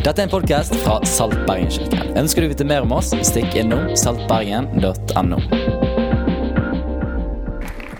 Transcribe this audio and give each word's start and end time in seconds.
Dette 0.00 0.22
er 0.22 0.30
en 0.30 0.30
podkast 0.32 0.72
fra 0.80 0.94
Salt 1.04 1.34
Bergen-kirken. 1.44 2.14
Ønsker 2.16 2.40
du 2.40 2.46
å 2.48 2.50
vite 2.54 2.64
mer 2.64 2.86
om 2.86 2.94
oss, 2.96 3.10
stikk 3.28 3.52
innom 3.60 3.90
saltbergen.no. 4.00 5.40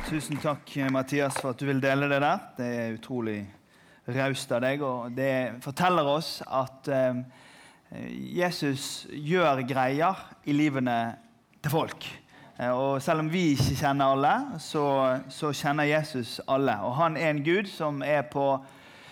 Tusen 0.06 0.40
takk, 0.40 0.72
Mathias, 0.94 1.36
for 1.36 1.52
at 1.52 1.60
du 1.60 1.66
vil 1.68 1.82
dele 1.84 2.08
det 2.08 2.22
der. 2.24 2.40
Det 2.56 2.70
er 2.78 2.96
utrolig 2.96 3.36
raust 4.16 4.56
av 4.56 4.64
deg. 4.64 4.80
Og 4.80 5.12
det 5.12 5.60
forteller 5.60 6.08
oss 6.08 6.32
at 6.48 6.88
eh, 6.88 7.20
Jesus 8.40 9.04
gjør 9.12 9.60
greier 9.68 10.24
i 10.48 10.56
livene 10.56 10.98
til 11.60 11.76
folk. 11.76 12.08
Eh, 12.56 12.72
og 12.72 13.04
selv 13.04 13.26
om 13.26 13.28
vi 13.28 13.50
ikke 13.58 13.76
kjenner 13.84 14.16
alle, 14.16 14.34
så, 14.56 14.86
så 15.28 15.52
kjenner 15.52 15.92
Jesus 15.92 16.38
alle. 16.48 16.80
Og 16.80 16.96
han 16.96 17.20
er 17.20 17.34
en 17.34 17.44
Gud 17.44 17.68
som 17.68 18.00
er 18.00 18.24
på 18.32 18.54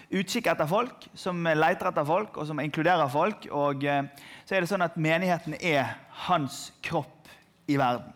utkikk 0.08 0.48
etter 0.52 0.68
folk, 0.68 1.08
som 1.18 1.42
leter 1.44 1.90
etter 1.90 2.06
folk, 2.08 2.36
og 2.36 2.48
som 2.48 2.60
inkluderer 2.62 3.10
folk. 3.12 3.48
Og 3.52 3.84
eh, 3.84 4.04
så 4.44 4.56
er 4.56 4.64
det 4.64 4.70
sånn 4.70 4.86
at 4.86 4.96
menigheten 5.00 5.58
er 5.60 5.96
hans 6.28 6.68
kropp 6.84 7.28
i 7.68 7.76
verden. 7.80 8.14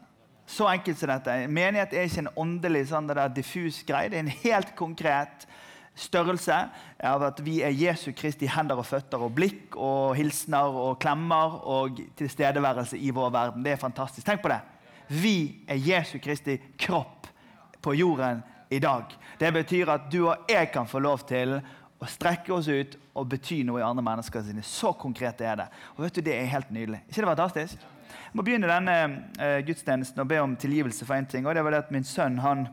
Så 0.52 0.66
enkelt 0.68 0.98
som 0.98 1.08
dette. 1.08 1.34
Menighet 1.48 1.94
er 1.96 2.08
ikke 2.08 2.26
en 2.26 2.34
åndelig 2.36 2.88
sånn 2.90 3.06
det 3.08 3.16
der 3.16 3.32
diffus 3.32 3.80
greie. 3.88 4.10
Det 4.12 4.18
er 4.18 4.26
en 4.26 4.40
helt 4.42 4.74
konkret 4.76 5.46
størrelse 5.96 6.56
av 7.04 7.24
at 7.24 7.40
vi 7.44 7.58
er 7.64 7.74
Jesu 7.76 8.10
Kristi 8.16 8.48
hender 8.48 8.80
og 8.80 8.88
føtter 8.88 9.22
og 9.22 9.34
blikk 9.36 9.76
og 9.76 10.16
hilsener 10.16 10.76
og 10.82 10.98
klemmer 11.00 11.58
og 11.68 12.00
tilstedeværelse 12.18 13.00
i 13.00 13.12
vår 13.14 13.32
verden. 13.32 13.64
Det 13.64 13.74
er 13.74 13.80
fantastisk. 13.80 14.26
Tenk 14.26 14.42
på 14.44 14.52
det. 14.52 14.60
Vi 15.12 15.36
er 15.68 15.80
Jesu 15.80 16.18
Kristi 16.22 16.58
kropp 16.80 17.28
på 17.82 17.94
jorden 17.96 18.42
i 18.72 18.80
dag. 18.80 19.12
Det 19.40 19.52
betyr 19.52 19.90
at 19.92 20.08
du 20.12 20.26
og 20.26 20.48
jeg 20.48 20.70
kan 20.72 20.88
få 20.88 21.02
lov 21.04 21.26
til 21.28 21.58
og 22.02 22.10
strekke 22.10 22.50
oss 22.54 22.66
ut 22.66 22.96
og 23.14 23.28
bety 23.30 23.60
noe 23.66 23.78
i 23.78 23.86
andre 23.86 24.02
mennesker 24.04 24.42
sine. 24.42 24.64
Så 24.66 24.90
konkret 24.98 25.40
er 25.44 25.60
det. 25.60 25.68
Og 25.94 26.04
vet 26.04 26.16
du, 26.16 26.20
Det 26.20 26.34
er 26.34 26.50
helt 26.50 26.70
nydelig. 26.70 27.02
ikke 27.08 27.20
det 27.20 27.28
fantastisk? 27.28 27.78
Jeg 28.12 28.34
må 28.34 28.42
begynne 28.42 28.68
denne 28.68 28.96
uh, 29.38 29.60
gudstjenesten 29.66 30.20
og 30.20 30.28
be 30.28 30.40
om 30.40 30.56
tilgivelse 30.56 31.06
for 31.06 31.14
én 31.14 31.26
ting. 31.26 31.46
og 31.46 31.54
det 31.54 31.64
var 31.64 31.70
det 31.70 31.84
at 31.84 31.90
Min 31.90 32.04
sønn 32.04 32.38
han, 32.38 32.66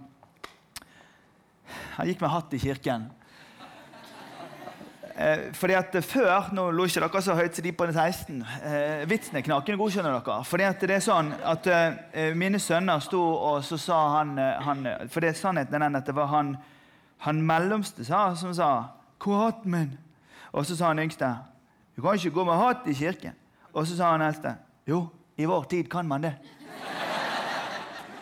han 1.98 2.08
gikk 2.08 2.22
med 2.22 2.30
hatt 2.30 2.54
i 2.54 2.58
kirken. 2.58 3.10
Uh, 5.20 5.54
fordi 5.54 5.74
at 5.74 6.04
Før 6.04 6.50
nå 6.54 6.72
lo 6.72 6.86
ikke 6.86 7.04
dere 7.04 7.22
så 7.22 7.36
høyt 7.36 7.56
som 7.56 7.64
de 7.64 7.72
på 7.72 7.92
16. 7.92 8.42
Uh, 8.42 9.10
vitsen 9.10 9.38
er 9.38 9.42
knakende 9.46 9.78
god. 9.78 9.92
skjønner 9.92 10.20
dere. 10.20 10.44
Fordi 10.44 10.64
at 10.64 10.82
det 10.82 10.96
er 10.96 11.04
sånn 11.06 11.34
at 11.44 11.68
eh, 11.68 12.34
Mine 12.34 12.60
sønner 12.60 13.00
sto 13.00 13.22
og 13.22 13.64
så 13.64 13.78
sa 13.78 14.18
han, 14.18 14.38
eh, 14.40 14.64
han 14.64 14.88
For 15.10 15.20
det 15.20 15.30
er 15.30 15.34
sannheten 15.34 15.76
er 15.76 15.86
den 15.86 15.96
at 15.96 16.08
det 16.08 16.16
var 16.16 16.28
han, 16.28 16.56
han 17.20 17.42
mellomste 17.44 18.06
sa, 18.06 18.34
som 18.36 18.54
sa 18.56 18.99
hvor 19.24 19.36
er 19.36 19.46
hatten 19.52 19.72
min? 19.72 19.98
Og 20.52 20.66
så 20.66 20.76
sa 20.76 20.88
han 20.94 21.00
yngste 21.00 21.36
du 21.96 22.02
kan 22.02 22.16
ikke 22.16 22.32
gå 22.32 22.44
med 22.48 22.56
hatt 22.56 22.86
i 22.88 22.94
kirken. 22.94 23.34
Og 23.74 23.88
så 23.88 23.98
sa 23.98 24.12
han 24.14 24.22
eldste 24.24 24.56
jo, 24.88 25.02
i 25.38 25.46
vår 25.46 25.64
tid 25.64 25.90
kan 25.92 26.08
man 26.08 26.24
det. 26.24 26.34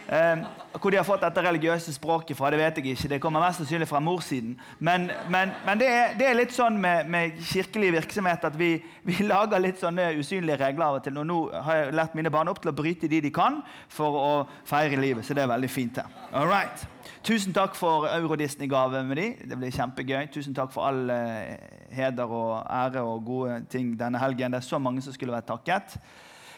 Eh, 0.07 0.37
hvor 0.79 0.89
de 0.89 0.97
har 0.97 1.03
fått 1.03 1.23
dette 1.25 1.41
religiøse 1.43 1.91
språket 1.91 2.37
fra, 2.37 2.47
det 2.53 2.59
vet 2.61 2.77
jeg 2.79 2.93
ikke. 2.93 3.09
Det 3.11 3.19
kommer 3.21 3.43
mest 3.43 3.59
sannsynlig 3.59 3.87
fra 3.89 3.99
morssiden. 3.99 4.53
Men, 4.79 5.09
men, 5.29 5.51
men 5.65 5.79
det, 5.79 5.87
er, 5.91 6.13
det, 6.19 6.27
er, 6.29 6.37
litt 6.37 6.53
sånn 6.55 6.77
med, 6.79 7.09
med 7.11 7.39
kirkelig 7.49 7.89
virksomhet 7.97 8.45
at 8.47 8.55
vi, 8.59 8.77
vi, 9.03 9.17
lager 9.31 9.59
litt 9.59 9.81
sånne 9.83 10.13
usynlige 10.15 10.61
regler 10.61 10.85
av 10.87 10.99
og 10.99 11.03
til. 11.03 11.17
Og 11.19 11.27
nå 11.27 11.39
har 11.65 11.81
jeg 11.81 11.97
lært 11.99 12.15
mine 12.15 12.31
barn 12.31 12.51
opp 12.51 12.61
til 12.63 12.71
å 12.71 12.77
bryte 12.77 13.09
de 13.11 13.19
de 13.25 13.31
kan 13.35 13.59
for 13.91 14.15
å 14.21 14.29
feire 14.69 14.99
livet. 15.01 15.27
Så 15.27 15.35
det 15.35 15.43
er 15.43 15.51
veldig 15.51 15.71
fint. 15.71 15.99
her. 15.99 16.13
All 16.31 16.47
right. 16.47 16.87
Tusen 17.27 17.51
takk 17.55 17.75
for 17.75 18.07
Euro-Disney-gave 18.07 19.03
med 19.03 19.19
de. 19.19 19.27
Det 19.49 19.59
blir 19.59 19.75
kjempegøy. 19.75 20.29
Tusen 20.31 20.55
takk 20.55 20.71
for 20.71 20.87
all 20.87 21.11
eh, 21.11 21.57
heder 21.91 22.31
og 22.31 22.63
ære 22.63 23.03
og 23.03 23.25
gode 23.27 23.59
ting 23.71 23.91
denne 23.99 24.23
helgen. 24.23 24.55
Det 24.55 24.61
er 24.61 24.69
så 24.69 24.79
mange 24.79 25.03
som 25.03 25.15
skulle 25.15 25.35
vært 25.35 25.51
takket. 25.51 25.99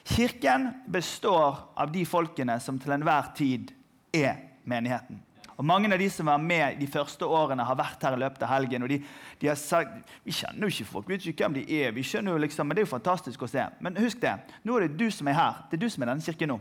Kirken 0.06 0.70
består 0.88 1.58
av 1.76 1.92
de 1.92 2.06
folkene 2.06 2.60
som 2.64 2.80
til 2.80 2.96
enhver 2.96 3.34
tid 3.38 3.74
er 4.16 4.38
menigheten. 4.70 5.20
Og 5.60 5.66
Mange 5.66 5.92
av 5.92 6.00
de 6.00 6.08
som 6.10 6.30
var 6.32 6.38
med 6.40 6.80
de 6.80 6.88
første 6.88 7.26
årene, 7.26 7.66
har 7.68 7.76
vært 7.76 8.04
her 8.04 8.16
i 8.16 8.20
løpet 8.22 8.44
av 8.48 8.52
helgen. 8.54 8.84
og 8.84 8.90
de, 8.90 9.02
de 9.42 9.48
har 9.48 9.56
sagt, 9.60 10.08
Vi 10.24 10.32
kjenner 10.32 10.62
jo 10.62 10.68
ikke 10.68 10.92
folk, 10.92 11.10
vi 11.10 11.14
vet 11.14 11.28
ikke 11.28 11.44
hvem 11.44 11.58
de 11.60 11.82
er, 11.82 11.92
vi 11.92 12.04
skjønner 12.04 12.32
jo 12.32 12.38
liksom, 12.46 12.68
men 12.68 12.76
det 12.76 12.84
er 12.84 12.88
jo 12.88 12.96
fantastisk 12.96 13.44
å 13.44 13.48
se. 13.52 13.66
Men 13.82 13.98
husk 14.00 14.22
det, 14.22 14.38
nå 14.64 14.78
er 14.78 14.88
det 14.88 14.98
du 14.98 15.12
som 15.12 15.28
er 15.28 15.36
her. 15.36 15.66
Det 15.70 15.76
er 15.76 15.84
du 15.84 15.90
som 15.90 16.04
er 16.04 16.14
denne 16.14 16.24
kirken 16.24 16.54
nå. 16.54 16.60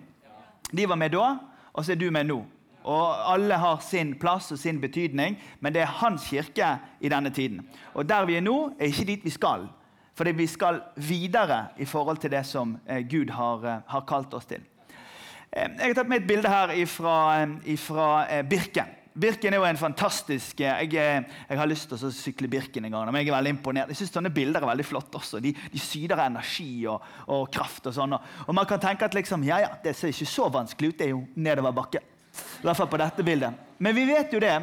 De 0.73 0.89
var 0.89 0.99
med 0.99 1.15
da, 1.15 1.39
og 1.73 1.85
så 1.85 1.95
er 1.95 2.01
du 2.01 2.11
med 2.11 2.27
nå. 2.27 2.43
Og 2.89 3.33
Alle 3.35 3.55
har 3.55 3.79
sin 3.87 4.17
plass 4.19 4.51
og 4.53 4.59
sin 4.59 4.81
betydning, 4.81 5.39
men 5.61 5.75
det 5.75 5.85
er 5.85 5.97
hans 6.01 6.27
kirke 6.27 6.79
i 7.01 7.09
denne 7.09 7.31
tiden. 7.31 7.63
Og 7.95 8.09
Der 8.09 8.27
vi 8.27 8.35
er 8.35 8.43
nå, 8.43 8.75
er 8.81 8.91
ikke 8.91 9.07
dit 9.13 9.25
vi 9.25 9.31
skal. 9.31 9.69
Fordi 10.19 10.35
vi 10.35 10.49
skal 10.51 10.81
videre 10.99 11.69
i 11.79 11.87
forhold 11.87 12.19
til 12.19 12.33
det 12.33 12.43
som 12.47 12.75
eh, 12.89 13.05
Gud 13.07 13.31
har, 13.31 13.65
eh, 13.65 13.83
har 13.87 14.07
kalt 14.07 14.33
oss 14.35 14.49
til. 14.51 14.65
Eh, 15.53 15.69
jeg 15.69 15.93
har 15.93 15.95
tatt 16.01 16.11
med 16.11 16.25
et 16.25 16.27
bilde 16.27 16.51
her 16.51 16.73
fra 16.91 17.19
Birken. 18.51 18.97
Birken 19.19 19.55
er 19.55 19.59
jo 19.59 19.67
en 19.67 19.79
fantastisk 19.81 20.61
Jeg, 20.63 20.93
jeg 20.95 21.59
har 21.59 21.67
lyst 21.67 21.89
til 21.91 21.99
å 22.07 22.11
sykle 22.15 22.51
Birken 22.51 22.85
en 22.87 22.93
gang. 22.93 23.13
men 23.13 23.23
jeg 23.23 23.31
er 23.31 23.37
veldig 23.37 23.55
imponert. 23.55 23.95
Jeg 23.95 24.01
synes 24.03 24.13
sånne 24.17 24.35
bilder 24.35 24.63
er 24.63 24.73
veldig 24.73 24.87
flotte 24.87 25.19
også. 25.19 25.41
De, 25.43 25.55
de 25.55 25.83
syder 25.83 26.25
energi 26.27 26.87
og, 26.87 27.03
og, 27.27 27.47
kraft. 27.55 27.87
og 27.87 27.95
sånn. 27.95 28.19
Og 28.19 28.55
man 28.55 28.67
kan 28.67 28.83
tenke 28.83 29.07
at 29.07 29.15
liksom, 29.15 29.47
ja, 29.47 29.63
ja, 29.63 29.71
det 29.85 29.95
ser 29.97 30.11
ikke 30.11 30.27
så 30.35 30.51
vanskelig 30.51 30.93
ut. 30.93 30.99
Det 30.99 31.07
er 31.07 31.15
jo 31.15 31.25
nedover 31.35 31.79
bakke. 31.79 32.03
I 32.59 32.67
hvert 32.67 32.79
fall 32.79 32.91
på 32.91 32.99
dette 32.99 33.27
bildet. 33.27 33.67
Men 33.79 33.95
vi 33.95 34.07
vet 34.11 34.35
jo 34.35 34.43
det, 34.43 34.55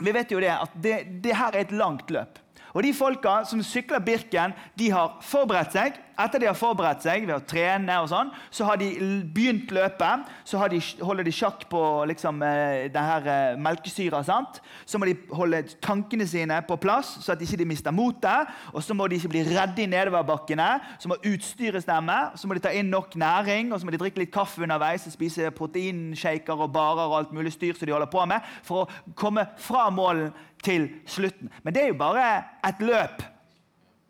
vi 0.00 0.12
vet 0.16 0.32
jo 0.32 0.40
det 0.40 0.52
at 0.56 0.76
det, 0.80 0.98
det 1.24 1.36
her 1.36 1.52
er 1.52 1.66
et 1.66 1.76
langt 1.76 2.08
løp. 2.12 2.40
Og 2.74 2.82
De 2.84 2.92
folka 2.94 3.40
som 3.48 3.62
sykler 3.64 4.02
Birken, 4.04 4.54
de 4.78 4.90
har 4.92 5.16
forberedt 5.24 5.74
seg. 5.76 5.96
Etter 6.18 6.42
de 6.42 6.48
har 6.48 6.56
forberedt 6.58 7.04
seg 7.04 7.28
ved 7.28 7.36
å 7.36 7.44
trene, 7.46 7.94
og 8.02 8.08
sånn, 8.10 8.32
så 8.50 8.66
har 8.66 8.80
de 8.80 8.88
begynt 9.34 9.70
løpet. 9.70 10.24
Så 10.48 10.58
de, 10.72 10.80
holder 11.06 11.28
de 11.28 11.34
sjakk 11.34 11.62
på 11.70 11.82
liksom, 12.10 12.42
eh, 12.42 12.88
det 12.90 13.04
her 13.06 13.28
eh, 13.30 13.60
melkesyra. 13.62 14.24
Sant? 14.26 14.58
Så 14.88 14.98
må 14.98 15.06
de 15.06 15.14
holde 15.30 15.62
tankene 15.84 16.26
sine 16.26 16.58
på 16.66 16.78
plass, 16.82 17.14
så 17.22 17.36
at 17.36 17.38
de 17.38 17.46
ikke 17.46 17.68
mister 17.70 17.94
motet. 17.94 18.50
Og 18.72 18.82
så 18.82 18.96
må 18.98 19.06
de 19.06 19.20
ikke 19.20 19.30
bli 19.36 19.44
redde 19.46 19.84
i 19.84 19.90
nedoverbakkene. 19.90 20.68
Så 20.98 21.12
må 21.12 21.20
utstyret 21.22 21.86
stemme. 21.86 22.18
Så 22.34 22.50
må 22.50 22.58
de 22.58 22.66
ta 22.66 22.74
inn 22.74 22.90
nok 22.90 23.14
næring, 23.14 23.70
og 23.70 23.78
så 23.78 23.86
må 23.86 23.94
de 23.94 24.02
drikke 24.02 24.24
litt 24.24 24.34
kaffe 24.34 24.66
underveis 24.66 25.06
og 25.06 25.14
spise 25.14 25.54
proteinshaker 25.54 26.58
og 26.58 26.74
barer 26.74 27.06
og 27.06 27.20
alt 27.20 27.36
mulig 27.36 27.54
styr 27.54 27.78
som 27.78 27.86
de 27.86 27.94
holder 27.94 28.10
på 28.10 28.26
med, 28.26 28.42
for 28.66 28.84
å 28.84 29.14
komme 29.18 29.46
fra 29.62 29.86
målen 29.94 30.34
til 30.64 30.88
slutten. 31.06 31.50
Men 31.62 31.74
det 31.74 31.82
er 31.84 31.92
jo 31.92 32.00
bare 32.00 32.26
et 32.66 32.80
løp. 32.84 33.22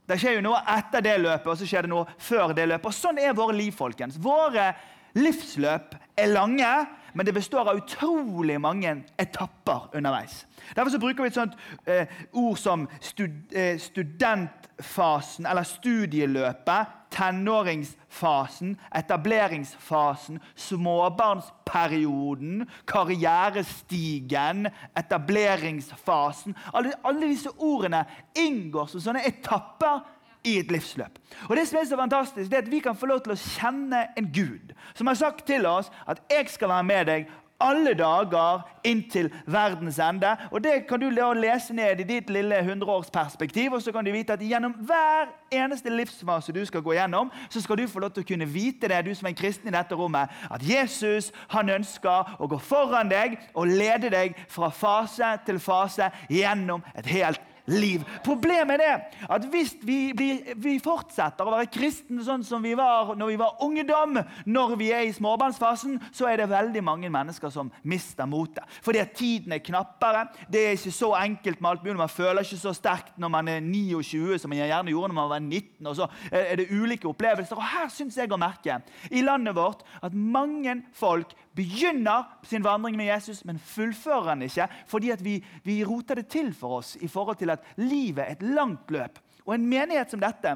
Det 0.08 0.16
skjer 0.20 0.38
jo 0.38 0.44
noe 0.46 0.60
etter 0.72 1.04
det 1.04 1.16
løpet, 1.20 1.50
og 1.52 1.58
så 1.60 1.66
skjer 1.68 1.84
det 1.84 1.92
noe 1.92 2.06
før 2.16 2.54
det 2.56 2.64
løpet. 2.70 2.88
Og 2.88 2.96
Sånn 2.96 3.18
er 3.20 3.36
våre 3.36 3.56
liv. 3.56 3.74
folkens. 3.76 4.16
Våre 4.16 4.70
livsløp 5.18 5.96
er 6.16 6.30
lange, 6.32 6.70
men 7.14 7.26
det 7.26 7.34
består 7.34 7.68
av 7.68 7.76
utrolig 7.76 8.60
mange 8.60 9.02
etapper 9.18 9.90
underveis. 9.94 10.46
Derfor 10.76 10.98
bruker 10.98 11.22
vi 11.22 11.30
et 11.30 11.38
sånt 11.38 11.56
eh, 11.86 12.06
ord 12.32 12.58
som 12.58 12.88
stud, 13.00 13.52
eh, 13.52 13.78
studentfasen, 13.80 15.46
eller 15.46 15.62
studieløpet, 15.62 16.86
tenåringsfasen, 17.10 18.76
etableringsfasen, 18.94 20.40
småbarnsperioden, 20.56 22.68
karrierestigen, 22.86 24.68
etableringsfasen. 24.96 26.56
Alle, 26.74 26.92
alle 27.04 27.28
disse 27.32 27.50
ordene 27.58 28.04
inngår 28.36 28.86
som 28.92 29.00
sånne 29.00 29.26
etapper 29.28 30.00
i 30.44 30.58
et 30.58 30.70
livsløp. 30.72 31.18
Og 31.48 31.56
det 31.56 31.68
som 31.68 31.78
er 31.80 31.88
så 31.88 31.96
fantastisk, 31.96 32.50
det 32.50 32.58
er 32.58 32.62
at 32.62 32.70
Vi 32.70 32.78
kan 32.78 32.96
få 32.96 33.06
lov 33.06 33.20
til 33.20 33.32
å 33.32 33.40
kjenne 33.40 34.06
en 34.16 34.30
Gud 34.34 34.74
som 34.94 35.06
har 35.06 35.14
sagt 35.14 35.46
til 35.46 35.66
oss 35.66 35.90
at 36.06 36.22
'jeg 36.30 36.48
skal 36.48 36.68
være 36.68 36.84
med 36.84 37.06
deg 37.06 37.26
alle 37.60 37.94
dager 37.94 38.60
inntil 38.84 39.32
verdens 39.46 39.98
ende. 39.98 40.36
Og 40.50 40.62
Det 40.64 40.86
kan 40.88 41.00
du 41.00 41.10
lese 41.10 41.74
ned 41.74 42.00
i 42.00 42.02
ditt 42.02 42.30
lille 42.30 42.64
hundreårsperspektiv. 42.64 43.72
Og 43.72 43.82
så 43.82 43.92
kan 43.92 44.04
du 44.04 44.12
vite 44.12 44.32
at 44.32 44.40
gjennom 44.40 44.72
hver 44.72 45.28
eneste 45.52 45.90
livsfase 45.90 46.52
du 46.52 46.64
skal 46.64 46.82
gå 46.82 46.92
gjennom, 46.92 47.30
så 47.50 47.60
skal 47.60 47.76
du 47.76 47.86
få 47.86 47.98
lov 47.98 48.10
til 48.10 48.22
å 48.22 48.28
kunne 48.28 48.46
vite 48.46 48.88
det, 48.88 49.04
du 49.04 49.14
som 49.14 49.26
er 49.26 49.30
en 49.30 49.42
kristen 49.42 49.68
i 49.68 49.76
dette 49.76 49.94
rommet, 49.94 50.28
at 50.50 50.62
Jesus 50.62 51.32
han 51.48 51.70
ønsker 51.70 52.36
å 52.38 52.46
gå 52.46 52.58
foran 52.58 53.10
deg 53.10 53.38
og 53.54 53.66
lede 53.66 54.10
deg 54.10 54.36
fra 54.48 54.68
fase 54.68 55.38
til 55.46 55.58
fase 55.58 56.10
gjennom 56.30 56.84
et 56.94 57.06
helt 57.06 57.40
liv. 57.68 58.04
Problemet 58.24 58.82
er 58.82 59.06
at 59.28 59.46
hvis 59.52 59.74
vi, 59.82 60.12
blir, 60.16 60.54
vi, 60.56 60.76
fortsetter 60.82 61.46
å 61.46 61.54
være 61.54 61.70
kristne 61.72 62.24
sånn 62.24 62.44
som 62.46 62.64
vi 62.64 62.74
var 62.78 63.14
når 63.18 63.32
vi 63.32 63.38
var 63.40 63.62
ungdom, 63.64 64.18
når 64.48 64.74
vi 64.80 64.90
er 64.94 65.06
i 65.06 65.14
småbarnsfasen, 65.14 65.98
så 66.14 66.28
er 66.30 66.42
det 66.42 66.50
veldig 66.50 66.82
mange 66.84 67.10
mennesker 67.12 67.52
som 67.52 67.72
mister 67.88 68.28
motet. 68.28 68.64
Fordi 68.84 69.02
at 69.02 69.14
tiden 69.18 69.54
er 69.56 69.64
knappere. 69.64 70.26
Det 70.50 70.64
er 70.64 70.78
ikke 70.78 70.94
så 70.94 71.12
enkelt 71.18 71.60
med 71.60 71.70
alt 71.70 71.86
mulig. 71.86 71.98
Man 72.00 72.12
føler 72.12 72.44
ikke 72.44 72.60
så 72.60 72.74
sterkt 72.76 73.18
når 73.20 73.34
man 73.34 73.52
er 73.52 73.64
29 73.64 74.38
som 74.38 74.52
man 74.52 74.62
gjerne 74.62 74.94
gjorde 74.94 75.12
når 75.12 75.20
man 75.20 75.32
var 75.32 75.44
19. 75.44 75.86
og 75.86 75.96
så 75.98 76.08
er 76.32 76.56
det 76.60 76.70
ulike 76.72 77.08
opplevelser. 77.10 77.58
Og 77.58 77.68
Her 77.74 77.92
syns 77.92 78.18
jeg 78.18 78.32
å 78.32 78.40
merke 78.40 78.80
i 79.10 79.22
landet 79.24 79.56
vårt 79.56 79.84
at 80.04 80.14
mange 80.14 80.80
folk 80.96 81.34
begynner 81.58 82.28
sin 82.46 82.64
vandring 82.64 82.96
med 82.98 83.10
Jesus, 83.10 83.42
men 83.44 83.58
fullfører 83.58 84.32
den 84.32 84.46
ikke 84.46 84.68
fordi 84.86 85.12
vi, 85.24 85.36
vi 85.66 85.80
roter 85.84 86.20
det 86.20 86.28
til 86.30 86.52
for 86.54 86.78
oss 86.78 86.94
i 87.02 87.10
forhold 87.10 87.40
til 87.40 87.50
at 87.50 87.64
livet 87.76 88.22
er 88.24 88.36
et 88.36 88.44
langt 88.46 88.90
løp. 88.94 89.18
Og 89.46 89.56
en 89.56 89.66
menighet 89.66 90.12
som 90.12 90.22
dette 90.22 90.54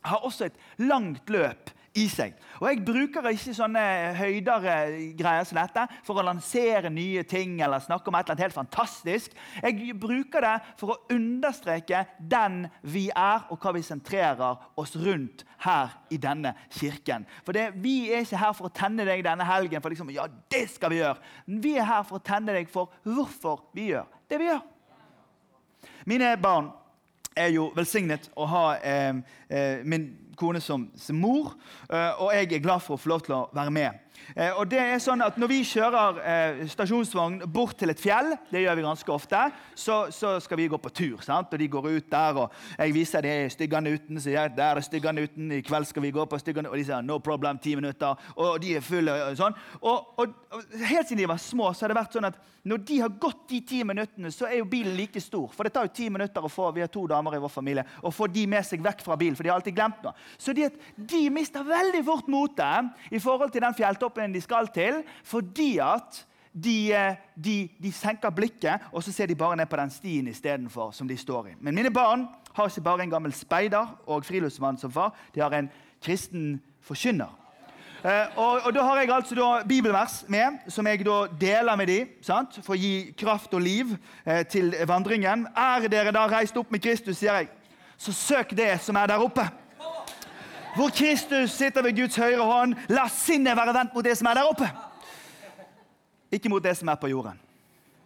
har 0.00 0.24
også 0.26 0.48
et 0.48 0.58
langt 0.80 1.30
løp 1.30 1.70
i 1.98 2.06
seg. 2.10 2.36
Og 2.60 2.68
Jeg 2.68 2.84
bruker 2.86 3.26
ikke 3.32 3.54
sånne 3.56 3.82
høydere 4.14 4.74
greier 5.18 5.46
som 5.48 5.58
dette 5.58 5.86
for 6.06 6.20
å 6.20 6.24
lansere 6.24 6.90
nye 6.92 7.24
ting 7.26 7.56
eller 7.64 7.82
snakke 7.82 8.10
om 8.10 8.18
et 8.18 8.24
eller 8.24 8.36
annet 8.36 8.44
helt 8.46 8.58
fantastisk. 8.58 9.34
Jeg 9.62 9.96
bruker 9.98 10.46
det 10.46 10.54
for 10.78 10.94
å 10.94 10.98
understreke 11.14 12.04
den 12.20 12.62
vi 12.82 13.08
er, 13.10 13.46
og 13.50 13.58
hva 13.58 13.74
vi 13.74 13.82
sentrerer 13.86 14.60
oss 14.78 14.94
rundt 15.00 15.44
her 15.64 15.96
i 16.14 16.20
denne 16.20 16.54
kirken. 16.70 17.26
For 17.44 17.56
det, 17.56 17.70
Vi 17.80 18.12
er 18.12 18.22
ikke 18.22 18.38
her 18.40 18.52
for 18.54 18.68
å 18.68 18.74
tenne 18.74 19.04
deg 19.04 19.24
denne 19.24 19.44
helgen 19.44 19.82
for 19.82 19.90
liksom, 19.90 20.10
ja, 20.14 20.26
det 20.50 20.68
skal 20.70 20.90
vi 20.90 21.00
gjøre. 21.00 21.18
Vi 21.46 21.76
er 21.76 21.88
her 21.88 22.04
for 22.06 22.20
å 22.20 22.24
tenne 22.24 22.54
deg 22.54 22.70
for 22.70 22.92
hvorfor 23.02 23.66
vi 23.74 23.90
gjør 23.90 24.06
det 24.30 24.38
vi 24.38 24.46
gjør. 24.46 24.62
Mine 26.06 26.36
barn 26.40 26.70
er 27.36 27.50
jo 27.54 27.70
velsignet 27.74 28.28
å 28.38 28.46
ha 28.50 28.64
eh, 28.78 29.14
eh, 29.48 29.82
min 29.86 30.10
kone 30.40 30.62
som, 30.64 30.88
som 30.98 31.18
mor, 31.20 31.54
eh, 31.90 32.10
og 32.20 32.32
jeg 32.34 32.48
er 32.48 32.64
glad 32.64 32.84
for 32.84 32.96
å 32.96 33.00
få 33.00 33.12
lov 33.12 33.26
til 33.26 33.36
å 33.36 33.44
være 33.56 33.74
med. 33.74 34.06
Eh, 34.36 34.52
og 34.54 34.68
det 34.70 34.78
er 34.80 35.00
sånn 35.02 35.22
at 35.24 35.38
Når 35.40 35.50
vi 35.50 35.60
kjører 35.66 36.20
eh, 36.22 36.60
stasjonsvogn 36.70 37.40
bort 37.50 37.76
til 37.80 37.90
et 37.92 38.00
fjell, 38.00 38.34
det 38.50 38.62
gjør 38.64 38.78
vi 38.78 38.84
ganske 38.86 39.12
ofte, 39.12 39.40
så, 39.74 40.02
så 40.14 40.36
skal 40.42 40.60
vi 40.60 40.68
gå 40.70 40.78
på 40.78 40.92
tur. 40.94 41.24
sant? 41.24 41.52
Og 41.52 41.58
De 41.58 41.68
går 41.68 41.88
ut 41.90 42.10
der, 42.10 42.42
og 42.44 42.52
jeg 42.78 42.94
viser 42.94 43.26
det 43.26 43.34
Styggene 43.54 43.94
uten. 43.96 44.20
Så 44.20 44.34
jeg, 44.34 44.54
der 44.56 44.78
er 44.78 44.84
Styggene 44.84 45.26
uten, 45.26 45.50
I 45.52 45.62
kveld 45.66 45.88
skal 45.88 46.04
vi 46.04 46.14
gå 46.14 46.24
på 46.24 46.38
Styggene 46.38 46.70
Og 46.70 46.78
de 46.78 46.84
sier 46.84 47.02
'no 47.02 47.18
problem', 47.18 47.60
ti 47.60 47.74
minutter. 47.74 48.14
Og 48.36 48.60
de 48.62 48.76
er 48.76 48.80
fulle 48.80 49.12
og 49.12 49.36
sånn. 49.36 49.54
Og, 49.80 50.18
og, 50.18 50.26
og, 50.50 50.62
Helt 50.80 51.08
siden 51.08 51.18
de 51.18 51.28
var 51.28 51.36
små, 51.36 51.72
så 51.72 51.84
har 51.84 51.88
det 51.88 52.00
vært 52.00 52.12
sånn 52.12 52.24
at 52.24 52.38
når 52.62 52.78
de 52.84 52.96
har 53.00 53.12
gått 53.20 53.48
de 53.48 53.60
ti 53.64 53.78
minuttene, 53.84 54.28
så 54.30 54.44
er 54.44 54.58
jo 54.58 54.66
bilen 54.68 54.92
like 54.96 55.20
stor. 55.20 55.48
For 55.54 55.64
det 55.64 55.72
tar 55.72 55.86
jo 55.86 55.94
ti 55.96 56.10
minutter 56.12 56.44
å 56.44 56.50
få 56.52 56.68
vi 56.76 56.82
har 56.84 56.90
to 56.92 57.06
damer 57.08 57.36
i 57.36 57.40
vår 57.40 57.48
familie, 57.48 57.84
å 58.04 58.12
få 58.12 58.28
de 58.28 58.44
med 58.50 58.66
seg 58.66 58.82
vekk 58.84 59.00
fra 59.06 59.16
bilen. 59.16 59.36
For 59.36 59.46
de 59.46 59.48
har 59.48 59.56
alltid 59.56 59.76
glemt 59.78 60.02
noe. 60.04 60.12
Så 60.36 60.52
de, 60.56 60.68
de 60.96 61.22
mister 61.32 61.64
veldig 61.64 62.02
fort 62.04 62.28
motet 62.28 63.14
i 63.16 63.20
forhold 63.22 63.54
til 63.54 63.64
den 63.64 63.76
fjelltoppen 63.78 64.09
toppen 64.10 64.34
de 64.34 64.42
skal 64.42 64.68
til, 64.74 65.02
fordi 65.24 65.78
at 65.78 66.26
de, 66.52 66.92
eh, 66.92 67.16
de, 67.36 67.68
de, 67.78 67.92
senker 67.92 68.30
blikket 68.30 68.90
og 68.92 69.02
så 69.02 69.12
ser 69.12 69.26
de 69.26 69.38
bare 69.38 69.56
ned 69.56 69.66
på 69.66 69.76
den 69.76 69.90
stien 69.90 70.28
istedenfor 70.28 70.90
som 70.92 71.08
de 71.08 71.16
står 71.16 71.46
i. 71.46 71.54
Men 71.60 71.74
mine 71.74 71.90
barn 71.90 72.26
har 72.54 72.66
ikke 72.66 72.82
bare 72.82 73.02
en 73.02 73.10
gammel 73.10 73.32
speider 73.32 73.86
og 74.06 74.24
friluftsmann 74.24 74.78
som 74.78 74.90
far, 74.90 75.14
de 75.34 75.40
har 75.40 75.54
en 75.54 75.70
kristen 76.02 76.60
forkynner. 76.82 77.30
Eh, 78.02 78.26
og, 78.36 78.60
og, 78.64 78.74
Da 78.74 78.82
har 78.82 78.98
jeg 78.98 79.10
altså 79.12 79.34
da 79.34 79.62
bibelvers 79.68 80.24
med, 80.28 80.58
som 80.68 80.86
jeg 80.86 81.04
da 81.06 81.26
deler 81.40 81.76
med 81.76 81.86
dem 81.86 82.08
for 82.62 82.74
å 82.74 82.80
gi 82.80 83.12
kraft 83.16 83.54
og 83.54 83.60
liv 83.60 83.96
eh, 84.24 84.42
til 84.48 84.74
vandringen. 84.88 85.46
Er 85.54 85.88
dere 85.88 86.12
da 86.12 86.26
reist 86.26 86.56
opp 86.56 86.72
med 86.72 86.80
Kristus, 86.80 87.18
sier 87.18 87.34
jeg, 87.34 87.50
så 87.98 88.12
søk 88.12 88.56
det 88.56 88.80
som 88.80 88.96
er 88.96 89.06
der 89.06 89.22
oppe 89.22 89.44
hvor 90.76 90.88
Kristus 90.94 91.50
sitter 91.50 91.82
ved 91.82 91.96
Guds 91.96 92.16
høyre 92.16 92.44
hånd. 92.44 92.74
La 92.88 93.08
sinnet 93.08 93.56
være 93.56 93.74
vendt 93.74 93.94
mot 93.94 94.04
det 94.04 94.16
som 94.18 94.30
er 94.30 94.40
der 94.40 94.50
oppe, 94.50 94.70
ikke 96.32 96.48
mot 96.48 96.62
det 96.62 96.76
som 96.78 96.88
er 96.88 97.00
på 97.00 97.10
jorden. 97.10 97.40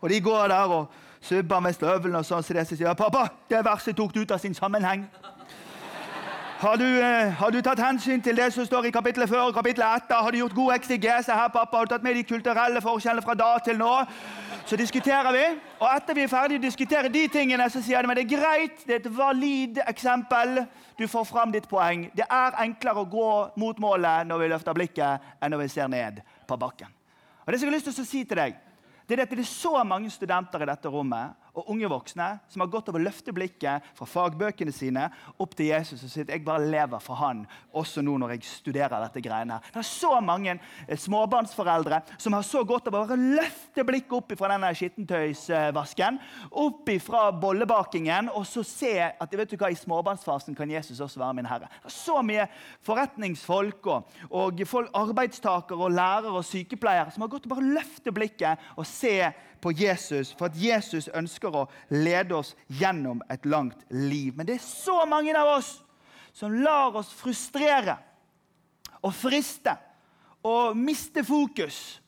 Og 0.00 0.10
De 0.10 0.20
går 0.20 0.48
der 0.48 0.54
og 0.78 0.92
subber 1.20 1.60
med 1.60 1.72
støvlene 1.72 2.20
og 2.20 2.26
sånn, 2.28 2.42
så 2.42 2.52
de 2.52 2.64
sier 2.64 2.94
'Pappa, 2.94 3.28
det 3.48 3.64
verset 3.64 3.96
tok 3.96 4.14
du 4.14 4.20
ut 4.20 4.30
av 4.30 4.38
sin 4.38 4.54
sammenheng'. 4.54 5.06
Har 6.58 6.76
du, 6.76 6.84
eh, 7.02 7.30
har 7.30 7.50
du, 7.50 7.60
tatt 7.60 7.80
hensyn 7.82 8.20
til 8.22 8.36
det 8.36 8.52
som 8.54 8.66
står 8.66 8.86
i 8.86 8.90
kapittelet 8.94 9.28
før 9.28 9.48
og 9.48 9.56
kapittelet 9.56 10.04
etter? 10.04 10.20
Har 10.22 10.30
du 10.30 10.38
gjort 10.38 10.54
god 10.54 10.74
eksigese 10.76 11.34
her, 11.34 11.48
pappa? 11.48 11.76
Har 11.76 11.84
du 11.84 11.90
tatt 11.90 12.04
med 12.06 12.14
de 12.14 12.22
kulturelle 12.22 12.80
forskjellene 12.80 13.24
fra 13.26 13.34
da 13.34 13.48
til 13.58 13.78
nå? 13.80 13.90
Så 14.64 14.78
diskuterer 14.78 15.32
vi, 15.34 15.42
og 15.80 15.88
etter 15.90 16.14
vi 16.14 16.22
er 16.22 16.30
ferdige 16.30 16.62
å 16.62 16.62
diskutere 16.62 17.10
de 17.12 17.24
tingene, 17.28 17.66
så 17.70 17.82
sier 17.82 18.06
de 18.06 18.10
at 18.14 18.20
det 18.20 18.24
er 18.24 18.36
greit, 18.36 18.86
det 18.86 18.94
er 18.94 19.02
et 19.02 19.16
valid 19.16 19.82
eksempel. 19.82 20.62
Du 20.96 21.08
får 21.10 21.26
fram 21.26 21.52
ditt 21.52 21.66
poeng. 21.68 22.06
Det 22.14 22.24
er 22.30 22.56
enklere 22.62 23.02
å 23.02 23.10
gå 23.10 23.30
mot 23.60 23.82
målet 23.82 24.30
når 24.30 24.44
vi 24.44 24.50
løfter 24.54 24.78
blikket, 24.78 25.26
enn 25.42 25.52
når 25.52 25.66
vi 25.66 25.68
ser 25.74 25.90
ned 25.90 26.22
på 26.46 26.56
bakken. 26.56 26.88
Og 27.44 27.52
det 27.52 27.60
som 27.60 27.66
jeg 27.66 27.74
har 27.74 27.80
lyst 27.80 27.90
til 27.90 28.06
å 28.06 28.12
si 28.12 28.22
til 28.24 28.40
deg, 28.40 28.54
det 29.04 29.18
er 29.18 29.26
at 29.26 29.34
det 29.34 29.42
er 29.42 29.50
så 29.50 29.82
mange 29.84 30.08
studenter 30.08 30.62
i 30.62 30.70
dette 30.70 30.88
rommet 30.88 31.34
og 31.54 31.70
unge 31.70 31.88
voksne 31.90 32.28
som 32.50 32.64
har 32.64 32.70
gått 32.72 32.88
av 32.90 32.98
å 32.98 33.02
løfte 33.02 33.34
blikket 33.34 33.86
fra 33.94 34.08
fagbøkene 34.08 34.72
sine 34.74 35.06
opp 35.40 35.54
til 35.56 35.70
Jesus 35.70 36.02
og 36.02 36.10
sier 36.10 36.26
at 36.26 36.34
jeg 36.34 36.44
bare 36.46 36.66
lever 36.66 37.02
for 37.02 37.18
han, 37.20 37.44
også 37.74 38.02
nå 38.04 38.16
når 38.20 38.34
jeg 38.36 38.48
studerer 38.48 39.04
dette 39.06 39.22
greiene. 39.24 39.60
Det 39.70 39.82
er 39.82 39.88
så 39.88 40.18
mange 40.24 40.56
eh, 40.56 40.98
småbarnsforeldre 40.98 42.00
som 42.18 42.36
har 42.36 42.46
så 42.46 42.64
godt 42.66 42.90
av 42.90 42.98
å 42.98 43.04
bare 43.04 43.18
løfte 43.20 43.86
blikket 43.86 44.16
opp 44.18 44.34
fra 44.38 44.50
denne 44.54 44.72
skittentøysvasken, 44.74 46.18
opp 46.64 46.90
fra 47.04 47.26
bollebakingen, 47.32 48.30
og 48.34 48.46
så 48.48 48.64
se 48.66 48.94
at 49.04 49.38
vet 49.38 49.54
du 49.54 49.58
hva, 49.60 49.70
i 49.70 49.78
småbarnsfasen 49.78 50.56
kan 50.58 50.70
Jesus 50.70 51.02
også 51.04 51.22
være 51.22 51.38
min 51.38 51.48
herre. 51.48 51.70
Det 51.82 51.90
er 51.92 51.96
så 51.96 52.20
mye 52.26 52.48
forretningsfolk 52.86 53.90
og, 53.92 54.20
og 54.30 54.64
arbeidstakere 54.94 55.86
og 55.86 55.94
lærere 55.94 56.34
og 56.34 56.46
sykepleiere 56.46 57.14
som 57.14 57.24
har 57.24 57.32
gått 57.32 57.48
og 57.48 57.56
bare 57.56 57.74
løfte 57.78 58.14
blikket 58.14 58.70
og 58.76 58.86
se 58.88 59.16
på 59.64 59.72
Jesus, 59.72 60.34
for 60.36 60.50
at 60.50 60.58
Jesus 60.60 61.08
ønsker 61.16 61.54
å 61.56 61.64
lede 61.88 62.36
oss 62.36 62.52
gjennom 62.68 63.22
et 63.32 63.46
langt 63.48 63.80
liv. 63.88 64.34
Men 64.36 64.46
det 64.46 64.58
er 64.58 64.66
så 64.66 65.00
mange 65.08 65.32
av 65.32 65.56
oss 65.56 65.78
som 66.36 66.52
lar 66.52 66.96
oss 67.00 67.12
frustrere 67.16 67.96
og 69.00 69.14
friste 69.16 69.72
og 70.44 70.76
miste 70.76 71.24
fokus 71.24 72.00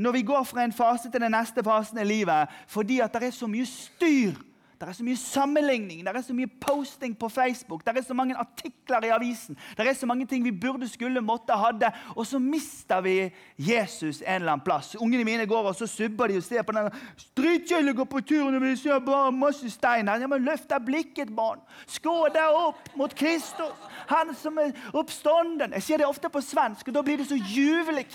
når 0.00 0.14
vi 0.16 0.22
går 0.30 0.44
fra 0.48 0.64
en 0.64 0.72
fase 0.72 1.10
til 1.10 1.22
den 1.22 1.34
neste 1.34 1.64
fasen 1.64 1.98
i 2.00 2.06
livet 2.06 2.52
fordi 2.70 3.00
at 3.02 3.12
det 3.16 3.30
er 3.30 3.34
så 3.36 3.48
mye 3.50 3.66
styr 3.68 4.38
det 4.80 4.88
er 4.88 4.96
så 4.96 5.04
mye 5.04 5.16
sammenligning, 5.20 5.98
det 6.06 6.12
er 6.16 6.22
så 6.24 6.32
mye 6.32 6.48
posting 6.60 7.12
på 7.18 7.28
Facebook, 7.28 7.82
det 7.84 7.98
er 7.98 8.04
så 8.06 8.14
mange 8.16 8.36
artikler 8.36 9.04
i 9.04 9.10
avisen. 9.12 9.58
Det 9.76 9.84
er 9.86 9.92
så 9.92 10.06
mange 10.06 10.24
ting 10.26 10.44
vi 10.44 10.52
burde, 10.52 10.88
skulle, 10.88 11.20
måtte, 11.20 11.52
hadde. 11.52 11.90
Og 12.16 12.26
så 12.26 12.38
mister 12.38 13.00
vi 13.04 13.30
Jesus 13.58 14.22
en 14.22 14.34
eller 14.34 14.52
annen 14.52 14.64
plass. 14.64 14.94
Ungene 14.96 15.24
mine 15.24 15.46
går 15.46 15.68
og 15.68 15.76
så 15.76 15.86
subber 15.86 16.32
de 16.32 16.38
og 16.40 16.46
ser 16.46 16.62
på 16.62 16.72
den. 16.72 16.88
Dritkjedelig 17.36 17.94
går 17.96 18.08
på 18.08 18.20
turen 18.20 18.56
og 18.56 18.64
vi 18.64 18.76
ser 18.76 19.04
bare 19.04 19.32
masse 19.32 19.70
stein 19.70 20.08
her. 20.08 20.20
Ja, 20.20 20.26
men 20.26 20.48
Løft 20.48 20.72
blikket, 20.86 21.36
barn. 21.36 21.60
Skå 21.86 22.14
deg 22.32 22.56
opp 22.56 22.88
mot 22.96 23.14
Kristus, 23.14 23.76
han 24.08 24.32
som 24.34 24.58
er 24.58 24.72
oppstånden. 24.96 25.76
Jeg 25.76 25.82
sier 25.84 26.00
det 26.00 26.08
ofte 26.08 26.32
på 26.32 26.40
svensk, 26.40 26.88
og 26.88 26.96
da 26.96 27.04
blir 27.04 27.20
det 27.20 27.28
så 27.28 27.36
juvelig 27.36 28.06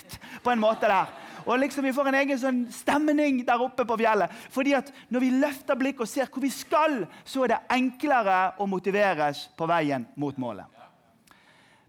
på 0.42 0.50
en 0.50 0.60
måte 0.60 0.90
der. 0.90 1.14
Og 1.46 1.58
liksom 1.58 1.84
Vi 1.84 1.92
får 1.94 2.08
en 2.10 2.18
egen 2.18 2.38
sånn 2.40 2.60
stemning 2.74 3.44
der 3.46 3.62
oppe 3.62 3.84
på 3.86 3.98
fjellet. 4.00 4.32
Fordi 4.50 4.74
at 4.74 4.92
Når 5.10 5.22
vi 5.22 5.30
løfter 5.30 5.78
blikket 5.78 6.02
og 6.02 6.10
ser 6.10 6.26
hvor 6.26 6.42
vi 6.42 6.50
skal, 6.56 7.04
så 7.24 7.44
er 7.44 7.54
det 7.54 7.60
enklere 7.76 8.38
å 8.58 8.66
motiveres 8.70 9.46
på 9.56 9.68
veien 9.68 10.06
mot 10.16 10.38
målet. 10.40 10.66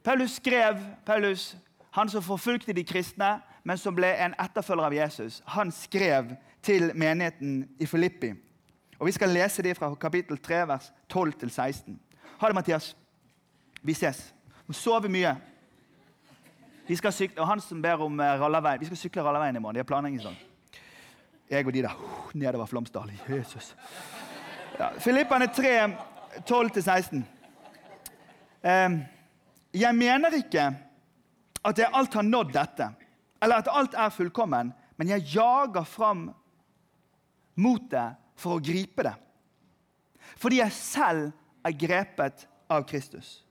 Paulus 0.04 0.38
skrev, 0.40 0.80
Paulus, 1.06 1.56
han 1.92 2.10
som 2.10 2.24
forfulgte 2.24 2.76
de 2.76 2.84
kristne, 2.88 3.38
men 3.68 3.80
som 3.80 3.96
ble 3.96 4.14
en 4.24 4.36
etterfølger 4.40 4.88
av 4.88 4.94
Jesus, 4.96 5.42
han 5.46 5.72
skrev 5.76 6.36
til 6.64 6.92
menigheten 6.96 7.66
i 7.80 7.86
Filippi. 7.86 8.32
Og 9.00 9.06
Vi 9.06 9.12
skal 9.12 9.30
lese 9.30 9.62
det 9.62 9.78
fra 9.78 9.94
kapittel 9.96 10.38
3, 10.38 10.68
vers 10.68 10.92
12-16. 11.14 11.98
Ha 12.38 12.48
det, 12.48 12.56
Mathias. 12.56 12.96
Vi 13.82 13.94
ses. 13.94 14.34
Må 14.68 14.74
sove 14.74 15.10
mye. 15.10 15.36
Vi 16.88 16.96
skal 16.96 17.14
sykle, 17.14 17.42
og 17.42 17.48
Han 17.48 17.62
som 17.62 17.82
ber 17.82 18.02
om 18.04 18.20
uh, 18.20 18.26
rallarveien. 18.26 18.80
Vi 18.80 18.86
skal 18.86 18.98
sykle 18.98 19.24
rallarveien 19.24 19.56
i 19.56 19.60
morgen. 19.60 19.76
De 19.76 19.84
har 19.84 19.90
planlegging 19.90 20.24
sånn. 20.24 20.38
Jeg 21.50 21.68
og 21.68 21.74
de 21.74 21.84
der 21.84 22.00
nedover 22.34 22.66
Flåmsdal. 22.66 23.12
Jesus. 23.30 23.76
Ja, 24.78 24.92
Filippane 25.00 25.48
3, 25.48 25.98
12-16. 26.46 27.24
Um, 28.62 29.00
jeg 29.74 29.96
mener 29.96 30.36
ikke 30.38 30.68
at 31.66 31.80
jeg 31.82 31.90
alt 31.98 32.14
har 32.14 32.26
nådd 32.26 32.52
dette, 32.54 32.90
eller 33.42 33.64
at 33.64 33.72
alt 33.74 33.98
er 33.98 34.14
fullkommen, 34.14 34.70
men 34.98 35.10
jeg 35.10 35.26
jager 35.34 35.88
fram 35.90 36.28
motet 37.58 38.22
for 38.38 38.58
å 38.58 38.62
gripe 38.62 39.08
det. 39.08 39.16
Fordi 40.38 40.62
jeg 40.62 40.78
selv 40.78 41.32
er 41.66 41.74
grepet 41.74 42.46
av 42.70 42.86
Kristus. 42.86 43.47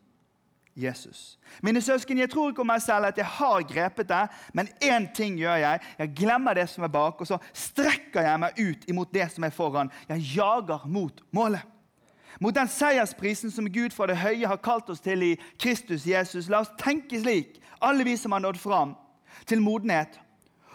Jesus. 0.77 1.39
Mine 1.63 1.81
søsken, 1.81 2.19
Jeg 2.19 2.31
tror 2.31 2.51
ikke 2.51 2.61
om 2.61 2.67
meg 2.67 2.83
selv 2.83 3.09
at 3.09 3.17
jeg 3.19 3.27
har 3.27 3.63
grepet 3.63 4.09
det, 4.09 4.29
men 4.53 4.69
én 4.85 5.09
ting 5.15 5.39
gjør 5.39 5.57
jeg. 5.57 5.81
Jeg 5.99 6.13
glemmer 6.17 6.55
det 6.55 6.69
som 6.69 6.85
er 6.85 6.89
bak, 6.93 7.21
og 7.21 7.27
så 7.27 7.39
strekker 7.53 8.23
jeg 8.23 8.41
meg 8.41 8.61
ut 8.61 8.85
imot 8.89 9.15
det 9.15 9.31
som 9.33 9.45
er 9.45 9.51
foran. 9.51 9.91
Jeg 10.09 10.37
jager 10.37 10.85
mot 10.87 11.23
målet. 11.33 11.65
Mot 12.41 12.55
den 12.55 12.69
seiersprisen 12.69 13.51
som 13.51 13.73
Gud 13.73 13.91
fra 13.97 14.07
det 14.07 14.19
høye 14.21 14.47
har 14.47 14.61
kalt 14.61 14.91
oss 14.93 15.01
til 15.01 15.23
i 15.23 15.33
Kristus 15.59 16.05
Jesus. 16.07 16.51
La 16.53 16.61
oss 16.61 16.75
tenke 16.79 17.21
slik, 17.21 17.57
alle 17.81 18.05
vi 18.05 18.17
som 18.17 18.37
har 18.37 18.45
nådd 18.45 18.61
fram 18.61 18.95
til 19.49 19.65
modenhet. 19.65 20.21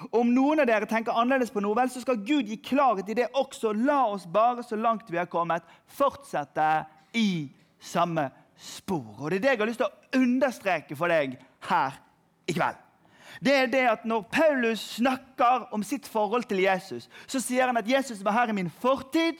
Om 0.09 0.33
noen 0.33 0.63
av 0.63 0.65
dere 0.65 0.89
tenker 0.89 1.13
annerledes 1.13 1.53
på 1.53 1.61
noe, 1.61 1.77
vel, 1.77 1.89
så 1.93 2.01
skal 2.01 2.23
Gud 2.25 2.49
gi 2.49 2.57
klarhet 2.57 3.09
i 3.13 3.19
det 3.21 3.29
også. 3.37 3.75
La 3.77 4.07
oss 4.09 4.25
bare, 4.25 4.65
så 4.65 4.75
langt 4.75 5.11
vi 5.13 5.21
har 5.21 5.29
kommet, 5.29 5.61
fortsette 5.85 6.87
i 7.13 7.51
samme 7.77 8.25
spor. 8.25 8.40
Og 8.91 9.31
Det 9.31 9.37
er 9.37 9.41
det 9.41 9.49
jeg 9.49 9.59
har 9.59 9.69
lyst 9.69 9.81
til 9.81 9.89
å 9.89 10.21
understreke 10.21 10.95
for 10.95 11.11
deg 11.11 11.37
her 11.69 11.97
i 12.47 12.53
kveld. 12.53 12.79
Det 13.41 13.53
er 13.55 13.71
det 13.71 13.85
at 13.89 14.05
Når 14.05 14.27
Paulus 14.31 14.79
snakker 14.97 15.69
om 15.73 15.83
sitt 15.83 16.07
forhold 16.07 16.43
til 16.43 16.59
Jesus, 16.59 17.09
så 17.27 17.39
sier 17.39 17.65
han 17.65 17.77
at 17.77 17.89
Jesus 17.89 18.23
var 18.25 18.31
her 18.31 18.49
i 18.49 18.57
min 18.57 18.69
fortid, 18.81 19.35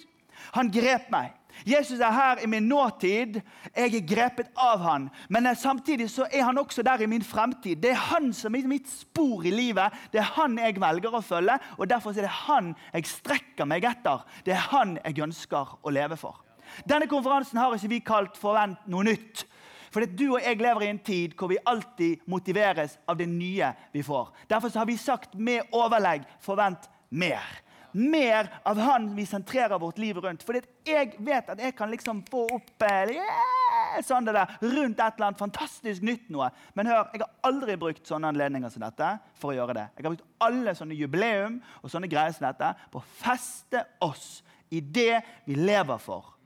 Han 0.56 0.72
grep 0.72 1.12
meg. 1.12 1.36
Jesus 1.66 2.00
er 2.00 2.12
her 2.12 2.40
i 2.44 2.48
min 2.50 2.64
nåtid. 2.64 3.42
Jeg 3.76 3.96
er 3.96 4.08
grepet 4.08 4.48
av 4.58 4.80
han. 4.82 5.10
Men 5.30 5.50
samtidig 5.56 6.10
så 6.10 6.26
er 6.32 6.44
han 6.48 6.58
også 6.58 6.82
der 6.82 7.02
i 7.02 7.06
min 7.06 7.24
fremtid. 7.24 7.76
Det 7.84 7.92
er 7.92 8.06
han 8.10 8.34
som 8.34 8.56
er 8.56 8.68
mitt 8.68 8.90
spor 8.90 9.46
i 9.46 9.52
livet. 9.52 9.94
Det 10.12 10.20
er 10.24 10.34
han 10.40 10.58
jeg 10.58 10.80
velger 10.82 11.14
å 11.14 11.22
følge, 11.22 11.60
og 11.78 11.90
derfor 11.90 12.16
er 12.16 12.26
det 12.26 12.38
han 12.48 12.74
jeg 12.94 13.06
strekker 13.12 13.70
meg 13.70 13.86
etter. 13.86 14.26
Det 14.46 14.56
er 14.56 14.70
han 14.72 14.98
jeg 15.04 15.22
ønsker 15.28 15.78
å 15.84 15.94
leve 15.94 16.18
for. 16.18 16.42
Denne 16.88 17.08
konferansen 17.08 17.60
har 17.60 17.74
ikke 17.76 17.90
vi 17.90 18.00
kalt 18.00 18.38
'Forvent 18.38 18.88
noe 18.88 19.04
nytt'. 19.04 19.46
For 19.92 20.08
du 20.08 20.34
og 20.34 20.42
jeg 20.42 20.58
lever 20.58 20.82
i 20.82 20.90
en 20.90 21.00
tid 21.00 21.34
hvor 21.36 21.52
vi 21.52 21.58
alltid 21.66 22.24
motiveres 22.26 22.98
av 23.08 23.18
det 23.18 23.28
nye 23.28 23.74
vi 23.94 24.04
får. 24.04 24.32
Derfor 24.50 24.72
har 24.80 24.86
vi 24.86 24.98
sagt 24.98 25.36
med 25.36 25.68
overlegg 25.72 26.24
'forvent 26.40 26.90
mer' 27.10 27.62
mer 27.94 28.48
av 28.64 28.78
han 28.78 29.16
vi 29.16 29.26
sentrerer 29.26 29.80
vårt 29.80 29.98
liv 29.98 30.18
rundt. 30.18 30.44
Fordi 30.44 30.62
jeg 30.88 31.16
vet 31.20 31.50
at 31.50 31.60
jeg 31.60 31.76
kan 31.76 31.92
liksom 31.92 32.24
få 32.30 32.46
opp 32.56 32.86
eh, 32.88 33.14
yeah, 33.18 34.00
sånn 34.06 34.28
det 34.28 34.36
der, 34.38 34.58
rundt 34.62 35.00
et 35.00 35.18
eller 35.18 35.30
annet 35.30 35.42
fantastisk 35.42 36.06
nytt 36.06 36.30
noe. 36.34 36.50
Men 36.78 36.92
hør, 36.92 37.10
jeg 37.14 37.24
har 37.24 37.52
aldri 37.52 37.78
brukt 37.82 38.08
sånne 38.08 38.32
anledninger 38.32 38.72
som 38.74 38.86
dette 38.86 39.14
for 39.40 39.52
å 39.52 39.58
gjøre 39.60 39.78
det. 39.78 39.88
Jeg 39.98 40.06
har 40.08 40.16
brukt 40.16 40.48
alle 40.48 40.76
sånne 40.78 40.98
jubileum 40.98 41.60
og 41.82 41.94
sånne 41.94 42.12
greier 42.12 42.36
som 42.36 42.48
dette 42.48 42.74
på 42.94 43.02
å 43.02 43.10
feste 43.22 43.86
oss 44.08 44.40
i 44.72 44.80
det 44.82 45.24
vi 45.48 45.58
lever 45.60 46.00
for. 46.02 46.38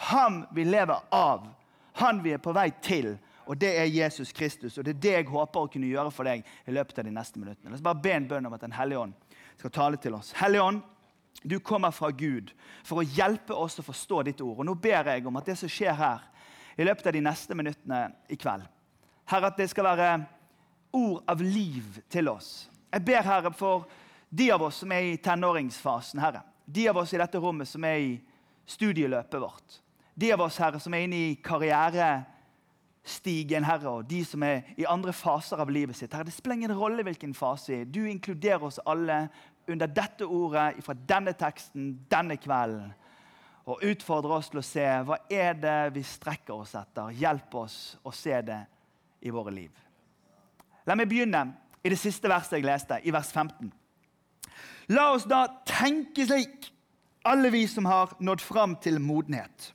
Ham 0.00 0.44
vi 0.54 0.64
lever 0.64 0.96
av. 1.14 1.48
Han 2.00 2.22
vi 2.22 2.32
er 2.32 2.40
på 2.42 2.54
vei 2.56 2.70
til. 2.82 3.12
Og 3.50 3.58
det 3.58 3.72
er 3.80 3.90
Jesus 3.90 4.32
Kristus. 4.32 4.78
Og 4.78 4.86
det 4.86 4.94
er 4.94 5.02
det 5.02 5.12
jeg 5.16 5.28
håper 5.28 5.66
å 5.66 5.70
kunne 5.72 5.90
gjøre 5.90 6.12
for 6.14 6.28
deg 6.28 6.46
i 6.46 6.72
løpet 6.72 7.02
av 7.02 7.08
de 7.08 7.12
neste 7.12 7.40
minuttene. 7.42 7.72
La 7.72 7.76
oss 7.76 7.84
bare 7.84 8.00
be 8.00 8.14
en 8.14 8.28
bønn 8.30 8.46
om 8.48 8.56
at 8.56 8.64
Den 8.64 8.76
hellige 8.76 9.02
ånd 9.02 9.36
skal 9.58 9.74
tale 9.74 10.00
til 10.00 10.14
oss. 10.16 10.32
Hellige 10.38 10.62
Ånd, 10.62 10.80
du 11.42 11.58
kommer 11.60 11.92
fra 11.92 12.10
Gud 12.10 12.52
for 12.84 13.00
å 13.00 13.06
hjelpe 13.06 13.56
oss 13.56 13.78
å 13.80 13.84
forstå 13.84 14.22
ditt 14.28 14.40
ord. 14.44 14.60
Og 14.60 14.68
Nå 14.68 14.76
ber 14.80 15.10
jeg 15.12 15.26
om 15.26 15.36
at 15.40 15.50
det 15.50 15.58
som 15.60 15.72
skjer 15.72 15.96
her 15.98 16.24
i 16.80 16.86
løpet 16.86 17.10
av 17.10 17.16
de 17.16 17.24
neste 17.24 17.56
minuttene 17.58 18.00
i 18.30 18.38
kveld, 18.40 18.64
Herre, 19.30 19.50
at 19.50 19.58
det 19.60 19.68
skal 19.70 19.86
være 19.86 20.08
ord 20.96 21.20
av 21.28 21.42
liv 21.44 22.00
til 22.10 22.30
oss. 22.32 22.70
Jeg 22.90 23.04
ber, 23.06 23.22
Herre, 23.26 23.52
for 23.54 23.84
de 24.30 24.48
av 24.54 24.64
oss 24.64 24.80
som 24.82 24.92
er 24.94 25.10
i 25.10 25.20
tenåringsfasen, 25.22 26.22
Herre. 26.22 26.42
De 26.64 26.88
av 26.90 26.98
oss 27.02 27.12
i 27.14 27.20
dette 27.20 27.38
rommet 27.42 27.68
som 27.68 27.84
er 27.86 28.00
i 28.00 28.10
studieløpet 28.70 29.42
vårt. 29.42 29.78
De 30.20 30.32
av 30.32 30.40
oss, 30.44 30.58
Herre, 30.60 30.80
som 30.82 30.94
er 30.94 30.98
inne 31.06 31.16
i 31.16 31.38
karrierestigen, 31.44 33.64
Herre, 33.64 33.88
og 33.88 34.10
de 34.10 34.24
som 34.28 34.42
er 34.44 34.60
i 34.76 34.84
andre 34.88 35.12
faser 35.16 35.56
av 35.62 35.70
livet 35.72 35.96
sitt. 35.96 36.12
Herre, 36.12 36.24
Det 36.28 36.34
spiller 36.34 36.56
ingen 36.56 36.78
rolle 36.78 37.02
hvilken 37.06 37.34
fase. 37.34 37.84
Du 37.84 38.04
inkluderer 38.04 38.64
oss 38.64 38.80
alle 38.86 39.28
under 39.68 39.86
dette 39.86 40.26
ordet 40.26 40.84
fra 40.84 40.94
denne 41.08 41.32
teksten 41.32 42.06
denne 42.10 42.36
kvelden. 42.36 42.92
Og 43.64 43.78
utfordrer 43.86 44.30
oss 44.34 44.48
til 44.50 44.58
å 44.58 44.62
se 44.66 45.02
hva 45.06 45.16
er 45.30 45.54
det 45.54 45.94
vi 45.94 46.02
strekker 46.02 46.54
oss 46.54 46.74
etter. 46.74 47.10
Hjelp 47.16 47.54
oss 47.54 47.96
å 48.04 48.12
se 48.12 48.42
det 48.42 48.66
i 49.22 49.30
våre 49.30 49.50
liv. 49.54 49.70
La 50.86 50.94
meg 50.98 51.08
begynne 51.08 51.52
i 51.84 51.88
det 51.88 51.98
siste 52.00 52.28
verset 52.28 52.52
jeg 52.58 52.66
leste, 52.66 53.00
i 53.04 53.12
vers 53.14 53.32
15. 53.32 53.72
La 54.90 55.12
oss 55.14 55.24
da 55.24 55.46
tenke 55.64 56.26
slik, 56.26 56.72
alle 57.24 57.50
vi 57.52 57.66
som 57.68 57.84
har 57.86 58.16
nådd 58.20 58.40
fram 58.42 58.76
til 58.82 59.00
modenhet. 59.00 59.74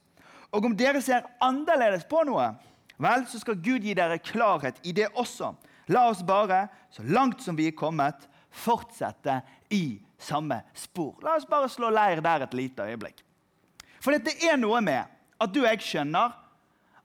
Og 0.55 0.65
om 0.65 0.75
dere 0.77 1.01
ser 1.03 1.25
annerledes 1.43 2.05
på 2.07 2.21
noe, 2.27 2.53
vel, 3.01 3.25
så 3.27 3.41
skal 3.41 3.59
Gud 3.59 3.83
gi 3.83 3.95
dere 3.97 4.21
klarhet 4.23 4.79
i 4.87 4.93
det 4.95 5.09
også. 5.19 5.51
La 5.91 6.07
oss 6.09 6.23
bare, 6.25 6.65
så 6.89 7.03
langt 7.03 7.43
som 7.43 7.57
vi 7.57 7.67
er 7.69 7.75
kommet, 7.77 8.23
fortsette 8.55 9.41
i 9.75 9.99
samme 10.21 10.61
spor. 10.73 11.19
La 11.25 11.35
oss 11.35 11.47
bare 11.49 11.69
slå 11.69 11.91
leir 11.91 12.23
der 12.23 12.45
et 12.45 12.55
lite 12.55 12.87
øyeblikk. 12.87 13.19
For 13.99 14.15
det 14.15 14.37
er 14.47 14.55
noe 14.57 14.79
med 14.85 15.11
at 15.41 15.51
du 15.51 15.61
og 15.63 15.67
jeg 15.67 15.83
skjønner 15.83 16.33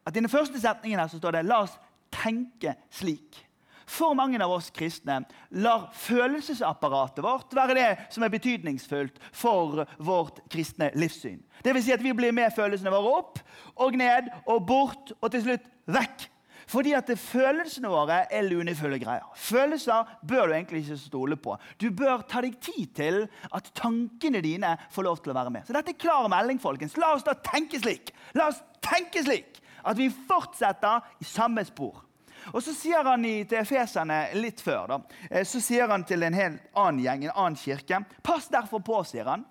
at 0.07 0.15
i 0.15 0.21
den 0.21 0.31
første 0.31 0.61
setningen 0.61 1.01
her 1.01 1.11
så 1.11 1.19
står 1.19 1.39
det 1.39 1.47
'la 1.49 1.63
oss 1.65 1.79
tenke 2.13 2.77
slik'. 2.91 3.50
For 3.91 4.15
mange 4.15 4.39
av 4.39 4.53
oss 4.55 4.71
kristne 4.75 5.23
lar 5.59 5.89
følelsesapparatet 5.99 7.25
vårt 7.25 7.55
være 7.57 7.77
det 7.79 7.89
som 8.15 8.23
er 8.23 8.33
betydningsfullt 8.33 9.19
for 9.35 9.85
vårt 9.99 10.43
kristne 10.53 10.93
livssyn. 10.95 11.41
Det 11.65 11.75
vil 11.75 11.85
si 11.85 11.95
at 11.95 12.05
Vi 12.05 12.13
blir 12.17 12.35
med 12.35 12.55
følelsene 12.55 12.93
våre 12.93 13.17
opp 13.19 13.41
og 13.83 13.97
ned 13.99 14.31
og 14.47 14.67
bort 14.67 15.11
og 15.19 15.31
til 15.33 15.43
slutt 15.49 15.67
vekk. 15.91 16.29
Fordi 16.71 16.93
at 16.95 17.09
følelsene 17.19 17.91
våre 17.91 18.21
er 18.31 18.45
lunefulle 18.47 19.01
greier. 19.03 19.27
Følelser 19.35 20.07
bør 20.23 20.47
du 20.47 20.55
egentlig 20.55 20.85
ikke 20.85 20.99
stole 21.01 21.37
på. 21.37 21.57
Du 21.83 21.89
bør 21.91 22.23
ta 22.31 22.45
deg 22.45 22.61
tid 22.63 22.93
til 22.95 23.25
at 23.51 23.73
tankene 23.75 24.43
dine 24.45 24.77
får 24.95 25.07
lov 25.09 25.19
til 25.19 25.33
å 25.33 25.39
være 25.41 25.51
med. 25.57 25.67
Så 25.67 25.75
dette 25.75 25.97
er 25.97 25.99
klar 25.99 26.29
melding, 26.31 26.61
folkens. 26.63 26.95
La 27.01 27.11
oss 27.17 27.27
da 27.27 27.35
tenke 27.35 27.81
slik. 27.83 28.15
La 28.39 28.53
oss 28.53 28.63
tenke 28.87 29.25
slik 29.27 29.59
at 29.83 29.99
vi 29.99 30.07
fortsetter 30.31 31.11
i 31.19 31.27
samme 31.27 31.65
spor. 31.67 32.05
Og 32.53 32.63
så 32.65 32.75
sier 32.77 33.07
han 33.07 33.25
i, 33.25 33.45
til 33.49 33.61
efeserne 33.63 34.21
litt 34.39 34.61
før 34.65 34.95
da, 34.95 35.01
eh, 35.31 35.47
så 35.47 35.61
sier 35.63 35.91
han 35.91 36.05
til 36.09 36.27
en 36.27 36.37
helt 36.37 36.69
annen 36.75 37.03
gjeng, 37.05 37.25
en 37.25 37.37
annen 37.37 37.59
kirke 37.61 38.03
Pass 38.23 38.49
derfor 38.53 38.83
på, 38.85 39.01
sier 39.09 39.29
han, 39.29 39.45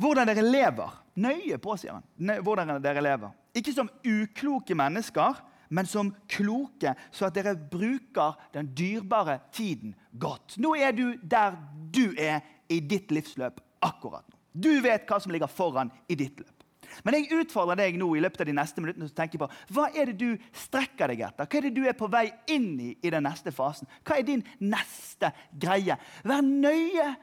hvordan 0.00 0.26
dere 0.26 0.42
lever. 0.42 1.00
Nøye 1.22 1.58
på, 1.62 1.76
sier 1.78 1.94
han. 1.94 2.04
Hvordan 2.42 2.72
dere 2.82 3.02
lever. 3.04 3.34
Ikke 3.54 3.74
som 3.74 3.90
ukloke 4.02 4.74
mennesker, 4.74 5.38
men 5.74 5.86
som 5.86 6.10
kloke, 6.30 6.94
så 7.14 7.28
at 7.28 7.36
dere 7.36 7.54
bruker 7.54 8.34
den 8.54 8.72
dyrebare 8.76 9.38
tiden 9.54 9.94
godt. 10.10 10.58
Nå 10.58 10.74
er 10.74 10.94
du 10.94 11.14
der 11.22 11.56
du 11.94 12.14
er 12.18 12.42
i 12.68 12.80
ditt 12.80 13.14
livsløp 13.14 13.60
akkurat 13.84 14.26
nå. 14.28 14.38
Du 14.54 14.70
vet 14.84 15.02
hva 15.10 15.18
som 15.18 15.32
ligger 15.34 15.50
foran 15.50 15.90
i 16.06 16.14
ditt 16.14 16.38
løp. 16.38 16.63
Men 17.02 17.16
jeg 17.18 17.40
utfordrer 17.42 17.78
deg 17.80 17.98
nå 17.98 18.08
i 18.14 18.22
løpet 18.22 18.44
av 18.44 18.48
de 18.48 18.56
neste 18.56 18.82
minuttene 18.82 19.08
til 19.08 19.14
å 19.14 19.18
tenke 19.18 19.40
på 19.40 19.48
hva 19.74 19.88
er 19.90 20.12
det 20.12 20.16
du 20.20 20.46
strekker 20.64 21.10
deg 21.10 21.24
etter. 21.26 21.48
Hva 21.48 21.60
er 21.60 21.68
det 21.68 21.74
du 21.76 21.82
er 21.88 21.98
på 21.98 22.08
vei 22.12 22.26
inn 22.52 22.72
i 22.80 22.90
i 22.94 23.12
den 23.12 23.26
neste 23.26 23.52
fasen? 23.54 23.90
Hva 24.06 24.18
er 24.20 24.26
din 24.28 24.44
neste 24.62 25.32
greie? 25.50 25.98
Vær 26.22 26.44
nøye 26.44 27.14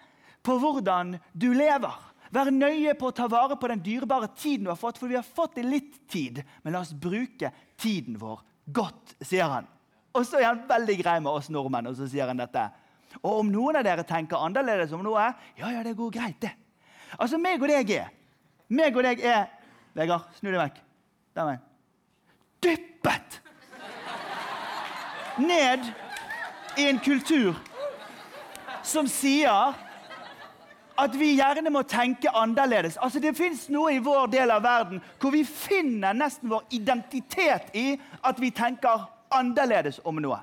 på 0.43 0.57
hvordan 0.61 1.15
du 1.33 1.51
lever. 1.55 1.99
Vær 2.31 2.51
nøye 2.53 2.95
på 2.99 3.09
å 3.11 3.15
ta 3.15 3.27
vare 3.31 3.57
på 3.59 3.69
den 3.71 3.83
dyrebare 3.83 4.31
tiden 4.35 4.67
du 4.67 4.71
har 4.71 4.79
fått, 4.79 4.99
for 4.99 5.11
vi 5.11 5.19
har 5.19 5.27
fått 5.27 5.59
litt 5.63 5.99
tid. 6.11 6.41
Men 6.63 6.75
la 6.75 6.83
oss 6.85 6.95
bruke 6.95 7.51
tiden 7.79 8.15
vår 8.19 8.39
godt, 8.71 9.17
sier 9.19 9.51
han. 9.51 9.67
Og 10.15 10.25
så 10.27 10.39
er 10.39 10.49
han 10.49 10.63
veldig 10.67 10.95
grei 10.99 11.19
med 11.23 11.31
oss 11.31 11.51
nordmenn, 11.51 11.91
og 11.91 11.99
så 11.99 12.07
sier 12.09 12.31
han 12.31 12.39
dette. 12.39 12.63
Og 13.21 13.43
om 13.43 13.51
noen 13.51 13.79
av 13.79 13.85
dere 13.87 14.07
tenker 14.07 14.39
annerledes 14.39 14.93
om 14.95 15.03
noe, 15.03 15.27
ja, 15.59 15.71
ja, 15.75 15.83
det 15.83 15.97
går 15.99 16.11
greit, 16.15 16.39
det. 16.43 16.55
Altså, 17.19 17.39
meg 17.39 17.59
og 17.59 17.67
deg 17.71 17.91
er 17.97 18.09
meg 18.71 18.95
og 18.95 19.03
deg 19.03 19.23
er 19.27 19.49
Vegard, 19.97 20.27
snu 20.39 20.51
deg 20.51 20.61
vekk. 20.61 20.81
Der 21.35 21.47
veien. 21.47 21.67
Dyppet 22.61 23.39
ned 25.41 25.87
i 26.77 26.87
en 26.89 26.99
kultur 26.99 27.55
som 28.83 29.07
sier 29.09 29.73
at 31.01 31.15
vi 31.17 31.31
gjerne 31.37 31.71
må 31.73 31.81
tenke 31.87 32.29
annerledes. 32.35 32.97
Altså, 33.01 33.19
det 33.23 33.33
fins 33.37 33.67
noe 33.73 33.95
i 33.95 34.03
vår 34.03 34.27
del 34.33 34.51
av 34.53 34.63
verden 34.65 35.01
hvor 35.21 35.33
vi 35.33 35.43
finner 35.47 36.13
nesten 36.17 36.51
vår 36.51 36.67
identitet 36.75 37.71
i 37.77 37.95
at 38.27 38.39
vi 38.41 38.51
tenker 38.53 39.07
annerledes 39.33 40.01
om 40.05 40.19
noe. 40.21 40.41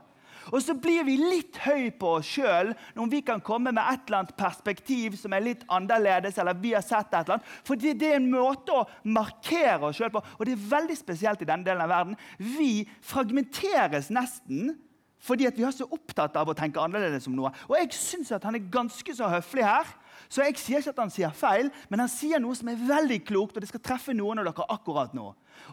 Og 0.52 0.62
så 0.64 0.74
blir 0.78 1.04
vi 1.06 1.16
litt 1.20 1.58
høy 1.64 1.90
på 1.98 2.14
oss 2.18 2.30
sjøl 2.38 2.72
når 2.96 3.12
vi 3.12 3.20
kan 3.26 3.42
komme 3.44 3.72
med 3.72 3.82
et 3.82 4.08
eller 4.08 4.22
annet 4.22 4.36
perspektiv 4.38 5.18
som 5.20 5.34
er 5.36 5.44
litt 5.44 5.64
annerledes. 5.68 6.38
eller 6.38 6.58
vi 6.58 6.74
har 6.74 6.84
sett 6.84 7.12
et 7.12 7.20
eller 7.20 7.38
annet. 7.38 7.54
For 7.66 7.76
det, 7.76 7.96
er 8.02 8.18
en 8.18 8.30
måte 8.32 8.74
å 8.74 8.86
markere 9.04 9.90
oss 9.90 10.00
sjøl 10.00 10.12
på. 10.14 10.24
Og 10.38 10.44
det 10.46 10.56
er 10.56 10.68
veldig 10.70 10.98
spesielt 10.98 11.42
i 11.42 11.48
denne 11.48 11.66
delen 11.66 11.84
av 11.84 11.92
verden. 11.92 12.20
Vi 12.38 12.88
fragmenteres 13.00 14.12
nesten 14.14 14.76
fordi 15.18 15.48
vi 15.56 15.64
er 15.66 15.74
så 15.74 15.86
opptatt 15.90 16.36
av 16.38 16.48
å 16.48 16.54
tenke 16.56 16.78
annerledes 16.78 17.26
om 17.26 17.34
noe. 17.34 17.50
Og 17.66 17.74
jeg 17.74 17.90
syns 17.96 18.30
han 18.30 18.54
er 18.54 18.70
ganske 18.70 19.14
så 19.18 19.26
høflig 19.32 19.64
her. 19.66 19.88
Så 20.30 20.44
jeg 20.44 20.58
sier 20.60 20.82
ikke 20.82 20.92
at 20.94 21.00
han 21.02 21.12
sier 21.12 21.34
feil, 21.34 21.72
men 21.90 22.02
han 22.04 22.10
sier 22.12 22.40
noe 22.42 22.56
som 22.56 22.70
er 22.70 22.78
veldig 22.78 23.18
klokt, 23.26 23.56
og 23.56 23.64
det 23.64 23.70
skal 23.70 23.82
treffe 23.82 24.14
noen 24.16 24.42
av 24.42 24.48
dere 24.48 24.68
akkurat 24.74 25.14
nå. 25.16 25.26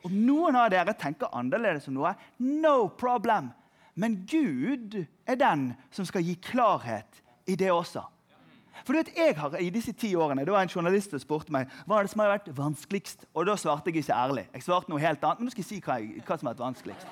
Og 0.03 0.13
noen 0.13 0.57
av 0.59 0.71
dere 0.73 0.95
tenker 0.97 1.33
annerledes 1.35 1.85
om 1.91 1.99
noe. 1.99 2.15
No 2.41 2.87
problem. 2.97 3.51
Men 3.95 4.17
Gud 4.27 5.05
er 5.27 5.39
den 5.39 5.69
som 5.91 6.05
skal 6.07 6.23
gi 6.23 6.35
klarhet 6.43 7.21
i 7.47 7.55
det 7.55 7.71
også. 7.71 8.03
For 8.83 8.93
du 8.93 8.99
vet, 8.99 9.13
jeg 9.15 9.37
har 9.39 9.55
i 9.57 9.69
disse 9.71 9.93
ti 9.95 10.15
årene, 10.15 10.45
Det 10.45 10.51
var 10.51 10.61
en 10.61 10.69
journalist 10.69 11.09
som 11.09 11.19
spurte 11.19 11.51
meg 11.51 11.69
hva 11.87 11.99
er 11.99 12.03
det 12.03 12.11
som 12.11 12.21
har 12.21 12.33
vært 12.35 12.51
vanskeligst. 12.57 13.25
Og 13.33 13.45
Da 13.47 13.55
svarte 13.55 13.89
jeg 13.89 14.03
ikke 14.03 14.13
ærlig. 14.13 14.47
Jeg 14.53 14.63
svarte 14.63 14.91
noe 14.91 14.99
helt 14.99 15.23
annet. 15.23 15.39
Men 15.39 15.45
nå 15.45 15.51
skal 15.51 15.63
jeg 15.63 15.69
si 15.69 15.79
hva, 15.79 15.97
jeg, 15.99 16.23
hva 16.27 16.37
som 16.37 16.47
har 16.47 16.53
vært 16.53 16.65
vanskeligst. 16.65 17.07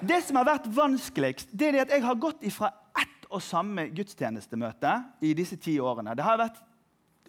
Det 0.00 0.22
som 0.22 0.36
har 0.36 0.46
vært 0.46 0.68
vanskeligst, 0.74 1.48
det 1.58 1.68
er 1.68 1.80
at 1.82 1.90
jeg 1.90 2.02
har 2.02 2.14
gått 2.14 2.42
ifra 2.46 2.70
ett 2.98 3.26
og 3.30 3.42
samme 3.42 3.88
gudstjenestemøte 3.94 4.92
i 5.22 5.34
disse 5.34 5.56
ti 5.56 5.78
årene. 5.80 6.14
Det 6.16 6.24
har 6.24 6.38
vært 6.38 6.60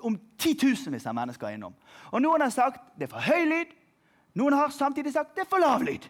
om 0.06 0.16
titusenvis 0.40 1.08
av 1.10 1.16
mennesker 1.18 1.56
innom. 1.56 1.76
Og 2.12 2.22
Noen 2.24 2.42
har 2.42 2.54
sagt 2.54 2.82
det 2.98 3.08
er 3.08 3.14
for 3.14 3.26
høy 3.26 3.46
lyd. 3.50 3.74
Noen 4.40 4.54
har 4.54 4.74
samtidig 4.74 5.14
sagt 5.14 5.36
det 5.36 5.46
er 5.46 5.50
for 5.50 5.62
lav 5.62 5.84
lyd. 5.84 6.06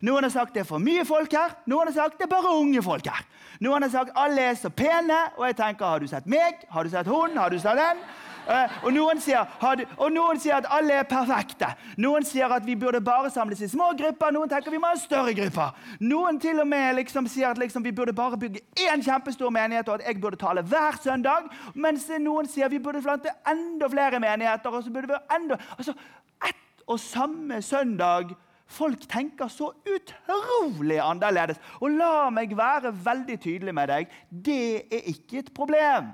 Noen 0.00 0.26
har 0.26 0.32
sagt 0.34 0.54
det 0.54 0.64
er 0.64 0.68
for 0.68 0.82
mye 0.82 1.04
folk 1.06 1.32
her. 1.32 1.54
Noen 1.70 1.90
har 1.90 1.96
sagt 1.96 2.18
det 2.18 2.26
er 2.26 2.34
bare 2.34 2.56
unge 2.58 2.82
folk 2.82 3.06
her. 3.06 3.24
Noen 3.62 3.86
har 3.86 3.92
sagt 3.92 4.14
alle 4.18 4.50
er 4.50 4.58
så 4.58 4.70
pene. 4.74 5.20
Og 5.38 5.46
jeg 5.48 5.58
tenker 5.62 5.86
har 5.86 6.02
du 6.02 6.10
sett 6.10 6.26
meg? 6.26 6.64
Har 6.70 6.84
du 6.84 6.90
sett 6.90 7.10
hun? 7.10 7.36
Har 7.38 7.50
du 7.50 7.58
sett 7.58 7.78
den? 7.78 8.02
Eh, 8.44 8.72
og, 8.84 8.90
noen 8.92 9.20
sier, 9.24 9.48
og 9.96 10.10
noen 10.12 10.40
sier 10.40 10.58
at 10.58 10.66
alle 10.76 10.98
er 11.00 11.06
perfekte. 11.08 11.70
Noen 12.02 12.26
sier 12.28 12.52
at 12.52 12.66
vi 12.66 12.76
burde 12.76 13.00
bare 13.04 13.30
samles 13.32 13.62
i 13.64 13.70
små 13.72 13.92
grupper. 13.96 14.34
Noen 14.36 14.50
tenker 14.52 14.74
vi 14.74 14.80
må 14.82 14.90
ha 14.92 14.98
større 15.00 15.32
grupper. 15.36 15.72
Noen 16.04 16.40
til 16.42 16.60
og 16.60 16.68
med 16.68 16.98
liksom 17.00 17.28
sier 17.30 17.54
at 17.54 17.60
liksom 17.60 17.86
vi 17.86 17.94
burde 17.96 18.12
bare 18.16 18.38
bygge 18.40 18.60
én 18.84 19.04
kjempestor 19.04 19.52
menighet, 19.54 19.88
og 19.88 20.02
at 20.02 20.10
jeg 20.10 20.20
burde 20.20 20.40
tale 20.40 20.64
hver 20.68 21.00
søndag. 21.00 21.48
Mens 21.74 22.08
noen 22.20 22.50
sier 22.50 22.68
vi 22.72 22.82
burde 22.84 23.02
plante 23.04 23.32
enda 23.48 23.88
flere 23.88 24.20
menigheter. 24.20 24.70
og 24.70 24.84
så 24.84 24.92
burde 24.92 25.14
vi 25.14 25.38
enda... 25.38 25.60
Altså, 25.78 25.96
Ett 26.44 26.82
og 26.86 27.00
samme 27.00 27.62
søndag 27.62 28.34
Folk 28.66 29.04
tenker 29.10 29.50
så 29.52 29.70
utrolig 29.84 30.98
annerledes. 31.02 31.60
Og 31.82 31.92
la 31.98 32.30
meg 32.32 32.54
være 32.56 32.94
veldig 33.04 33.38
tydelig 33.42 33.74
med 33.76 33.90
deg 33.92 34.14
det 34.28 34.86
er 34.88 35.10
ikke 35.12 35.42
et 35.42 35.52
problem. 35.54 36.12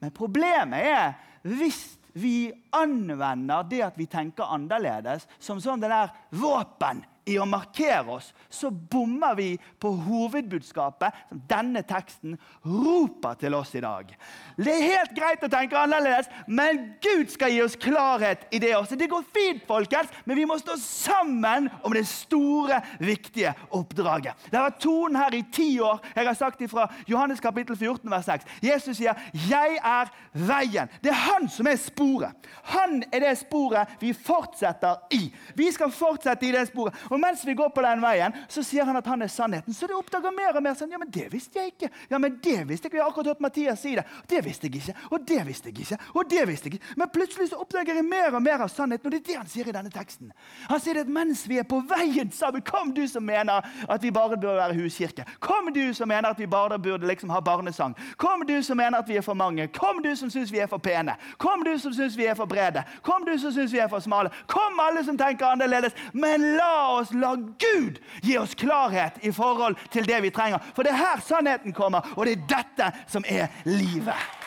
Men 0.00 0.14
problemet 0.16 0.86
er 0.86 1.18
hvis 1.46 1.98
vi 2.14 2.50
anvender 2.74 3.66
det 3.70 3.82
at 3.86 3.98
vi 3.98 4.06
tenker 4.10 4.50
annerledes, 4.50 5.26
som 5.38 5.60
sånn 5.62 5.82
det 5.82 5.90
der 5.92 6.10
våpen 6.34 7.04
i 7.28 7.36
å 7.38 7.46
markere 7.48 8.16
oss, 8.16 8.30
så 8.48 8.70
bommer 8.70 9.34
vi 9.38 9.48
på 9.80 9.92
hovedbudskapet 10.06 11.16
som 11.28 11.42
denne 11.50 11.82
teksten 11.86 12.36
roper 12.64 13.36
til 13.40 13.54
oss 13.58 13.74
i 13.76 13.82
dag. 13.84 14.08
Det 14.56 14.72
er 14.72 14.86
helt 14.86 15.14
greit 15.16 15.44
å 15.44 15.50
tenke 15.52 15.78
annerledes, 15.78 16.30
men 16.46 16.82
Gud 17.02 17.30
skal 17.32 17.52
gi 17.54 17.62
oss 17.64 17.76
klarhet 17.80 18.46
i 18.54 18.60
det 18.62 18.72
også. 18.76 18.98
Det 18.98 19.10
går 19.10 19.26
fint, 19.34 19.64
folkens, 19.68 20.10
men 20.24 20.38
vi 20.38 20.46
må 20.48 20.58
stå 20.60 20.76
sammen 20.80 21.68
om 21.86 21.94
det 21.94 22.06
store, 22.08 22.80
viktige 23.00 23.52
oppdraget. 23.76 24.48
Det 24.50 24.58
har 24.58 24.68
vært 24.70 24.82
tonen 24.82 25.20
her 25.20 25.36
i 25.36 25.44
ti 25.52 25.68
år. 25.84 26.00
Jeg 26.16 26.26
har 26.26 26.38
sagt 26.38 26.60
det 26.60 26.70
fra 26.72 26.88
Johannes 27.08 27.42
kapittel 27.42 27.76
14, 27.76 28.10
vers 28.10 28.26
6. 28.26 28.48
Jesus 28.62 28.96
sier, 28.96 29.14
'Jeg 29.32 29.78
er 29.84 30.10
veien'. 30.34 30.88
Det 31.02 31.10
er 31.10 31.24
han 31.30 31.48
som 31.48 31.66
er 31.66 31.76
sporet. 31.76 32.32
Han 32.62 33.02
er 33.12 33.20
det 33.20 33.38
sporet 33.38 33.88
vi 34.00 34.12
fortsetter 34.12 34.96
i. 35.10 35.32
Vi 35.54 35.70
skal 35.72 35.90
fortsette 35.90 36.46
i 36.46 36.52
det 36.52 36.68
sporet. 36.68 36.94
Og 37.10 37.20
mens 37.20 37.42
vi 37.46 37.54
går 37.58 37.72
på 37.74 37.82
den 37.84 38.02
veien, 38.02 38.34
så 38.48 38.62
sier 38.66 38.86
han 38.86 38.96
at 38.96 39.06
han 39.10 39.22
er 39.22 39.30
sannheten. 39.32 39.74
Så 39.74 39.88
det 39.90 39.96
oppdager 39.98 40.34
mer 40.34 40.56
og 40.56 40.62
mer 40.64 40.76
sånn, 40.78 40.92
ja, 40.94 41.00
men 41.00 41.10
det 41.12 41.26
visste 41.32 41.58
jeg 41.60 41.74
ikke. 41.74 41.90
Ja, 42.10 42.20
men 42.22 42.38
det 42.42 42.58
visste 42.68 42.86
jeg 42.86 42.92
ikke. 42.92 43.00
Jeg 43.00 43.04
har 43.04 43.10
akkurat 43.10 43.32
hørt 43.32 43.44
Mathias 43.44 43.82
si 43.82 43.94
det. 43.98 44.04
Det 44.30 44.42
visste 44.46 44.68
jeg 44.68 44.80
ikke. 44.80 44.96
Og 45.10 45.26
det 45.26 45.40
visste 45.48 45.70
jeg 45.70 45.78
ikke. 45.84 45.98
Og 46.14 46.30
det 46.30 46.46
visste 46.48 46.70
jeg 46.70 46.78
ikke. 46.78 46.94
Men 47.00 47.12
plutselig 47.14 47.50
så 47.50 47.60
oppdager 47.62 47.98
jeg 47.98 48.06
mer 48.06 48.36
og 48.36 48.42
mer 48.44 48.64
av 48.66 48.70
sannheten, 48.72 49.06
og 49.06 49.14
det 49.14 49.20
er 49.22 49.26
det 49.30 49.38
han 49.40 49.50
sier 49.50 49.70
i 49.70 49.74
denne 49.74 49.90
teksten. 49.92 50.30
Han 50.70 50.82
sier 50.82 51.02
at 51.02 51.10
mens 51.10 51.42
vi 51.50 51.58
er 51.58 51.66
på 51.68 51.80
veien 51.90 52.30
sammen, 52.34 52.62
kom 52.66 52.94
du 52.94 53.02
som 53.10 53.24
mener 53.26 53.66
at 53.88 54.02
vi 54.02 54.12
bare 54.14 54.38
burde 54.38 54.58
være 54.60 54.78
huskirke. 54.78 55.26
Kom 55.42 55.72
du 55.74 55.82
som 55.96 56.08
mener 56.08 56.30
at 56.30 56.38
vi 56.38 56.46
bare 56.46 56.78
burde 56.78 57.08
liksom 57.08 57.32
ha 57.34 57.40
barnesang. 57.40 57.96
Kom 58.16 58.46
du 58.46 58.62
som 58.62 58.78
mener 58.78 59.00
at 59.00 59.08
vi 59.08 59.18
er 59.18 59.26
for 59.26 59.34
mange. 59.34 59.66
Kom 59.74 60.02
du 60.02 60.12
som 60.16 60.30
syns 60.30 60.52
vi 60.52 60.62
er 60.62 60.70
for 60.70 60.78
pene. 60.78 61.16
Kom 61.38 61.64
du 61.66 61.74
som 61.78 61.94
syns 61.96 62.18
vi 62.18 62.28
er 62.30 62.38
for 62.38 62.46
brede. 62.50 62.84
Kom 63.02 63.26
du 63.26 63.34
som 63.38 63.52
syns 63.52 63.72
vi 63.72 63.82
er 63.82 63.90
for 63.90 64.04
smale. 64.04 64.30
Kom 64.46 64.78
alle 64.80 65.04
som 65.04 65.18
tenker 65.18 65.50
annerledes. 65.50 65.96
Men 66.12 66.44
la 66.56 66.72
oss 66.99 66.99
oss, 67.00 67.14
la 67.14 67.34
Gud 67.36 68.00
gi 68.22 68.36
oss 68.38 68.54
klarhet 68.58 69.18
i 69.22 69.32
forhold 69.32 69.76
til 69.90 70.06
det 70.08 70.22
vi 70.22 70.30
trenger. 70.34 70.62
For 70.74 70.86
det 70.86 70.92
er 70.92 71.02
her 71.02 71.24
sannheten 71.24 71.74
kommer, 71.76 72.14
og 72.16 72.26
det 72.26 72.38
er 72.38 72.46
dette 72.56 72.92
som 73.10 73.26
er 73.28 73.48
livet. 73.64 74.38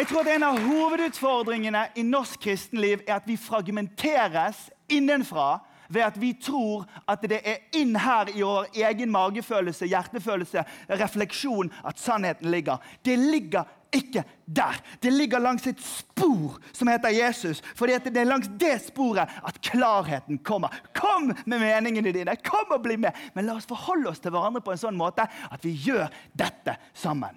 Jeg 0.00 0.06
tror 0.06 0.20
at 0.20 0.28
En 0.36 0.42
av 0.42 0.58
hovedutfordringene 0.58 1.80
i 1.96 2.02
norsk 2.02 2.40
kristenliv 2.40 3.02
er 3.06 3.18
at 3.18 3.26
vi 3.28 3.36
fragmenteres 3.36 4.70
innenfra 4.88 5.58
ved 5.90 6.02
at 6.06 6.20
vi 6.20 6.30
tror 6.42 6.86
at 7.08 7.22
det 7.26 7.40
er 7.44 7.58
inn 7.76 7.96
her 7.98 8.30
i 8.30 8.40
vår 8.40 8.70
egen 8.86 9.10
magefølelse, 9.10 9.90
hjertefølelse, 9.90 10.62
refleksjon 10.88 11.72
at 11.84 11.98
sannheten 11.98 12.50
ligger. 12.50 12.78
Det 13.04 13.18
ligger 13.18 13.66
ikke 13.94 14.22
der. 14.46 14.78
Det 15.02 15.12
ligger 15.12 15.38
langs 15.42 15.66
et 15.66 15.80
spor 15.82 16.58
som 16.72 16.88
heter 16.88 17.12
Jesus. 17.14 17.62
For 17.76 17.86
det 17.86 18.16
er 18.16 18.28
langs 18.28 18.50
det 18.60 18.76
sporet 18.86 19.30
at 19.46 19.60
klarheten 19.62 20.38
kommer. 20.38 20.74
Kom 20.94 21.32
med 21.46 21.58
meningene 21.58 22.12
dine! 22.14 22.36
Kom 22.44 22.70
og 22.70 22.82
bli 22.82 22.96
med! 22.96 23.16
Men 23.34 23.46
la 23.46 23.58
oss 23.58 23.68
forholde 23.70 24.10
oss 24.10 24.22
til 24.22 24.34
hverandre 24.34 24.62
på 24.64 24.74
en 24.74 24.82
sånn 24.82 24.98
måte 24.98 25.26
at 25.26 25.64
vi 25.64 25.74
gjør 25.74 26.08
dette 26.38 26.76
sammen. 26.94 27.36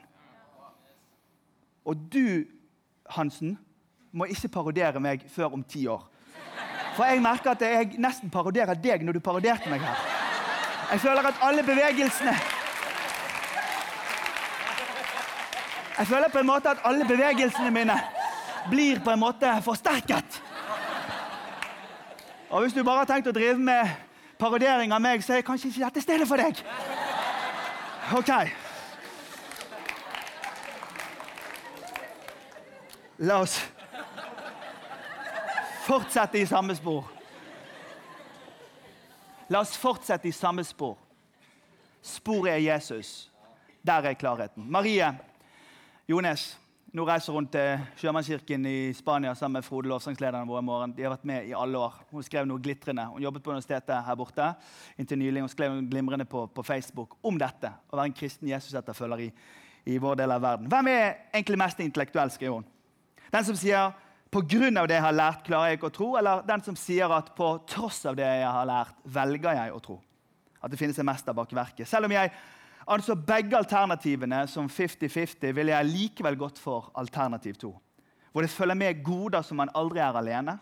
Og 1.83 1.99
du, 2.13 2.45
Hansen, 3.11 3.57
må 4.13 4.29
ikke 4.29 4.51
parodere 4.53 5.01
meg 5.01 5.25
før 5.33 5.57
om 5.57 5.63
ti 5.65 5.87
år. 5.89 6.05
For 6.93 7.09
jeg 7.09 7.23
merker 7.25 7.55
at 7.55 7.63
jeg 7.65 7.95
nesten 8.01 8.29
paroderer 8.29 8.77
deg 8.77 9.01
når 9.01 9.17
du 9.17 9.25
paroderte 9.25 9.69
meg 9.71 9.81
her. 9.81 10.03
Jeg 10.93 11.01
føler 11.01 11.25
at 11.25 11.39
alle 11.41 11.63
bevegelsene 11.65 12.35
Jeg 15.97 16.07
føler 16.07 16.29
på 16.29 16.39
en 16.39 16.45
måte 16.45 16.69
at 16.69 16.81
alle 16.83 17.05
bevegelsene 17.05 17.71
mine 17.71 17.99
blir 18.69 18.99
på 19.03 19.11
en 19.11 19.19
måte 19.19 19.49
forsterket. 19.61 20.41
Og 22.49 22.61
hvis 22.61 22.73
du 22.73 22.83
bare 22.83 23.03
har 23.03 23.09
tenkt 23.09 23.27
å 23.29 23.33
drive 23.33 23.57
med 23.57 23.89
parodiering 24.37 24.93
av 24.93 25.01
meg, 25.01 25.23
så 25.25 25.37
er 25.37 25.45
kanskje 25.45 25.69
ikke 25.69 25.85
dette 25.85 26.01
stedet 26.01 26.27
for 26.29 26.41
deg. 26.41 26.59
OK. 28.17 28.31
La 33.23 33.39
oss 33.41 33.59
fortsette 35.85 36.41
i 36.41 36.47
samme 36.49 36.75
spor. 36.75 37.05
La 39.49 39.61
oss 39.61 39.75
fortsette 39.77 40.27
i 40.27 40.33
samme 40.33 40.65
spor. 40.65 40.97
Sporet 42.03 42.55
er 42.55 42.65
Jesus. 42.65 43.29
Der 43.85 44.09
er 44.09 44.17
klarheten. 44.17 44.65
Marie 44.71 45.11
Jones 46.07 46.49
nå 46.93 47.05
reiser 47.07 47.33
hun 47.33 47.45
til 47.49 47.79
Sjømannskirken 47.97 48.65
i 48.69 48.91
Spania 48.93 49.31
sammen 49.33 49.61
med 49.61 49.65
Frode, 49.65 49.87
lovsangslederen 49.89 50.45
vår. 50.45 50.59
i 50.59 50.65
morgen. 50.67 50.91
De 50.93 51.05
har 51.05 51.13
vært 51.15 51.23
med 51.25 51.47
i 51.47 51.55
alle 51.57 51.79
år. 51.79 51.95
Hun 52.11 52.25
skrev 52.27 52.45
noe 52.45 52.61
glitrende. 52.61 53.05
Hun 53.09 53.23
jobbet 53.23 53.41
på 53.41 53.49
universitetet 53.49 54.03
her 54.05 54.19
borte 54.19 54.51
inntil 54.99 55.17
nylig. 55.17 55.41
Hun 55.41 55.49
skrev 55.49 55.73
noe 55.73 55.87
glimrende 55.89 56.27
på, 56.29 56.43
på, 56.53 56.65
Facebook 56.67 57.15
om 57.23 57.39
dette. 57.41 57.71
Å 57.89 57.97
være 57.97 58.11
en 58.11 58.17
kristen 58.19 58.51
Jesus-etterfølger 58.51 59.25
i, 59.25 59.31
i, 59.89 59.97
vår 59.97 60.21
del 60.21 60.35
av 60.35 60.43
verden. 60.43 60.69
Hvem 60.69 60.91
er 60.91 61.07
egentlig 61.33 61.61
mest 61.63 61.81
intellektuell, 61.81 62.35
skriver 62.35 62.59
hun. 62.59 62.69
Den 63.33 63.47
som 63.47 63.57
sier 63.57 63.95
på 64.29 64.45
grunn 64.53 64.77
av 64.77 64.91
det 64.91 64.99
jeg 64.99 65.07
har 65.07 65.17
lært, 65.17 65.45
klarer 65.47 65.71
jeg 65.71 65.79
ikke 65.79 65.89
å 65.89 65.97
tro, 65.97 66.13
eller 66.19 66.43
den 66.45 66.67
som 66.67 66.77
sier 66.77 67.15
at 67.15 67.33
på 67.37 67.53
tross 67.73 68.03
av 68.11 68.19
det 68.19 68.27
jeg 68.27 68.51
har 68.59 68.69
lært, 68.69 68.99
velger 69.17 69.63
jeg 69.63 69.73
å 69.73 69.81
tro. 69.81 70.01
At 70.61 70.69
det 70.69 70.77
finnes 70.83 70.99
en 70.99 71.09
mester 71.09 71.33
bak 71.33 71.57
verket. 71.57 71.89
Selv 71.89 72.05
om 72.05 72.13
jeg 72.13 72.35
Altså 72.87 73.15
Begge 73.15 73.57
alternativene 73.57 74.43
som 74.51 74.67
50-50 74.67 75.53
ville 75.55 75.71
jeg 75.71 75.89
likevel 75.91 76.37
gått 76.39 76.59
for 76.59 76.91
alternativ 76.99 77.55
2. 77.61 77.71
Hvor 78.33 78.41
det 78.41 78.51
følger 78.51 78.75
med 78.75 79.03
goder 79.05 79.41
som 79.45 79.59
man 79.61 79.71
aldri 79.77 80.01
er 80.03 80.17
alene. 80.19 80.57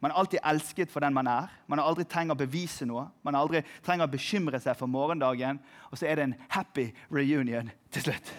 Man 0.00 0.12
er 0.12 0.18
alltid 0.20 0.40
elsket 0.44 0.92
for 0.92 1.00
den 1.00 1.14
man 1.16 1.26
er. 1.26 1.48
Man 1.66 1.80
har 1.80 1.88
aldri 1.88 2.04
trenger 2.04 2.36
å 2.36 2.38
bevise 2.38 2.86
noe. 2.88 3.06
Man 3.24 3.34
har 3.34 3.46
aldri 3.46 3.62
trenger 3.84 4.06
å 4.06 4.12
bekymre 4.12 4.60
seg 4.60 4.76
for 4.76 4.90
morgendagen. 4.92 5.58
Og 5.90 5.98
så 5.98 6.08
er 6.08 6.18
det 6.18 6.26
en 6.26 6.36
happy 6.52 6.90
reunion 7.12 7.70
til 7.92 8.04
slutt. 8.04 8.32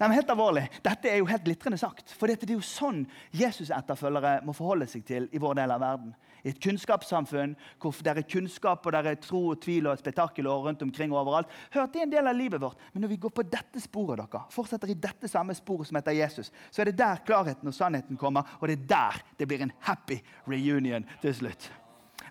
Nei, 0.00 0.08
men 0.08 0.16
helt 0.18 0.30
alvorlig, 0.34 0.66
Dette 0.82 1.10
er 1.10 1.20
jo 1.20 1.30
helt 1.30 1.46
glitrende 1.46 1.78
sagt. 1.78 2.10
For 2.18 2.30
det 2.30 2.42
er 2.42 2.56
jo 2.56 2.66
sånn 2.66 3.04
Jesus-etterfølgere 3.34 4.40
må 4.46 4.54
forholde 4.56 4.90
seg 4.90 5.06
til 5.06 5.28
i 5.30 5.42
vår 5.42 5.60
del 5.62 5.74
av 5.74 5.82
verden 5.86 6.14
i 6.44 6.52
et 6.52 6.60
kunnskapssamfunn 6.62 7.54
hvor 7.80 8.00
det 8.04 8.12
er 8.12 8.26
kunnskap 8.28 8.84
og 8.84 8.92
det 8.92 9.02
er 9.14 9.20
tro 9.22 9.40
og 9.52 9.60
tvil 9.64 9.88
og 9.88 10.00
spetakkel 10.00 10.48
rundt 10.48 10.82
omkring 10.84 11.12
og 11.12 11.22
overalt. 11.24 11.52
Hør, 11.72 11.86
Det 11.86 12.00
er 12.00 12.06
en 12.06 12.12
del 12.12 12.26
av 12.26 12.36
livet 12.36 12.60
vårt. 12.60 12.78
Men 12.92 13.02
når 13.02 13.08
vi 13.08 13.16
går 13.16 13.30
på 13.30 13.42
dette 13.42 13.80
sporet, 13.80 14.18
dere, 14.18 14.44
fortsetter 14.50 14.90
i 14.90 14.94
dette 14.94 15.28
samme 15.28 15.54
sporet 15.54 15.88
som 15.88 15.96
heter 15.96 16.12
Jesus, 16.12 16.52
så 16.70 16.82
er 16.82 16.90
det 16.90 16.98
der 16.98 17.22
klarheten 17.26 17.68
og 17.68 17.74
sannheten 17.74 18.16
kommer, 18.16 18.42
og 18.60 18.68
det 18.68 18.78
er 18.78 18.86
der 18.86 19.22
det 19.38 19.48
blir 19.48 19.62
en 19.62 19.72
happy 19.80 20.20
reunion 20.46 21.04
til 21.22 21.34
slutt. 21.34 21.70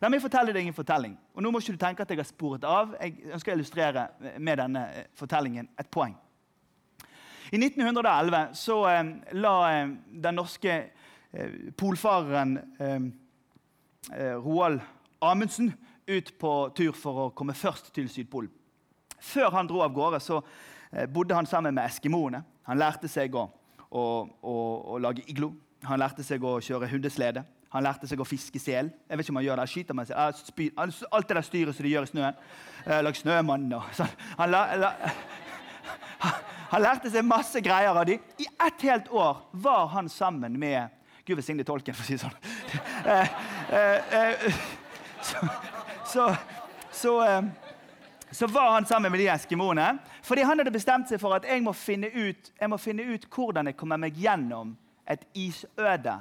La 0.01 0.09
meg 0.09 0.21
fortelle 0.21 0.51
deg 0.51 0.67
en 0.67 0.75
fortelling. 0.75 1.13
Og 1.33 1.43
Nå 1.43 1.51
må 1.51 1.61
ikke 1.61 1.77
du 1.77 1.79
tenke 1.79 2.03
at 2.03 2.09
jeg 2.11 2.19
har 2.19 2.27
sporet 2.27 2.63
av. 2.67 2.95
Jeg 2.99 3.31
ønsker 3.31 3.53
å 3.53 3.55
illustrere 3.55 4.07
med 4.37 4.59
denne 4.59 4.81
eh, 4.91 5.05
fortellingen 5.15 5.69
et 5.79 5.87
poeng. 5.87 6.15
I 7.53 7.59
1911 7.61 8.51
så 8.57 8.77
eh, 8.89 9.03
la 9.39 9.55
eh, 9.71 9.93
den 10.25 10.35
norske 10.35 10.75
eh, 11.31 11.71
polfareren 11.77 12.57
Eh, 12.83 12.99
Roald 14.11 14.81
Amundsen 15.23 15.71
ut 16.07 16.33
på 16.39 16.51
tur 16.75 16.91
for 16.97 17.25
å 17.25 17.31
komme 17.35 17.55
først 17.55 17.91
til 17.95 18.09
Sydpolen. 18.11 18.51
Før 19.23 19.53
han 19.55 19.67
dro 19.69 19.81
av 19.83 19.93
gårde, 19.95 20.19
så 20.19 20.41
eh, 20.91 21.07
bodde 21.07 21.35
han 21.37 21.47
sammen 21.47 21.75
med 21.75 21.87
eskimoene. 21.87 22.43
Han 22.67 22.79
lærte 22.79 23.07
seg 23.11 23.35
å, 23.39 23.47
å, 23.87 24.03
å, 24.43 24.55
å 24.95 24.99
lage 24.99 25.23
iglo. 25.31 25.53
Han 25.87 25.99
lærte 25.99 26.25
seg 26.27 26.43
å 26.43 26.57
kjøre 26.63 26.89
hundeslede. 26.91 27.45
Han 27.73 27.85
lærte 27.85 28.07
seg 28.07 28.21
å 28.21 28.27
fiske 28.27 28.59
sel. 28.61 28.91
Jeg 29.07 29.17
vet 29.17 29.25
ikke 29.25 29.33
om 29.33 29.39
han 29.39 29.47
gjør 29.47 29.61
det. 29.61 29.69
Skyter 29.71 29.97
med 29.97 30.09
seg. 30.09 30.19
Alt 30.19 31.29
det 31.29 31.37
der 31.39 31.47
styret 31.47 31.77
som 31.77 31.87
de 31.87 31.93
gjør 31.93 32.07
i 32.07 32.11
snøen. 32.11 32.41
Eh, 32.83 32.99
lag 33.05 33.17
snømann 33.17 33.71
og 33.79 33.87
sånn. 33.97 34.11
Han, 34.41 34.51
la, 34.51 34.65
la, 34.79 34.91
han, 36.73 36.83
lærte 36.83 37.11
seg 37.13 37.25
masse 37.27 37.63
greier 37.63 37.95
av 37.95 38.03
dem. 38.11 38.21
I 38.43 38.49
ett 38.67 38.85
helt 38.89 39.07
år 39.11 39.39
var 39.63 39.87
han 39.95 40.11
sammen 40.11 40.59
med 40.59 40.99
Gud 41.23 41.39
velsigne 41.39 41.63
tolken, 41.63 41.95
for 41.95 42.03
å 42.03 42.07
si 42.09 42.17
det 42.17 42.25
sånn. 42.25 42.35
Eh, 43.69 44.13
eh, 44.13 44.45
eh, 44.45 44.53
så, 45.21 45.37
så, 46.05 46.35
så, 46.91 47.43
så, 48.31 48.47
var 48.47 48.71
han 48.71 48.85
sammen 48.85 49.11
med 49.11 49.19
de 49.19 49.27
eskimoene 49.27 49.97
Fordi 50.21 50.41
han 50.41 50.59
hadde 50.59 50.73
bestemt 50.73 51.09
seg 51.09 51.21
for 51.21 51.35
at 51.37 51.47
jeg 51.47 51.63
må 51.63 51.73
finne 51.73 52.09
ut, 52.11 52.51
jeg 52.59 52.69
må 52.69 52.77
finne 52.77 53.05
ut 53.07 53.27
hvordan 53.29 53.71
jeg 53.71 53.77
kommer 53.79 54.01
meg 54.01 54.17
gjennom 54.19 54.75
et 55.07 55.23
isøde 55.35 56.15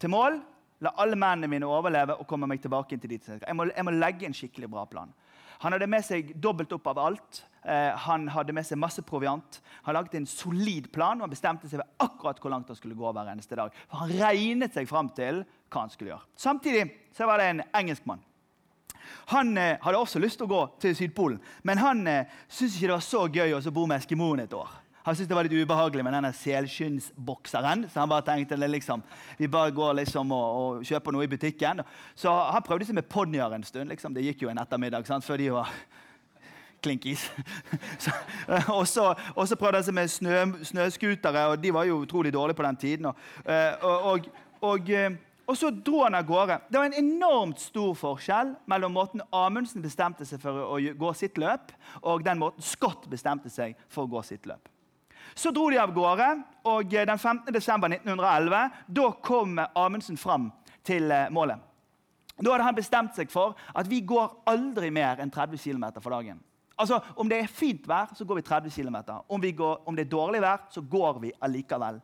til 0.00 0.12
mål. 0.12 0.40
La 0.84 0.92
alle 1.00 1.16
mennene 1.16 1.48
mine 1.48 1.68
overleve 1.68 2.18
og 2.20 2.26
komme 2.28 2.48
meg 2.48 2.60
tilbake 2.60 2.98
til 3.00 3.10
dit. 3.10 3.28
Jeg 3.28 3.56
må, 3.56 3.68
jeg 3.70 3.84
må 3.84 3.94
legge 3.96 4.28
en 4.28 4.36
skikkelig 4.36 4.68
bra 4.70 4.84
plan. 4.84 5.12
Han 5.64 5.72
hadde 5.72 5.88
med 5.88 6.04
seg 6.04 6.34
dobbelt 6.42 6.72
opp 6.76 6.90
av 6.92 7.00
alt. 7.00 7.40
Eh, 7.64 7.92
han 8.04 8.28
hadde 8.30 8.54
med 8.54 8.66
seg 8.68 8.78
masse 8.78 9.02
proviant. 9.06 9.60
Han 9.86 9.96
laget 9.96 10.18
en 10.18 10.28
solid 10.28 10.90
plan 10.92 11.22
og 11.24 11.32
bestemte 11.32 11.70
seg 11.70 11.80
ved 11.80 12.04
akkurat 12.04 12.42
hvor 12.42 12.52
langt 12.52 12.68
han 12.70 12.78
skulle 12.78 12.98
gå 12.98 13.12
hver 13.16 13.32
eneste 13.32 13.56
dag. 13.58 13.72
For 13.88 14.04
Han 14.04 14.12
regnet 14.20 14.76
seg 14.76 14.88
fram 14.90 15.08
til 15.16 15.44
hva 15.70 15.84
han 15.84 15.92
skulle 15.92 16.14
gjøre. 16.14 16.26
Samtidig 16.36 16.86
så 17.16 17.28
var 17.28 17.42
det 17.42 17.50
en 17.50 17.62
engelskmann. 17.74 18.24
Han 19.30 19.58
eh, 19.58 19.76
hadde 19.82 19.98
også 19.98 20.22
lyst 20.22 20.38
til 20.40 20.46
å 20.46 20.50
gå 20.50 20.62
til 20.82 20.96
Sydpolen, 20.96 21.38
men 21.66 21.78
han 21.82 22.02
eh, 22.10 22.34
syntes 22.48 22.76
ikke 22.76 22.90
det 22.90 22.96
var 22.96 23.06
så 23.06 23.22
gøy 23.26 23.54
å 23.54 23.74
bo 23.74 23.86
med 23.86 24.02
eskimoene 24.02 24.46
et 24.46 24.54
år. 24.54 24.70
Han 25.06 25.14
syntes 25.14 25.28
det 25.30 25.36
var 25.38 25.46
litt 25.46 25.60
ubehagelig 25.62 26.02
med 26.02 26.16
denne 26.16 26.32
selskinnsbokseren. 26.34 27.84
Så 27.92 28.00
han 28.00 28.10
bare 28.10 28.24
tenkte 28.26 28.56
liksom, 28.58 29.04
vi 29.38 29.46
bare 29.46 29.70
går 29.70 29.92
liksom 30.00 30.32
og, 30.34 30.46
og, 30.62 30.80
kjøper 30.82 31.14
noe 31.14 31.28
i 31.28 31.30
butikken. 31.30 31.84
Så 32.18 32.32
han 32.32 32.64
prøvde 32.66 32.88
seg 32.88 32.98
med 32.98 33.06
ponnier 33.06 33.54
en 33.54 33.62
stund. 33.62 33.86
Liksom. 33.92 34.16
Det 34.16 34.24
gikk 34.24 34.42
jo 34.42 34.50
en 34.50 34.58
ettermiddag 34.58 35.06
sant? 35.06 35.22
før 35.22 35.38
de 35.38 35.52
var 35.54 35.70
klinkis. 36.82 37.28
og, 38.76 38.82
så, 38.90 39.12
og, 39.36 39.46
så, 39.46 39.54
prøvde 39.54 39.78
han 39.78 39.86
seg 39.86 39.94
med 39.94 40.10
snø, 40.10 40.42
snøskutere, 40.72 41.46
og 41.52 41.62
de 41.62 41.74
var 41.78 41.86
jo 41.86 42.02
utrolig 42.02 42.34
dårlige 42.34 42.58
på 42.58 42.66
den 42.66 42.82
tiden. 42.82 43.06
Og, 43.06 43.22
eh, 43.46 43.86
og, 43.86 44.26
og, 44.60 44.90
eh, 44.90 45.14
og, 45.46 45.56
så 45.56 45.70
dro 45.70 46.02
han 46.02 46.16
av 46.18 46.26
gårde. 46.26 46.58
Det 46.68 46.78
var 46.78 46.88
en 46.88 46.98
enormt 46.98 47.60
stor 47.62 47.94
forskjell 47.98 48.54
mellom 48.70 48.96
måten 48.96 49.22
Amundsen 49.34 49.84
bestemte 49.84 50.26
seg 50.26 50.42
for 50.42 50.74
å 50.74 50.78
gå 50.78 51.12
sitt 51.14 51.38
løp, 51.38 51.70
og 52.02 52.24
den 52.26 52.40
måten 52.42 52.66
Scott 52.66 53.06
bestemte 53.10 53.52
seg 53.52 53.76
for 53.88 54.06
å 54.06 54.12
gå 54.16 54.22
sitt 54.26 54.46
løp. 54.50 54.68
Så 55.36 55.52
dro 55.54 55.68
de 55.70 55.78
av 55.78 55.92
gårde, 55.94 56.28
og 56.66 56.94
eh, 56.94 57.06
den 57.06 57.18
15. 57.18 57.52
desember 57.54 57.92
1911 57.92 58.82
da 58.98 59.06
kom 59.22 59.58
Amundsen 59.74 60.18
fram 60.18 60.50
til 60.86 61.10
eh, 61.12 61.30
målet. 61.30 61.62
Da 62.36 62.52
hadde 62.52 62.66
han 62.66 62.76
bestemt 62.76 63.16
seg 63.16 63.30
for 63.32 63.56
at 63.74 63.88
vi 63.88 64.02
går 64.04 64.42
aldri 64.50 64.90
mer 64.92 65.22
enn 65.22 65.32
30 65.32 65.60
km 65.62 65.86
for 66.02 66.12
dagen. 66.12 66.42
Altså, 66.76 67.00
Om 67.16 67.28
det 67.28 67.38
er 67.40 67.48
fint 67.52 67.86
vær, 67.88 68.12
så 68.14 68.24
går 68.24 68.40
vi 68.40 68.44
30 68.44 68.70
km. 68.70 68.96
Om, 69.28 69.44
om 69.86 69.96
det 69.96 70.04
er 70.04 70.10
dårlig 70.12 70.42
vær, 70.44 70.66
så 70.70 70.82
går 70.82 71.20
vi 71.22 71.32
allikevel. 71.40 72.02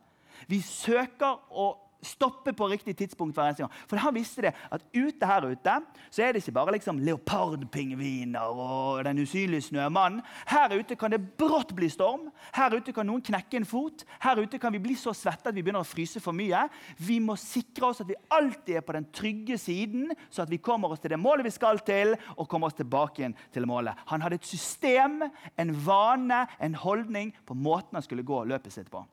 Vi 0.49 0.61
søker 0.65 1.37
å 1.51 1.67
stoppe 2.03 2.53
på 2.53 2.67
riktig 2.71 2.95
tidspunkt. 2.97 3.35
hver 3.35 3.49
eneste 3.49 3.63
gang. 3.63 3.73
For 3.87 3.97
han 3.97 4.15
visste 4.15 4.41
det 4.45 4.53
at 4.71 4.83
ute 4.93 5.25
her 5.25 5.45
ute 5.47 5.75
så 6.09 6.23
er 6.23 6.33
det 6.33 6.43
ikke 6.43 6.55
bare 6.55 6.75
liksom 6.75 6.99
leopardpingviner 6.99 8.59
og 8.63 9.03
den 9.05 9.21
usynlige 9.23 9.69
snømannen. 9.69 10.21
Her 10.47 10.75
ute 10.77 10.95
kan 10.95 11.11
det 11.11 11.21
brått 11.37 11.73
bli 11.75 11.89
storm. 11.89 12.29
Her 12.53 12.75
ute 12.75 12.93
kan 12.93 13.07
noen 13.07 13.23
knekke 13.23 13.57
en 13.57 13.67
fot. 13.67 14.05
Her 14.23 14.41
ute 14.43 14.59
kan 14.59 14.73
vi 14.73 14.81
bli 14.83 14.95
så 14.99 15.13
svette 15.17 15.49
at 15.49 15.55
vi 15.55 15.63
begynner 15.63 15.83
å 15.83 15.87
fryse 15.87 16.21
for 16.23 16.35
mye. 16.35 16.67
Vi 16.97 17.19
må 17.23 17.35
sikre 17.39 17.89
oss 17.89 18.03
at 18.03 18.09
vi 18.09 18.19
alltid 18.29 18.77
er 18.77 18.85
på 18.85 18.95
den 18.97 19.09
trygge 19.13 19.57
siden, 19.61 20.13
så 20.29 20.43
at 20.43 20.51
vi 20.51 20.61
kommer 20.63 20.93
oss 20.93 21.01
til 21.03 21.13
det 21.13 21.21
målet 21.21 21.47
vi 21.47 21.55
skal 21.55 21.81
til, 21.85 22.15
og 22.37 22.47
kommer 22.49 22.69
oss 22.69 22.77
tilbake 22.77 23.23
igjen 23.23 23.37
til 23.53 23.67
målet. 23.69 23.97
Han 24.11 24.23
hadde 24.23 24.39
et 24.41 24.47
system, 24.47 25.21
en 25.57 25.75
vane, 25.85 26.45
en 26.59 26.79
holdning 26.83 27.33
på 27.47 27.57
måten 27.57 27.97
han 27.97 28.05
skulle 28.05 28.25
gå 28.27 28.43
løpet 28.49 28.73
sitt 28.73 28.91
på. 28.91 29.03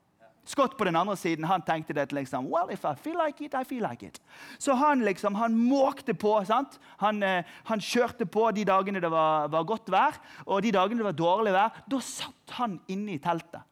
Scott 0.51 0.75
på 0.79 0.87
den 0.89 0.99
andre 0.99 1.15
siden 1.17 1.47
han 1.47 1.63
tenkte 1.63 1.95
det 1.95 2.11
liksom, 2.13 2.49
well, 2.51 2.71
if 2.73 2.83
I 2.85 2.95
feel 2.99 3.19
like 3.19 3.45
it, 3.45 3.55
I 3.55 3.65
feel 3.65 3.85
like 3.87 4.07
it. 4.07 4.19
Så 4.59 4.75
han 4.75 5.05
liksom, 5.07 5.35
han 5.39 5.55
måkte 5.57 6.15
på. 6.15 6.33
sant? 6.45 6.79
Han, 6.99 7.23
eh, 7.23 7.45
han 7.65 7.81
kjørte 7.81 8.27
på 8.27 8.49
de 8.57 8.65
dagene 8.67 9.01
det 9.01 9.11
var, 9.11 9.49
var, 9.49 9.65
godt 9.69 9.93
vær, 9.93 10.19
og 10.47 10.63
de 10.63 10.73
dagene 10.75 10.99
det 10.99 11.11
var 11.13 11.19
dårlig 11.19 11.55
vær. 11.55 11.83
Da 11.91 12.03
satt 12.03 12.57
han 12.59 12.81
inne 12.89 13.15
i 13.15 13.23
teltet 13.23 13.63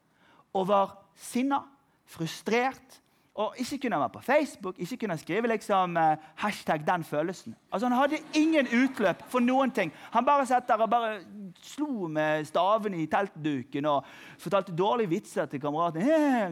og 0.57 0.69
var 0.71 0.95
sinna, 1.19 1.61
frustrert, 2.09 3.01
og 3.39 3.55
ikke 3.63 3.79
kunne 3.79 3.99
være 4.01 4.11
på 4.11 4.21
Facebook, 4.21 4.79
ikke 4.79 4.97
kunne 4.97 5.19
skrive 5.19 5.49
liksom, 5.49 5.97
uh, 5.97 6.17
hashtag 6.37 6.87
'den 6.87 7.05
følelsen'. 7.05 7.55
Altså 7.73 7.89
Han 7.89 7.99
hadde 7.99 8.17
ingen 8.35 8.67
utløp 8.67 9.23
for 9.29 9.39
noen 9.39 9.71
ting. 9.71 9.93
Han 10.11 10.25
bare 10.25 10.47
satt 10.47 10.69
der 10.69 10.75
og 10.75 10.91
bare 10.91 11.21
slo 11.63 12.09
med 12.09 12.47
stavene 12.49 13.01
i 13.03 13.07
teltduken 13.11 13.89
og 13.91 14.07
fortalte 14.39 14.77
dårlige 14.77 15.13
vitser 15.13 15.47
til 15.47 15.61
kameratene. 15.61 16.51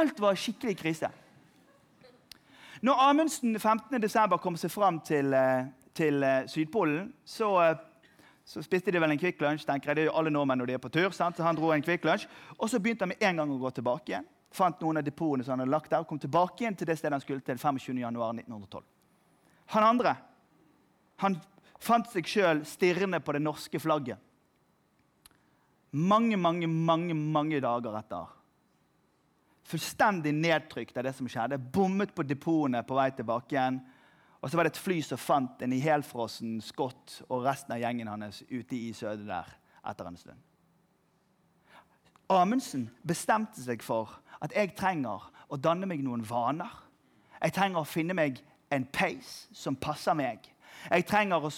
Alt 0.00 0.20
var 0.20 0.38
skikkelig 0.38 0.76
krise. 0.78 1.10
Når 2.82 3.04
Amundsen 3.10 3.56
15.12. 3.56 4.38
kom 4.40 4.56
seg 4.56 4.72
fram 4.72 5.00
til, 5.04 5.34
uh, 5.36 5.68
til 5.94 6.24
uh, 6.24 6.46
Sydpolen, 6.48 7.12
så 7.24 7.76
så 8.50 8.62
spiste 8.64 8.90
de 8.90 8.98
vel 8.98 9.12
en 9.12 9.18
Kvikk 9.20 9.38
Lunsj. 9.44 9.62
tenker 9.62 9.90
jeg, 9.90 9.96
Det 9.96 10.02
er 10.02 10.06
jo 10.08 10.16
alle 10.18 10.30
nordmenn 10.30 10.58
når 10.58 10.66
de 10.66 10.72
er 10.74 10.82
på 10.82 10.88
tur. 10.90 11.10
Sant? 11.14 11.36
så 11.36 11.42
han 11.42 11.54
dro 11.54 11.70
en 11.70 11.82
Kvikk 11.82 12.04
Lunsj, 12.04 12.26
Og 12.58 12.70
så 12.70 12.80
begynte 12.80 13.04
han 13.04 13.12
med 13.12 13.22
en 13.22 13.36
gang 13.36 13.50
å 13.52 13.58
gå 13.60 13.70
tilbake 13.70 14.10
igjen 14.10 14.26
fant 14.50 14.80
noen 14.82 15.00
av 15.00 15.06
depotene 15.06 15.44
som 15.44 15.54
han 15.54 15.64
hadde 15.64 15.74
lagt 15.74 15.92
der, 15.92 16.02
og 16.02 16.10
kom 16.10 16.18
tilbake 16.18 16.64
igjen 16.64 16.76
til 16.78 16.88
det 16.90 16.98
stedet 16.98 17.14
han 17.14 17.22
skulle 17.22 17.44
til 17.46 17.58
25.1.1912. 17.60 18.82
Han 19.76 19.86
andre 19.86 20.16
han 21.20 21.36
fant 21.80 22.08
seg 22.08 22.28
sjøl 22.28 22.62
stirrende 22.68 23.20
på 23.20 23.34
det 23.36 23.42
norske 23.44 23.80
flagget. 23.80 24.18
Mange, 25.90 26.36
mange, 26.36 26.66
mange 26.66 27.14
mange 27.14 27.60
dager 27.60 27.96
etter. 27.98 28.28
Fullstendig 29.70 30.32
nedtrykt 30.34 30.96
av 30.98 31.06
det 31.06 31.14
som 31.16 31.28
skjedde. 31.30 31.58
Bommet 31.58 32.14
på 32.14 32.26
depotene 32.26 32.82
på 32.86 32.98
vei 32.98 33.08
tilbake 33.14 33.56
igjen. 33.56 33.80
Og 34.40 34.50
så 34.50 34.56
var 34.56 34.66
det 34.66 34.74
et 34.74 34.82
fly 34.82 35.00
som 35.04 35.20
fant 35.20 35.62
en 35.62 35.74
ihelfrossen 35.76 36.60
Scott 36.64 37.20
og 37.28 37.44
resten 37.44 37.74
av 37.74 37.82
gjengen 37.82 38.08
hans 38.08 38.40
ute 38.48 38.76
i 38.76 38.86
isødet 38.88 39.26
der 39.28 39.50
etter 39.90 40.08
en 40.08 40.16
stund. 40.16 40.40
Amundsen 42.30 42.86
bestemte 43.02 43.60
seg 43.62 43.82
for 43.82 44.14
at 44.40 44.54
jeg 44.56 44.76
trenger 44.78 45.26
å 45.50 45.58
danne 45.58 45.88
meg 45.90 46.04
noen 46.06 46.22
vaner. 46.24 46.70
Jeg 47.40 47.56
trenger 47.56 47.82
å 47.82 47.88
finne 47.88 48.14
meg 48.16 48.38
en 48.70 48.86
pace 48.86 49.50
som 49.56 49.76
passer 49.76 50.14
meg. 50.14 50.46
Jeg 50.88 51.04
trenger 51.08 51.44
å 51.44 51.50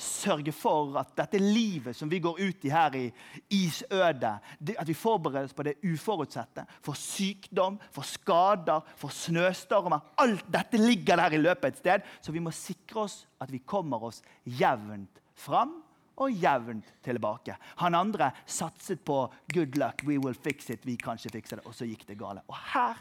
sørge 0.00 0.52
for 0.56 0.96
at 1.00 1.12
dette 1.18 1.40
livet 1.42 1.96
som 1.96 2.08
vi 2.10 2.20
går 2.22 2.40
ut 2.40 2.64
i 2.64 2.72
her 2.72 2.96
i 2.96 3.04
isødet, 3.52 4.32
at 4.72 4.88
vi 4.88 4.96
forbereder 4.96 5.50
oss 5.50 5.56
på 5.56 5.66
det 5.66 5.76
uforutsette. 5.84 6.64
For 6.84 6.98
sykdom, 6.98 7.78
for 7.92 8.08
skader, 8.08 8.86
for 8.96 9.12
snøstormer. 9.14 10.14
Alt 10.22 10.48
dette 10.48 10.80
ligger 10.80 11.20
der 11.20 11.36
i 11.36 11.42
løpet 11.42 11.74
et 11.74 11.82
sted. 11.82 12.08
Så 12.24 12.32
vi 12.32 12.42
må 12.42 12.54
sikre 12.54 13.04
oss 13.04 13.22
at 13.40 13.52
vi 13.52 13.62
kommer 13.64 14.10
oss 14.10 14.22
jevnt 14.44 15.20
fram 15.36 15.78
og 16.20 16.36
jevnt 16.36 16.88
tilbake. 17.04 17.56
Han 17.80 17.96
andre 17.96 18.30
satset 18.46 19.00
på 19.04 19.32
'good 19.52 19.76
luck, 19.76 20.02
we 20.04 20.18
will 20.18 20.34
fix 20.34 20.70
it', 20.70 20.84
vi 20.84 20.96
kanskje 20.96 21.30
fikser 21.32 21.56
det. 21.56 21.66
Og 21.66 21.74
så 21.74 21.84
gikk 21.84 22.06
det 22.08 22.18
gale. 22.18 22.42
Og 22.48 22.56
her 22.74 22.96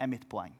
er 0.00 0.06
mitt 0.06 0.28
poeng. 0.28 0.54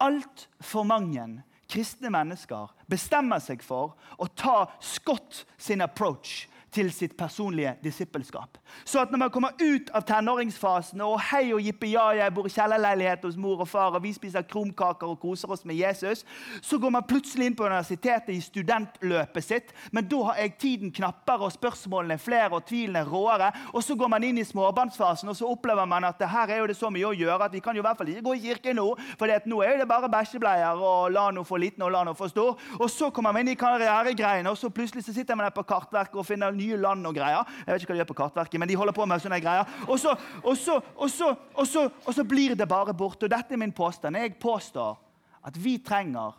Altfor 0.00 0.82
mange 0.82 1.42
kristne 1.72 2.12
mennesker 2.12 2.72
bestemmer 2.90 3.40
seg 3.42 3.64
for 3.64 3.96
å 4.20 4.28
ta 4.28 4.66
Scott 4.84 5.44
sin 5.56 5.84
approach 5.84 6.46
til 6.72 6.92
sitt 6.92 7.16
personlige 7.18 7.74
disippelskap. 7.84 8.58
Så 8.84 9.02
at 9.02 9.10
når 9.12 9.18
man 9.18 9.30
kommer 9.30 9.56
ut 9.60 9.90
av 9.94 10.06
tenåringsfasen 10.08 11.00
og 11.04 11.18
hei 11.30 11.52
og 11.52 11.60
jippe 11.60 11.90
ja, 11.92 12.06
jeg 12.16 12.34
bor 12.34 12.48
i 12.48 12.52
kjellerleilighet 12.52 13.26
hos 13.26 13.36
mor 13.36 13.60
og 13.60 13.68
far, 13.68 13.92
og 13.92 14.02
vi 14.04 14.12
spiser 14.16 14.46
krumkaker 14.48 15.12
og 15.12 15.20
koser 15.20 15.52
oss 15.52 15.66
med 15.68 15.76
Jesus, 15.76 16.24
så 16.62 16.78
går 16.80 16.94
man 16.94 17.06
plutselig 17.08 17.50
inn 17.50 17.56
på 17.58 17.66
universitetet 17.66 18.32
i 18.32 18.40
studentløpet 18.40 19.44
sitt. 19.44 19.74
Men 19.92 20.08
da 20.08 20.22
har 20.30 20.40
jeg 20.40 20.54
tiden 20.58 20.94
knappere, 20.94 21.48
og 21.48 21.52
spørsmålene 21.52 22.16
er 22.16 22.22
flere, 22.22 22.50
og 22.56 22.64
tvilene 22.68 23.02
er 23.02 23.12
råere. 23.12 23.50
Og 23.72 23.84
så 23.84 23.96
går 23.98 24.12
man 24.14 24.24
inn 24.24 24.40
i 24.40 24.46
småbarnsfasen, 24.46 25.28
og 25.28 25.36
så 25.36 25.50
opplever 25.52 25.88
man 25.88 26.08
at 26.08 26.22
her 26.32 26.54
er 26.54 26.62
jo 26.62 26.70
det 26.70 26.78
så 26.78 26.90
mye 26.92 27.10
å 27.10 27.14
gjøre 27.16 27.48
at 27.48 27.52
vi 27.52 27.60
kan 27.64 27.76
jo 27.76 27.82
i 27.82 27.86
hvert 27.86 28.00
fall 28.00 28.08
ikke 28.12 28.24
gå 28.24 28.36
i 28.38 28.42
kirken 28.46 28.78
nå, 28.78 28.88
for 29.18 29.36
nå 29.48 29.60
er 29.66 29.78
det 29.80 29.88
bare 29.90 30.10
bæsjebleier 30.12 30.80
og 30.80 31.12
la 31.12 31.28
noe 31.34 31.46
for 31.46 31.60
liten 31.60 31.84
og 31.84 31.92
la 31.92 32.04
noe 32.06 32.16
for 32.16 32.32
stor. 32.32 32.56
Og 32.78 32.88
så 32.90 33.10
kommer 33.12 33.34
man 33.34 33.44
inn 33.44 33.52
i 33.52 33.58
karrieregreiene, 33.60 34.50
og 34.50 34.58
så 34.58 34.72
plutselig 34.72 35.04
så 35.04 35.14
sitter 35.14 35.36
man 35.36 35.48
der 35.48 35.56
på 35.56 35.66
kartverket 35.68 36.18
og 36.18 36.26
finner 36.26 36.54
nye 36.62 36.78
land 36.80 37.08
og 37.10 37.16
greier. 37.16 37.48
Jeg 37.66 37.74
vet 37.74 37.84
ikke 37.84 37.92
hva 37.92 37.96
de 37.96 38.02
gjør 38.02 38.10
på 38.12 38.18
Kartverket, 38.22 38.60
men 38.62 38.70
de 38.70 38.78
holder 38.78 38.96
på 38.96 39.06
med 39.08 39.22
sånne 39.22 39.40
greier. 39.42 39.76
Og 39.88 39.98
så, 40.00 40.14
og 40.42 40.56
så, 40.58 40.78
og 40.96 41.10
så, 41.10 41.32
og 41.54 41.68
så, 41.68 41.86
og 42.06 42.16
så 42.16 42.26
blir 42.28 42.56
det 42.58 42.68
bare 42.70 42.94
borte. 42.94 43.26
Og 43.26 43.34
dette 43.34 43.54
er 43.54 43.60
min 43.60 43.74
påstand. 43.74 44.18
Jeg 44.18 44.38
påstår 44.42 44.98
at 45.42 45.58
vi 45.58 45.78
trenger, 45.82 46.38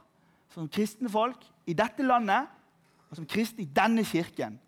som 0.53 0.69
kristne 0.69 1.09
folk 1.11 1.43
i 1.67 1.75
dette 1.75 2.05
landet, 2.05 2.47
og 3.09 3.17
som 3.19 3.27
kristne 3.29 3.65
i 3.65 3.69
denne 3.69 4.05
kirken, 4.07 4.59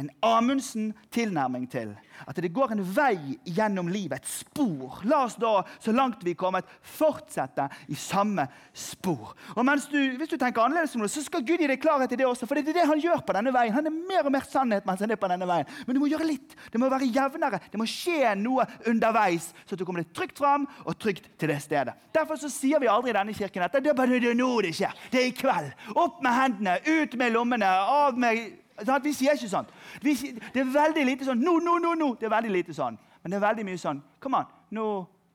en 0.00 0.10
Amundsen-tilnærming 0.24 1.66
til. 1.70 1.92
At 2.28 2.38
det 2.38 2.52
går 2.54 2.74
en 2.74 2.82
vei 2.94 3.36
gjennom 3.44 3.88
livet, 3.92 4.22
et 4.22 4.28
spor. 4.28 5.00
La 5.08 5.24
oss 5.26 5.36
da, 5.40 5.62
så 5.82 5.92
langt 5.94 6.22
vi 6.24 6.34
er 6.34 6.38
kommet, 6.38 6.68
fortsette 6.82 7.66
i 7.92 7.96
samme 7.98 8.46
spor. 8.72 9.34
Og 9.56 9.64
du, 9.90 9.98
Hvis 10.16 10.30
du 10.30 10.36
tenker 10.36 10.62
annerledes 10.62 10.94
om 10.96 11.02
det, 11.02 11.10
så 11.10 11.22
skal 11.24 11.44
Gud 11.44 11.60
gi 11.60 11.68
deg 11.68 11.80
klarhet 11.82 12.12
i 12.12 12.16
det 12.16 12.26
også. 12.26 12.46
For 12.46 12.54
det 12.56 12.68
er 12.72 12.80
det 12.80 12.88
han 12.88 13.00
gjør 13.00 13.24
på 13.26 13.36
denne 13.36 13.52
veien. 13.54 13.74
Han 13.74 13.86
er 13.86 13.96
mer 13.96 14.24
og 14.24 14.32
mer 14.32 14.46
sannhet 14.48 14.86
mens 14.86 15.00
han 15.00 15.10
er 15.10 15.20
på 15.20 15.30
denne 15.32 15.48
veien. 15.48 15.68
Men 15.86 15.96
du 15.96 16.02
må 16.02 16.10
gjøre 16.12 16.28
litt. 16.28 16.56
Det 16.72 16.80
må 16.80 16.90
være 16.92 17.10
jevnere. 17.12 17.60
Det 17.72 17.80
må 17.80 17.88
skje 17.88 18.34
noe 18.38 18.66
underveis, 18.88 19.52
så 19.66 19.76
du 19.76 19.84
kommer 19.84 20.04
deg 20.04 20.14
trygt 20.16 20.40
fram 20.40 20.66
og 20.84 20.96
trygt 21.00 21.28
til 21.40 21.52
det 21.52 21.60
stedet. 21.64 21.96
Derfor 22.14 22.40
så 22.40 22.50
sier 22.52 22.80
vi 22.82 22.90
aldri 22.90 23.12
i 23.12 23.16
denne 23.16 23.36
kirken 23.36 23.66
at 23.66 23.76
det 23.76 23.92
er 23.92 23.98
bare 23.98 24.34
nå 24.36 24.50
det 24.64 24.74
skjer. 24.76 24.96
Det 25.12 25.20
er 25.20 25.30
i 25.30 25.36
kveld. 25.36 25.72
Opp 25.96 26.22
med 26.24 26.36
hendene, 26.36 26.78
ut 26.86 27.16
med 27.18 27.34
lommene, 27.34 27.68
av 27.68 28.18
med 28.18 28.61
sant? 28.88 29.04
Vi 29.04 29.14
sier 29.16 29.38
ikke 29.38 29.50
sånn. 29.52 29.70
Sier, 30.02 30.40
det 30.54 30.62
er 30.62 30.74
veldig 30.74 31.06
lite 31.08 31.28
sånn 31.28 31.42
nå, 31.42 31.58
nå, 31.64 31.78
nå, 31.82 31.94
nå. 31.98 32.12
Det 32.20 32.28
er 32.28 32.36
veldig 32.36 32.52
lite 32.54 32.76
sånn. 32.76 32.98
Men 33.22 33.34
det 33.34 33.38
er 33.38 33.46
veldig 33.46 33.64
mye 33.68 33.78
sånn 33.78 34.02
Kom 34.22 34.34
an, 34.38 34.50
nå 34.74 34.86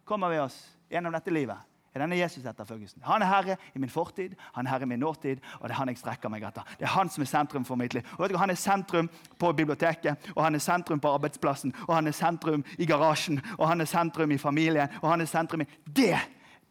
kommer 0.07 0.31
vi 0.31 0.39
oss 0.43 0.57
gjennom 0.91 1.15
dette 1.15 1.31
livet. 1.31 1.57
Er 1.97 2.03
denne 2.03 2.17
Jesus-etterfølgelsen. 2.19 3.01
Han 3.07 3.23
er 3.25 3.29
herre 3.31 3.55
i 3.73 3.79
min 3.81 3.89
fortid, 3.89 4.35
han 4.53 4.67
er 4.67 4.69
herre 4.69 4.85
i 4.85 4.89
min 4.91 4.99
nåtid, 5.01 5.39
og 5.59 5.63
det 5.65 5.73
er 5.73 5.79
han 5.79 5.89
jeg 5.89 5.97
strekker 5.97 6.29
meg 6.29 6.43
etter. 6.45 6.67
Det 6.77 6.85
er 6.85 6.93
han 6.93 7.09
som 7.09 7.23
er 7.23 7.29
sentrum 7.31 7.65
for 7.65 7.79
mitt 7.79 7.95
liv. 7.97 8.05
Og 8.19 8.37
Han 8.37 8.49
er 8.49 8.55
sentrum 8.55 9.09
på 9.39 9.51
biblioteket, 9.51 10.29
og 10.35 10.43
han 10.43 10.55
er 10.55 10.59
sentrum 10.59 10.99
på 10.99 11.09
arbeidsplassen, 11.09 11.73
og 11.87 11.95
han 11.95 12.07
er 12.07 12.11
sentrum 12.11 12.63
i 12.77 12.85
garasjen, 12.85 13.41
og 13.57 13.67
han 13.67 13.81
er 13.81 13.85
sentrum 13.85 14.31
i 14.31 14.37
familien, 14.37 14.89
og 15.01 15.09
han 15.09 15.21
er 15.21 15.25
sentrum 15.25 15.61
i 15.61 15.67
Det 15.87 16.19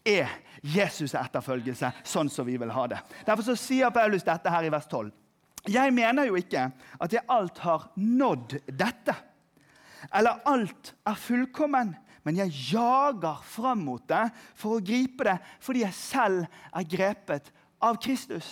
er 0.05 0.29
Jesus-etterfølgelse, 0.63 1.93
sånn 2.05 2.31
som 2.31 2.47
vi 2.47 2.57
vil 2.57 2.71
ha 2.71 2.87
det. 2.87 2.99
Derfor 3.27 3.43
så 3.43 3.57
sier 3.59 3.91
Paulus 3.91 4.23
dette 4.23 4.51
her 4.51 4.65
i 4.65 4.71
vers 4.71 4.87
12. 4.87 5.11
Jeg 5.69 5.95
mener 5.95 6.29
jo 6.29 6.37
ikke 6.39 6.69
at 7.03 7.13
jeg 7.13 7.27
alt 7.33 7.59
har 7.65 7.89
nådd 7.97 8.59
dette, 8.71 9.15
eller 10.15 10.43
alt 10.47 10.93
er 11.07 11.19
fullkommen 11.19 11.95
men 12.27 12.41
jeg 12.41 12.55
jager 12.73 13.43
fram 13.47 13.85
mot 13.87 14.03
det 14.11 14.25
for 14.59 14.77
å 14.77 14.83
gripe 14.83 15.29
det 15.29 15.37
fordi 15.63 15.85
jeg 15.85 15.95
selv 15.95 16.47
er 16.75 16.89
grepet 16.91 17.53
av 17.87 18.01
Kristus. 18.03 18.49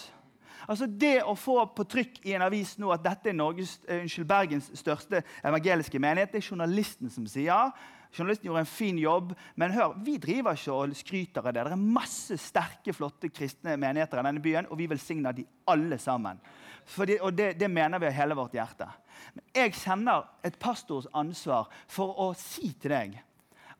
Altså 0.70 0.86
Det 0.86 1.18
å 1.26 1.34
få 1.36 1.58
på 1.74 1.84
trykk 1.90 2.20
i 2.24 2.36
en 2.36 2.44
avis 2.46 2.76
nå 2.80 2.92
at 2.94 3.02
dette 3.04 3.32
er 3.32 3.36
Norges, 3.36 3.76
uh, 3.90 4.06
Bergens 4.24 4.70
største 4.78 5.24
evangeliske 5.42 5.98
menighet, 6.00 6.32
det 6.32 6.40
er 6.40 6.48
journalisten 6.54 7.10
som 7.12 7.26
sier. 7.28 7.74
Journalisten 8.14 8.46
gjorde 8.46 8.62
en 8.62 8.70
fin 8.70 8.98
jobb, 8.98 9.32
men 9.58 9.74
hør, 9.74 9.96
vi 10.06 10.16
driver 10.22 10.54
ikke 10.54 10.74
og 10.74 10.94
skryter 10.96 11.42
av 11.42 11.54
det. 11.54 11.64
Det 11.66 11.74
er 11.74 11.86
masse 11.98 12.38
sterke, 12.38 12.94
flotte 12.94 13.30
kristne 13.34 13.74
menigheter 13.80 14.20
i 14.20 14.26
denne 14.28 14.42
byen, 14.44 14.68
og 14.70 14.78
vi 14.78 14.86
velsigner 14.90 15.34
de 15.34 15.46
alle 15.70 15.98
sammen. 15.98 16.38
Fordi, 16.86 17.18
og 17.20 17.34
det, 17.34 17.54
det, 17.58 17.70
mener 17.70 17.98
vi 17.98 18.06
av 18.06 18.14
hele 18.14 18.36
vårt 18.38 18.54
hjerte. 18.54 18.86
Men 19.34 19.46
jeg 19.56 19.76
kjenner 19.80 20.28
et 20.46 20.58
pastors 20.60 21.08
ansvar 21.16 21.70
for 21.90 22.14
å 22.22 22.32
si 22.38 22.74
til 22.78 22.94
deg 22.94 23.16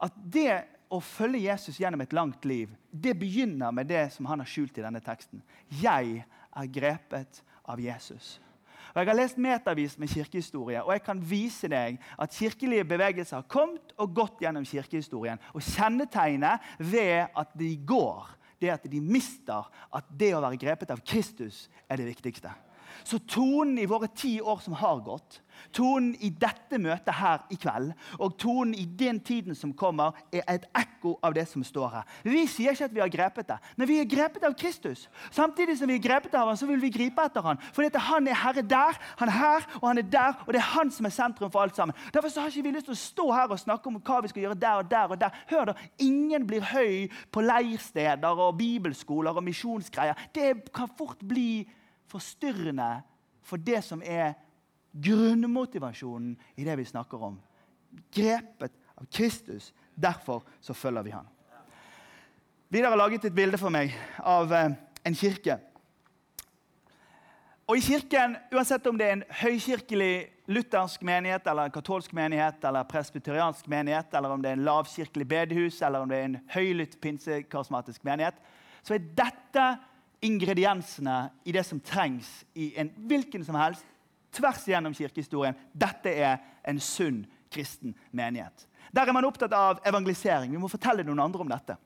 at 0.04 0.16
det 0.16 0.64
å 0.92 0.98
følge 1.02 1.46
Jesus 1.46 1.78
gjennom 1.80 2.02
et 2.04 2.14
langt 2.16 2.44
liv, 2.44 2.72
det 2.90 3.14
begynner 3.18 3.72
med 3.74 3.88
det 3.90 4.08
som 4.14 4.26
han 4.28 4.42
har 4.42 4.50
skjult 4.50 4.78
i 4.78 4.84
denne 4.84 5.02
teksten. 5.04 5.42
Jeg 5.80 6.24
er 6.24 6.72
grepet 6.74 7.40
av 7.70 7.80
Jesus. 7.80 8.38
Og 8.94 9.00
Jeg 9.00 9.10
har 9.10 9.18
lest 9.18 9.38
metervis 9.42 9.96
med 9.98 10.08
kirkehistorie, 10.08 10.82
og 10.84 10.92
jeg 10.92 11.02
kan 11.02 11.18
vise 11.30 11.66
deg 11.70 11.96
at 12.18 12.36
kirkelige 12.36 12.84
bevegelser 12.86 13.40
har 13.40 13.48
kommet 13.50 13.90
og 13.98 14.12
gått 14.14 14.44
gjennom 14.44 14.64
kirkehistorien. 14.64 15.40
Og 15.50 15.66
Kjennetegnet 15.66 16.62
ved 16.78 17.26
at 17.34 17.56
de 17.58 17.72
går, 17.86 18.28
det 18.62 18.70
at 18.70 18.86
de 18.86 19.00
mister 19.02 19.66
at 19.90 20.06
det 20.14 20.30
å 20.36 20.44
være 20.44 20.60
grepet 20.62 20.94
av 20.94 21.02
Kristus 21.02 21.66
er 21.90 21.98
det 21.98 22.06
viktigste. 22.06 22.54
Så 23.02 23.18
tonen 23.18 23.78
i 23.78 23.88
våre 23.90 24.08
ti 24.14 24.36
år 24.40 24.60
som 24.62 24.76
har 24.78 25.02
gått, 25.04 25.40
tonen 25.74 26.14
i 26.22 26.30
dette 26.30 26.78
møtet 26.82 27.14
her 27.14 27.44
i 27.52 27.58
kveld 27.60 27.92
og 28.18 28.36
tonen 28.40 28.74
i 28.78 28.84
den 28.86 29.20
tiden 29.24 29.56
som 29.58 29.72
kommer, 29.76 30.14
er 30.32 30.44
et 30.50 30.66
ekko 30.76 31.16
av 31.24 31.34
det 31.36 31.46
som 31.50 31.64
står 31.64 31.90
her. 31.92 32.08
Vi 32.26 32.44
sier 32.50 32.74
ikke 32.74 32.88
at 32.88 32.94
vi 32.94 33.02
har 33.02 33.12
grepet 33.12 33.48
det, 33.48 33.58
men 33.76 33.88
vi 33.90 33.98
er 34.00 34.08
grepet 34.10 34.44
av 34.46 34.56
Kristus. 34.58 35.06
Samtidig 35.34 35.78
som 35.78 35.90
vi 35.90 35.98
er 35.98 36.04
grepet 36.04 36.34
av 36.34 36.50
ham, 36.50 36.58
så 36.58 36.68
vil 36.70 36.82
vi 36.82 36.92
gripe 36.94 37.24
etter 37.24 37.44
ham. 37.44 37.60
For 37.74 37.86
han 38.08 38.28
er 38.28 38.38
herre 38.38 38.62
der, 38.62 38.98
han 39.18 39.30
er 39.30 39.38
her 39.38 39.68
og 39.80 39.88
han 39.88 39.98
er 39.98 40.08
der, 40.10 40.40
og 40.46 40.52
det 40.52 40.60
er 40.60 40.72
han 40.74 40.90
som 40.94 41.06
er 41.06 41.14
sentrum 41.14 41.52
for 41.52 41.64
alt 41.64 41.76
sammen. 41.76 41.96
Derfor 42.14 42.40
har 42.40 42.50
ikke 42.50 42.68
vi 42.68 42.74
lyst 42.76 42.88
til 42.90 42.96
å 42.96 43.00
stå 43.00 43.30
her 43.32 43.54
og 43.54 43.60
snakke 43.60 43.90
om 43.90 44.00
hva 44.00 44.20
vi 44.24 44.32
skal 44.32 44.46
gjøre 44.46 44.60
der 44.60 44.82
og 44.82 44.90
der. 44.90 45.10
og 45.10 45.20
der. 45.20 45.40
Hør 45.50 45.70
da, 45.70 45.74
Ingen 45.98 46.46
blir 46.46 46.64
høy 46.72 47.08
på 47.32 47.44
leirsteder 47.44 48.42
og 48.46 48.58
bibelskoler 48.58 49.36
og 49.36 49.44
misjonsgreier. 49.44 50.18
Det 50.34 50.72
kan 50.74 50.90
fort 50.98 51.22
bli 51.24 51.64
forstyrrende 52.14 52.88
for 53.44 53.60
det 53.60 53.82
som 53.84 54.02
er 54.02 54.36
grunnmotivasjonen 54.94 56.36
i 56.54 56.64
det 56.64 56.78
vi 56.78 56.86
snakker 56.86 57.22
om. 57.30 57.38
Grepet 58.14 58.72
av 58.94 59.06
Kristus. 59.10 59.72
Derfor 59.94 60.42
så 60.60 60.74
følger 60.74 61.02
vi 61.02 61.14
han. 61.14 61.26
Vidar 62.68 62.90
har 62.90 62.98
laget 62.98 63.24
et 63.28 63.34
bilde 63.34 63.58
for 63.58 63.70
meg 63.70 63.92
av 64.18 64.52
eh, 64.54 64.72
en 65.06 65.14
kirke. 65.18 65.58
Og 67.64 67.78
I 67.78 67.84
kirken, 67.84 68.34
uansett 68.52 68.86
om 68.90 68.98
det 68.98 69.06
er 69.06 69.14
en 69.14 69.26
høykirkelig 69.40 70.14
luthersk 70.52 71.04
menighet, 71.06 71.46
eller 71.48 71.68
en 71.68 71.74
katolsk 71.74 72.12
menighet, 72.12 72.58
eller 72.66 72.84
presbyteriansk 72.88 73.68
menighet, 73.72 74.12
eller 74.12 74.34
om 74.34 74.42
det 74.42 74.50
er 74.50 74.58
en 74.58 74.66
lavkirkelig 74.66 75.26
bedehus, 75.28 75.80
eller 75.82 76.04
om 76.04 76.10
det 76.10 76.18
er 76.18 76.26
en 76.28 76.36
høylytt 76.52 76.98
pinsekarismatisk 77.00 78.04
menighet, 78.04 78.36
så 78.84 78.98
er 78.98 79.06
dette 79.16 79.64
ingrediensene 80.24 81.30
i 81.44 81.52
det 81.52 81.64
som 81.66 81.80
trengs 81.80 82.28
i 82.54 82.72
en 82.80 82.90
hvilken 83.08 83.44
som 83.44 83.58
helst 83.60 83.84
tvers 84.34 84.62
igjennom 84.68 84.94
kirkehistorien. 84.96 85.56
Dette 85.72 86.10
er 86.10 86.38
en 86.66 86.80
sunn 86.80 87.24
kristen 87.52 87.94
menighet. 88.10 88.66
Der 88.94 89.08
er 89.08 89.14
man 89.14 89.26
opptatt 89.26 89.52
av 89.54 89.82
evangelisering. 89.86 90.52
Vi 90.52 90.60
må 90.60 90.70
fortelle 90.70 91.04
noen 91.06 91.22
andre 91.22 91.44
om 91.44 91.50
dette. 91.50 91.76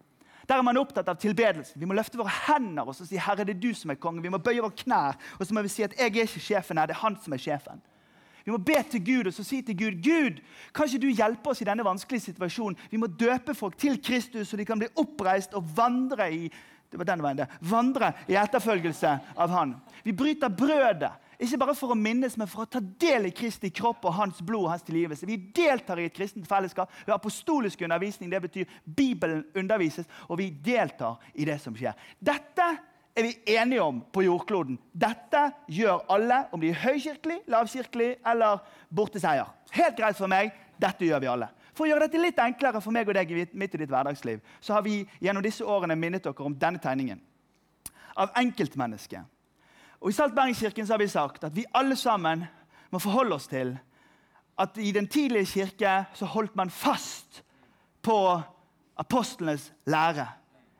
Der 0.48 0.56
er 0.56 0.64
man 0.64 0.80
opptatt 0.80 1.08
av 1.08 1.18
tilbedelse. 1.20 1.76
Vi 1.76 1.84
må 1.88 1.96
løfte 1.96 2.16
våre 2.20 2.32
hender 2.46 2.88
og 2.88 2.96
si 2.96 3.20
Herre, 3.20 3.44
det 3.44 3.56
er 3.56 3.60
du 3.60 3.72
som 3.76 3.92
er 3.92 4.00
konge. 4.00 4.22
Vi 4.24 4.32
må 4.32 4.40
bøye 4.40 4.62
våre 4.64 4.76
knær 4.84 5.18
og 5.36 5.44
så 5.44 5.54
må 5.54 5.64
vi 5.64 5.72
si 5.72 5.84
at 5.84 5.96
jeg 5.98 6.08
er 6.08 6.24
ikke 6.24 6.40
sjefen 6.40 6.80
her, 6.80 6.88
det 6.88 6.96
er 6.96 7.02
han 7.02 7.18
som 7.20 7.36
er 7.36 7.42
sjefen. 7.42 7.82
Vi 8.46 8.52
må 8.54 8.60
be 8.64 8.78
til 8.88 9.02
Gud 9.04 9.28
og 9.28 9.34
så 9.36 9.44
si 9.44 9.60
til 9.60 9.76
Gud 9.76 9.98
Gud, 10.00 10.40
kan 10.72 10.88
ikke 10.88 11.02
du 11.02 11.10
hjelpe 11.12 11.52
oss 11.52 11.60
i 11.60 11.68
denne 11.68 11.84
vanskelige 11.84 12.30
situasjonen? 12.30 12.78
Vi 12.88 12.96
må 12.96 13.10
døpe 13.12 13.52
folk 13.54 13.76
til 13.76 14.00
Kristus, 14.00 14.48
så 14.48 14.56
de 14.56 14.64
kan 14.64 14.80
bli 14.80 14.88
oppreist 14.96 15.52
og 15.58 15.68
vandre 15.76 16.30
i 16.32 16.48
det 16.90 16.98
var 17.00 17.08
den 17.08 17.22
veien 17.24 17.40
det. 17.42 17.48
Vandre 17.60 18.12
i 18.28 18.36
etterfølgelse 18.40 19.14
av 19.36 19.52
han. 19.52 19.74
Vi 20.02 20.14
bryter 20.16 20.52
brødet. 20.52 21.12
Ikke 21.38 21.60
bare 21.60 21.74
for 21.78 21.94
å 21.94 21.98
minnes, 21.98 22.34
men 22.40 22.48
for 22.50 22.64
å 22.64 22.70
ta 22.70 22.80
del 22.80 23.28
i 23.28 23.34
Kristi 23.34 23.70
kropp 23.70 24.08
og 24.08 24.16
hans 24.16 24.40
blod 24.42 24.64
og 24.64 24.72
hans 24.72 24.86
tilgivelse. 24.86 25.28
Vi 25.28 25.36
deltar 25.54 26.00
i 26.00 26.08
et 26.08 26.16
kristent 26.16 26.48
fellesskap. 26.50 26.90
Vi 27.04 27.12
har 27.12 27.20
apostolisk 27.20 27.84
undervisning. 27.86 28.30
Det 28.32 28.40
betyr 28.48 28.72
Bibelen 28.82 29.44
undervises, 29.54 30.08
og 30.26 30.40
vi 30.40 30.48
deltar 30.50 31.20
i 31.38 31.46
det 31.46 31.60
som 31.62 31.76
skjer. 31.78 31.94
Dette 32.18 32.66
er 33.18 33.28
vi 33.28 33.54
enige 33.54 33.84
om 33.84 34.00
på 34.14 34.24
jordkloden. 34.26 34.80
Dette 34.90 35.44
gjør 35.70 36.08
alle, 36.10 36.40
om 36.50 36.62
de 36.62 36.72
er 36.72 36.82
høykirkelig, 36.82 37.38
lavkirkelig 37.50 38.10
eller 38.32 38.64
borteseier. 38.90 39.54
Helt 39.76 39.98
greit 39.98 40.18
for 40.18 40.30
meg. 40.30 40.50
Dette 40.78 41.06
gjør 41.06 41.22
vi 41.22 41.30
alle. 41.30 41.52
For 41.78 41.86
å 41.86 41.92
gjøre 41.92 42.08
dette 42.08 42.18
litt 42.18 42.40
enklere 42.42 42.80
for 42.82 42.90
meg 42.94 43.06
og 43.06 43.14
deg 43.14 43.30
i 43.30 43.44
midt 43.54 43.76
i 43.76 43.78
ditt 43.84 43.90
hverdagsliv, 43.92 44.40
så 44.58 44.74
har 44.74 44.82
vi 44.82 45.04
gjennom 45.22 45.44
disse 45.44 45.62
årene 45.62 45.94
minnet 45.94 46.24
dere 46.26 46.46
om 46.48 46.56
denne 46.58 46.82
tegningen 46.82 47.20
av 48.18 48.32
enkeltmennesket. 48.40 49.22
Og 50.02 50.10
I 50.10 50.16
Saltbergkirken 50.16 50.88
har 50.90 50.98
vi 50.98 51.06
sagt 51.10 51.46
at 51.46 51.54
vi 51.54 51.68
alle 51.78 51.94
sammen 51.98 52.42
må 52.90 52.98
forholde 53.02 53.38
oss 53.38 53.46
til 53.50 53.76
at 54.58 54.78
i 54.82 54.90
den 54.90 55.06
tidlige 55.06 55.46
kirke 55.52 55.94
så 56.18 56.26
holdt 56.26 56.56
man 56.58 56.70
fast 56.70 57.44
på 58.02 58.18
apostlenes 58.98 59.70
lære. 59.86 60.26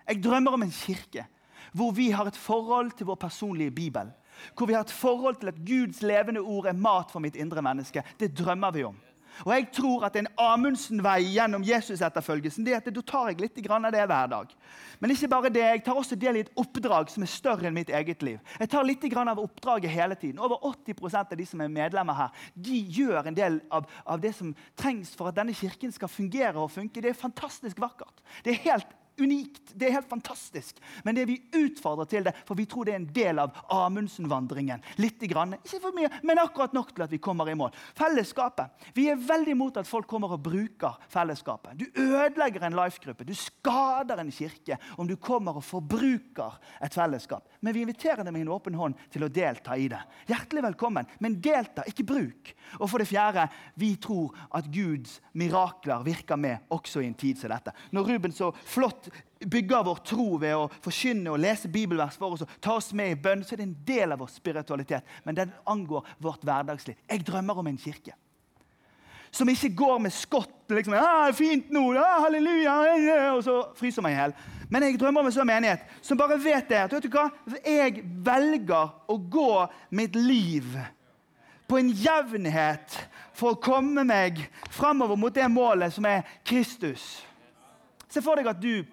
Jeg 0.09 0.23
drømmer 0.25 0.59
om 0.59 0.67
en 0.67 0.75
kirke 0.75 1.29
hvor 1.79 1.93
vi 1.95 2.11
har 2.11 2.27
et 2.27 2.37
forhold 2.37 2.91
til 2.97 3.07
vår 3.07 3.21
personlige 3.23 3.71
bibel. 3.71 4.11
Hvor 4.57 4.67
vi 4.67 4.75
har 4.75 4.81
et 4.81 4.91
forhold 4.91 5.37
til 5.39 5.53
at 5.53 5.61
Guds 5.67 6.03
levende 6.03 6.41
ord 6.41 6.67
er 6.67 6.73
mat 6.73 7.13
for 7.13 7.23
mitt 7.23 7.37
indre 7.37 7.63
menneske. 7.63 8.03
Det 8.19 8.33
drømmer 8.39 8.71
vi 8.75 8.85
om. 8.89 8.97
Og 9.47 9.53
jeg 9.55 9.69
tror 9.75 10.07
at 10.09 10.17
en 10.19 10.29
Amundsen-vei 10.41 11.21
gjennom 11.35 11.65
Jesus-etterfølgelsen 11.67 12.67
det 12.67 12.75
er 12.75 12.83
at 12.83 12.91
da 12.95 13.03
tar 13.07 13.31
jeg 13.31 13.41
litt 13.43 13.61
av 13.71 13.91
det 13.93 14.05
hver 14.11 14.31
dag. 14.33 14.55
Men 14.99 15.15
ikke 15.15 15.31
bare 15.31 15.53
det, 15.55 15.63
jeg 15.63 15.85
tar 15.87 16.01
også 16.01 16.19
del 16.19 16.41
i 16.41 16.45
et 16.47 16.53
oppdrag 16.59 17.11
som 17.13 17.23
er 17.23 17.31
større 17.31 17.69
enn 17.69 17.77
mitt 17.77 17.93
eget 17.95 18.23
liv. 18.27 18.39
Jeg 18.59 18.73
tar 18.73 18.87
litt 18.87 19.05
av 19.19 19.43
oppdraget 19.43 19.91
hele 19.91 20.15
tiden. 20.19 20.39
Over 20.39 20.59
80% 20.73 21.33
av 21.33 21.39
de 21.39 21.47
som 21.47 21.61
er 21.61 21.73
medlemmer 21.73 22.19
her, 22.19 22.47
de 22.55 22.79
gjør 22.99 23.29
en 23.29 23.37
del 23.37 23.61
av, 23.71 23.87
av 24.05 24.21
det 24.21 24.35
som 24.35 24.55
trengs 24.77 25.15
for 25.17 25.31
at 25.31 25.39
denne 25.39 25.55
kirken 25.55 25.93
skal 25.95 26.11
fungere 26.11 26.59
og 26.59 26.73
funke. 26.75 27.03
Det 27.03 27.13
er 27.13 27.19
fantastisk 27.19 27.81
vakkert. 27.81 28.25
Det 28.45 28.57
er 28.57 28.65
helt 28.73 28.98
unikt. 29.21 29.73
Det 29.75 29.89
er 29.89 29.97
helt 29.99 30.11
fantastisk. 30.11 30.79
Men 31.05 31.17
det 31.19 31.27
vi 31.29 31.39
utfordrer 31.59 32.09
til 32.11 32.27
det, 32.27 32.35
for 32.47 32.59
vi 32.59 32.67
tror 32.71 32.89
det 32.89 32.95
er 32.95 33.01
en 33.01 33.11
del 33.15 33.43
av 33.43 33.57
Amundsen-vandringen. 33.75 34.83
Grann, 35.29 35.57
Ikke 35.65 35.81
for 35.83 35.97
mye, 35.97 36.11
men 36.23 36.41
akkurat 36.41 36.75
nok 36.77 36.95
til 36.95 37.05
at 37.05 37.13
vi 37.13 37.21
kommer 37.23 37.49
i 37.51 37.57
mål. 37.59 37.75
Fellesskapet. 37.99 38.71
Vi 38.95 39.09
er 39.11 39.21
veldig 39.21 39.55
imot 39.55 39.81
at 39.81 39.89
folk 39.89 40.09
kommer 40.09 40.33
og 40.35 40.43
bruker 40.43 40.99
fellesskapet. 41.11 41.79
Du 41.79 41.87
ødelegger 42.01 42.67
en 42.67 42.77
life-gruppe, 42.79 43.27
du 43.27 43.35
skader 43.37 44.21
en 44.21 44.33
kirke 44.33 44.79
om 44.97 45.09
du 45.09 45.17
kommer 45.17 45.59
og 45.59 45.65
forbruker 45.67 46.59
et 46.85 46.95
fellesskap. 46.95 47.49
Men 47.61 47.75
vi 47.75 47.83
inviterer 47.85 48.25
deg 48.25 48.33
med 48.35 48.47
en 48.47 48.55
åpen 48.55 48.77
hånd 48.79 48.97
til 49.13 49.27
å 49.27 49.33
delta 49.33 49.77
i 49.77 49.89
det. 49.91 50.01
Hjertelig 50.31 50.65
velkommen, 50.71 51.09
men 51.21 51.39
delta, 51.43 51.85
ikke 51.89 52.07
bruk. 52.09 52.53
Og 52.79 52.87
for 52.91 53.03
det 53.03 53.09
fjerde, 53.11 53.49
vi 53.81 53.95
tror 54.01 54.37
at 54.55 54.69
Guds 54.73 55.19
mirakler 55.39 56.05
virker 56.07 56.39
med 56.41 56.69
også 56.75 57.03
i 57.03 57.09
en 57.09 57.19
tid 57.19 57.41
som 57.41 57.53
dette. 57.53 57.75
Når 57.95 58.13
Ruben 58.13 58.35
så 58.35 58.51
flott 58.69 59.08
bygger 59.41 59.85
vår 59.87 60.01
tro 60.07 60.29
ved 60.41 60.55
å 60.57 60.69
forkynne 60.85 61.33
og 61.33 61.43
lese 61.43 61.71
bibelvers 61.73 62.19
for 62.19 62.37
oss 62.37 62.47
og 62.47 62.55
ta 62.65 62.79
oss 62.79 62.93
med 62.97 63.13
i 63.13 63.19
bønn, 63.19 63.45
så 63.45 63.55
er 63.55 63.63
det 63.63 63.69
en 63.69 63.77
del 63.87 64.15
av 64.15 64.23
vår 64.23 64.33
spiritualitet. 64.33 65.19
Men 65.25 65.39
den 65.39 65.53
angår 65.67 66.07
vårt 66.19 66.47
hverdagsliv. 66.47 66.99
Jeg 67.09 67.27
drømmer 67.27 67.61
om 67.61 67.71
en 67.71 67.81
kirke 67.81 68.17
som 69.31 69.49
ikke 69.49 69.75
går 69.77 69.99
med 69.99 70.13
skott. 70.13 70.55
liksom, 70.69 70.95
ah, 70.95 71.33
'Fint 71.33 71.71
nå, 71.71 71.95
ah, 71.97 72.21
halleluja', 72.25 73.33
og 73.33 73.45
så 73.45 73.65
fryser 73.77 74.03
meg 74.03 74.13
i 74.13 74.17
hjel. 74.17 74.35
Men 74.69 74.83
jeg 74.83 74.99
drømmer 75.01 75.21
om 75.21 75.27
en 75.27 75.33
sånn 75.33 75.47
menighet 75.47 75.81
som 76.03 76.19
bare 76.19 76.37
vet 76.39 76.69
det. 76.69 76.77
at 76.77 76.93
vet 76.93 77.03
du 77.03 77.09
hva? 77.09 77.31
Jeg 77.65 78.03
velger 78.05 78.91
å 79.09 79.17
gå 79.17 79.69
mitt 79.91 80.15
liv 80.15 80.79
på 81.69 81.79
en 81.79 81.89
jevnhet 81.89 83.09
for 83.33 83.55
å 83.55 83.61
komme 83.61 84.05
meg 84.05 84.51
framover 84.71 85.17
mot 85.17 85.35
det 85.35 85.49
målet 85.51 85.93
som 85.93 86.05
er 86.05 86.23
Kristus. 86.45 87.25
Se 88.09 88.23
for 88.25 88.37
deg 88.37 88.47
at 88.47 88.61
du 88.61 88.85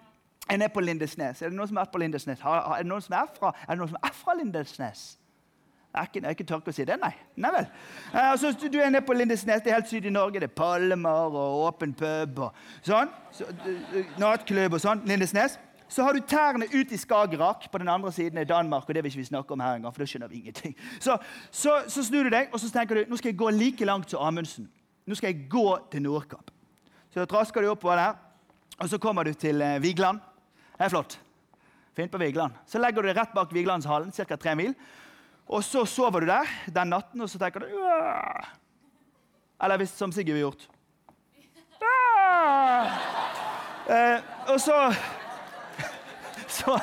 er 0.48 0.56
nede 0.56 0.72
på 0.74 0.80
Lindesnes. 0.80 1.42
Er 1.42 1.50
det 1.50 1.56
noen 1.56 1.68
som 1.68 1.76
har 1.76 1.86
vært 1.86 1.94
på 1.94 2.02
Lindesnes? 2.02 2.42
Er 2.42 2.82
det 2.82 2.90
noen 2.90 3.02
som 3.02 3.14
er 3.18 3.30
fra, 3.38 3.52
er 3.66 3.74
det 3.74 3.80
noen 3.82 3.94
som 3.94 4.02
er 4.02 4.12
fra 4.14 4.34
Lindesnes? 4.38 5.06
Jeg 5.96 6.02
er 6.02 6.08
ikke, 6.12 6.26
er 6.26 6.34
ikke 6.34 6.44
tørke 6.44 6.72
å 6.72 6.76
si 6.76 6.84
det, 6.84 6.96
nei. 7.00 7.12
Nei 7.40 7.50
vel. 7.54 7.68
Eh, 8.12 8.26
altså, 8.30 8.50
du 8.52 8.74
er 8.76 8.90
nede 8.92 9.06
på 9.06 9.14
Lindesnes, 9.16 9.62
det 9.64 9.72
er 9.72 9.78
helt 9.78 9.88
syd 9.88 10.04
i 10.04 10.12
Norge. 10.12 10.42
Det 10.42 10.50
er 10.50 10.58
palmer 10.58 11.32
og 11.32 11.62
åpen 11.70 11.94
pub 11.96 12.42
og 12.44 12.58
sånn. 12.84 13.14
Så, 13.32 13.48
nattklubb 14.20 14.76
og 14.76 14.82
sånn. 14.82 15.00
Lindesnes. 15.08 15.56
Så 15.88 16.04
har 16.04 16.12
du 16.12 16.20
tærne 16.20 16.68
ut 16.68 16.92
i 16.92 16.98
Skagerrak. 17.00 17.70
På 17.72 17.80
den 17.80 17.88
andre 17.88 18.12
siden 18.12 18.38
er 18.38 18.44
Danmark. 18.44 18.84
og 18.88 18.94
det 18.94 19.04
vil 19.04 19.10
ikke 19.10 19.22
vi 19.22 19.30
snakke 19.30 19.56
om 19.56 19.60
her 19.60 19.78
engang, 19.78 19.94
for 19.94 20.04
da 20.04 20.10
skjønner 20.10 20.28
vi 20.28 20.42
ingenting. 20.42 20.76
Så, 21.00 21.16
så, 21.50 21.80
så, 21.88 22.04
snur 22.04 22.28
du 22.28 22.34
deg 22.34 22.52
og 22.52 22.60
så 22.60 22.70
tenker 22.70 23.00
du, 23.00 23.04
nå 23.08 23.16
skal 23.16 23.32
jeg 23.32 23.38
gå 23.40 23.50
like 23.50 23.88
langt 23.88 24.10
som 24.10 24.20
Amundsen. 24.20 24.68
Nå 25.06 25.14
skal 25.14 25.32
jeg 25.32 25.48
gå 25.48 25.66
til 25.90 26.02
Nordkapp. 26.02 26.50
Så 27.14 27.24
trasker 27.24 27.62
du 27.62 27.70
oppover 27.70 27.96
der, 27.96 28.16
og 28.76 28.88
så 28.92 28.98
kommer 28.98 29.24
du 29.24 29.32
til 29.32 29.62
eh, 29.62 29.82
Vigeland. 29.82 30.20
Det 30.76 30.84
er 30.84 30.92
flott. 30.92 31.18
Fint 31.96 32.12
på 32.12 32.18
Vigeland. 32.20 32.52
Så 32.68 32.78
legger 32.78 33.02
du 33.02 33.08
deg 33.08 33.16
rett 33.16 33.32
bak 33.32 33.52
Vigelandshallen, 33.56 34.12
ca. 34.12 34.36
tre 34.36 34.54
mil. 34.58 34.74
Og 35.48 35.64
så 35.64 35.84
sover 35.88 36.20
du 36.20 36.26
der 36.28 36.46
den 36.74 36.88
natten, 36.92 37.20
og 37.24 37.30
så 37.30 37.38
tenker 37.40 37.60
du 37.64 37.66
Åh! 37.72 38.44
Eller 39.62 39.76
hvis, 39.80 39.94
som 39.96 40.12
Sigurd 40.12 40.36
har 40.36 40.40
gjort. 40.42 40.68
Eh, 43.86 44.20
og 44.52 44.60
så 44.60 44.94
Så 46.58 46.78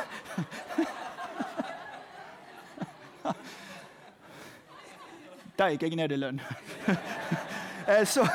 Der 5.58 5.70
gikk 5.70 5.84
jeg 5.84 5.96
ned 5.96 6.12
i 6.12 6.16
lønn. 6.18 6.42
eh, 7.92 8.06
så, 8.10 8.28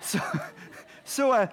så, 0.00 0.18
så 1.04 1.34
eh, 1.36 1.48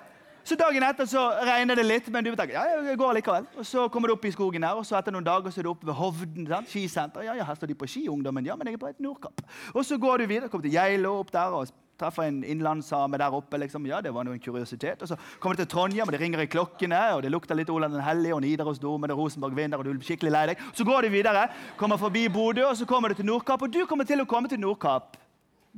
så 0.47 0.55
dagen 0.55 0.83
etter 0.87 1.07
så 1.09 1.21
regner 1.43 1.75
det 1.75 1.83
litt, 1.83 2.05
men 2.13 2.23
du 2.23 2.29
tenker, 2.31 2.55
ja, 2.55 2.83
jeg 2.87 2.99
går 2.99 3.17
likevel. 3.19 3.47
Og 3.59 3.65
Så 3.67 3.87
kommer 3.91 4.07
du 4.07 4.13
opp 4.15 4.25
i 4.25 4.31
skogen 4.31 4.63
her, 4.63 4.77
og 4.79 4.85
så 4.87 4.95
etter 4.99 5.11
noen 5.11 5.25
dager 5.27 5.51
så 5.51 5.59
er 5.59 5.67
du 5.67 5.73
oppe 5.73 5.89
ved 5.89 5.97
Hovden 5.99 6.47
sant? 6.47 6.69
skisenter. 6.71 7.25
Ja, 7.27 7.33
ja, 7.35 7.47
her 7.47 7.57
står 7.59 7.73
de 7.73 7.75
på 7.75 7.89
ski, 7.89 8.05
ungdommen. 8.11 8.45
Ja, 8.47 8.55
men 8.55 8.69
jeg 8.69 8.77
er 8.79 8.83
på 8.85 8.87
et 8.87 9.03
Nordkapp. 9.03 9.43
Og 9.73 9.83
så 9.85 9.97
går 9.99 10.23
du 10.23 10.31
videre, 10.31 10.49
kommer 10.49 10.63
til 10.63 10.77
Geilo 10.77 11.17
opp 11.19 11.33
der 11.35 11.51
og 11.57 11.67
treffer 11.97 12.27
en 12.29 12.43
innlandssame 12.45 13.17
der 13.17 13.33
oppe. 13.33 13.57
liksom. 13.57 13.85
Ja, 13.89 13.99
det 14.01 14.13
var 14.13 14.23
noe 14.23 14.37
en 14.37 14.39
kuriositet. 14.39 15.01
Og 15.01 15.11
så 15.11 15.17
kommer 15.41 15.57
du 15.57 15.65
til 15.65 15.71
Trondheim, 15.73 16.07
og 16.07 16.13
det 16.13 16.21
ringer 16.21 16.45
i 16.45 16.47
klokkene, 16.47 17.01
og 17.17 17.23
det 17.25 17.31
lukter 17.33 17.57
litt 17.57 17.69
Olav 17.73 17.91
den 17.91 18.05
hellige, 18.05 18.35
og 18.35 18.41
Nidarosdomen 18.45 19.11
og 19.11 19.17
Rosenborg 19.17 19.55
vinner, 19.57 19.77
og 19.77 19.85
du 19.85 19.93
blir 19.95 20.05
skikkelig 20.05 20.31
lei 20.31 20.45
deg. 20.53 20.65
Så 20.77 20.85
går 20.87 21.07
du 21.09 21.09
videre, 21.17 21.47
kommer 21.75 21.97
forbi 21.97 22.27
Bodø, 22.29 22.69
og 22.69 22.77
så 22.77 22.85
kommer 22.85 23.09
du 23.09 23.19
til 23.19 23.25
Nordkapp. 23.25 23.61
Og 23.67 23.73
du 23.73 23.85
kommer 23.89 24.05
til 24.05 24.21
å 24.21 24.29
komme 24.29 24.47
til 24.47 24.61
Nordkapp. 24.61 25.17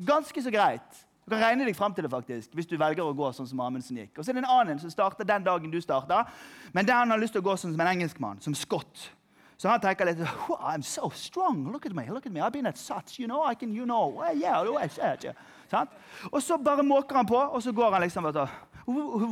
Ganske 0.06 0.44
så 0.44 0.52
greit. 0.54 1.06
Du 1.30 1.36
kan 1.36 1.44
regne 1.44 1.66
deg 1.68 1.76
fram 1.78 1.94
til 1.94 2.08
det 2.08 2.10
faktisk, 2.10 2.56
hvis 2.58 2.66
du 2.66 2.74
velger 2.82 3.06
å 3.06 3.14
gå 3.14 3.28
sånn 3.38 3.46
som 3.46 3.60
Amundsen 3.62 4.00
gikk. 4.02 4.16
Og 4.18 4.26
så 4.26 4.32
er 4.32 4.40
det 4.40 4.42
en 4.42 4.50
annen 4.50 4.80
som 4.82 4.90
starter 4.90 5.28
den 5.30 5.44
dagen 5.46 5.70
du 5.70 5.78
starter, 5.84 6.26
men 6.74 6.88
der 6.88 7.04
han 7.04 7.14
har 7.14 7.22
lyst 7.22 7.36
til 7.38 7.44
å 7.44 7.46
gå 7.46 7.54
sånn 7.54 7.76
som 7.76 7.84
en 7.86 7.92
engelskmann, 7.92 8.42
som 8.42 8.56
Scott. 8.58 9.12
Så 9.60 9.70
han 9.70 9.78
tenker 9.84 10.10
litt 10.10 10.24
I'm 10.58 10.82
so 10.82 11.12
strong. 11.14 11.68
Look 11.70 11.86
at 11.86 11.94
me. 11.94 12.08
look 12.10 12.26
at 12.26 12.32
me. 12.32 12.42
I've 12.42 12.54
been 12.54 12.66
at 12.66 12.78
such. 12.80 13.20
You 13.20 13.28
know, 13.28 13.44
I 13.44 13.54
can, 13.54 13.76
you 13.76 13.86
know. 13.86 14.08
Well, 14.08 14.34
yeah, 14.34 14.64
yeah, 14.64 15.18
yeah. 15.22 15.48
Sånn? 15.70 15.90
Og 16.32 16.42
så 16.42 16.58
bare 16.58 16.82
måker 16.82 17.20
han 17.20 17.30
på, 17.30 17.38
og 17.38 17.62
så 17.62 17.76
går 17.76 17.94
han 17.94 18.02
liksom 18.08 18.26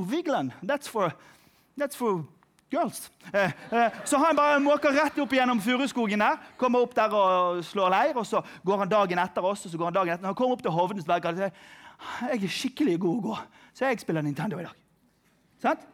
Vigland, 0.06 0.52
that's 0.62 0.88
for, 0.88 1.10
that's 1.80 1.98
for 1.98 2.22
girls. 2.70 3.12
Eh, 3.34 3.52
eh, 3.72 3.92
så 4.06 4.18
han 4.18 4.36
bare 4.36 4.60
måker 4.60 4.92
rett 4.92 5.18
opp 5.20 5.34
gjennom 5.34 5.62
furuskogen 5.64 6.22
der, 6.22 6.38
kommer 6.60 6.84
opp 6.84 6.96
der 6.96 7.14
og 7.16 7.64
slår 7.66 7.90
leir. 7.94 8.18
og 8.18 8.26
Så 8.26 8.42
går 8.66 8.84
han 8.84 8.90
dagen 8.92 9.20
etter 9.20 9.46
oss, 9.46 9.66
og 9.66 9.72
så 9.72 9.78
går 9.78 9.90
han 9.90 9.98
dagen 9.98 10.14
etter. 10.14 10.28
Han 10.28 10.36
kommer 10.36 10.58
opp 10.58 10.64
til 10.66 10.76
Hovdensberg 10.76 11.26
og 11.26 11.40
sier 11.42 11.52
jeg 12.22 12.44
er 12.44 12.58
skikkelig 12.60 12.98
god 13.02 13.20
å 13.20 13.28
gå, 13.30 13.38
så 13.74 13.88
jeg 13.88 14.02
spiller 14.02 14.26
Nintendo 14.26 14.60
i 14.62 14.66
dag. 14.68 14.84
Sant? 15.62 15.86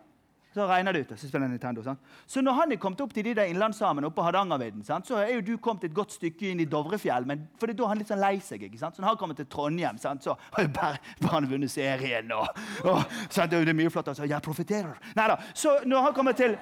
Så 0.53 0.67
regner 0.69 0.93
det 0.93 0.99
ut. 0.99 1.11
Så 1.17 1.27
spiller 1.27 1.47
Nintendo, 1.49 1.81
sant? 1.81 2.01
Så 2.29 2.41
når 2.45 2.53
han 2.53 2.71
er 2.71 2.77
kommet 2.81 2.99
opp 3.01 3.13
til 3.15 3.25
de 3.25 3.31
der 3.33 3.49
innlandssamene 3.49 4.05
oppe 4.05 4.19
på 4.19 4.25
Hardangervidda, 4.27 4.99
så 5.07 5.17
er 5.17 5.31
jo 5.33 5.45
du 5.47 5.53
kommet 5.57 5.87
et 5.87 5.95
godt 5.95 6.13
stykke 6.13 6.51
inn 6.51 6.61
i 6.61 6.67
Dovrefjell. 6.69 7.25
Men 7.25 7.47
for 7.57 7.71
da 7.71 7.87
er 7.87 7.89
han 7.89 8.01
litt 8.03 8.11
sånn 8.11 8.21
lei 8.21 8.35
seg. 8.43 8.67
ikke 8.67 8.77
sant? 8.77 8.93
Så 8.93 9.01
når 9.01 9.15
han 9.15 9.19
kommer 9.23 9.39
til 9.39 9.47
Trondheim, 9.49 9.97
sant? 9.97 10.21
så 10.21 10.35
har 10.53 10.67
jo 10.67 11.31
han 11.31 11.49
vunnet 11.49 11.73
serien. 11.73 12.29
og, 12.37 12.61
og 12.85 13.01
sant? 13.33 13.49
Det 13.49 13.63
er 13.63 13.79
mye 13.79 13.93
flott. 13.93 14.11
Altså, 14.13 14.29
jeg 14.29 14.45
profeterer. 14.45 14.93
Neida. 15.17 15.39
Så 15.57 15.79
når 15.89 16.09
han 16.09 16.13
kommer 16.13 16.37
til 16.37 16.53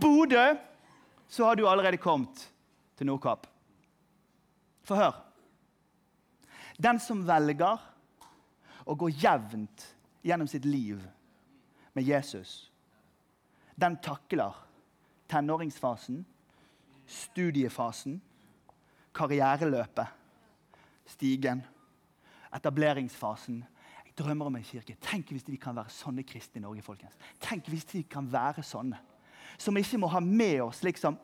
Bodø, 0.00 0.46
så 1.26 1.50
har 1.50 1.58
du 1.58 1.66
allerede 1.66 1.98
kommet 1.98 2.46
til 2.98 3.10
Nordkapp. 3.10 3.50
For 4.86 5.00
hør. 5.00 5.18
Den 6.78 7.02
som 7.02 7.26
velger 7.26 7.82
å 8.90 8.96
gå 8.98 9.10
jevnt 9.14 9.86
gjennom 10.26 10.48
sitt 10.50 10.66
liv 10.66 10.98
med 11.94 12.04
Jesus, 12.04 12.70
den 13.80 13.96
takler 14.02 14.56
tenåringsfasen, 15.30 16.24
studiefasen, 17.06 18.18
karriereløpet, 19.14 20.06
stigen, 21.06 21.62
etableringsfasen. 22.54 23.62
Jeg 24.04 24.16
drømmer 24.18 24.50
om 24.50 24.58
en 24.58 24.66
kirke. 24.66 24.96
Tenk 25.02 25.30
hvis 25.34 25.46
vi 25.48 25.58
kan 25.60 25.76
være 25.78 25.94
sånne 25.94 26.26
kristne 26.26 26.60
i 26.60 26.64
Norge. 26.64 26.82
folkens. 26.82 27.16
Tenk 27.40 27.70
hvis 27.70 27.86
vi 27.94 28.02
kan 28.02 28.26
være 28.32 28.62
sånne. 28.66 28.98
Som 29.58 29.76
ikke 29.76 29.98
må 29.98 30.10
ha 30.10 30.20
med 30.20 30.60
oss 30.62 30.82
liksom, 30.82 31.18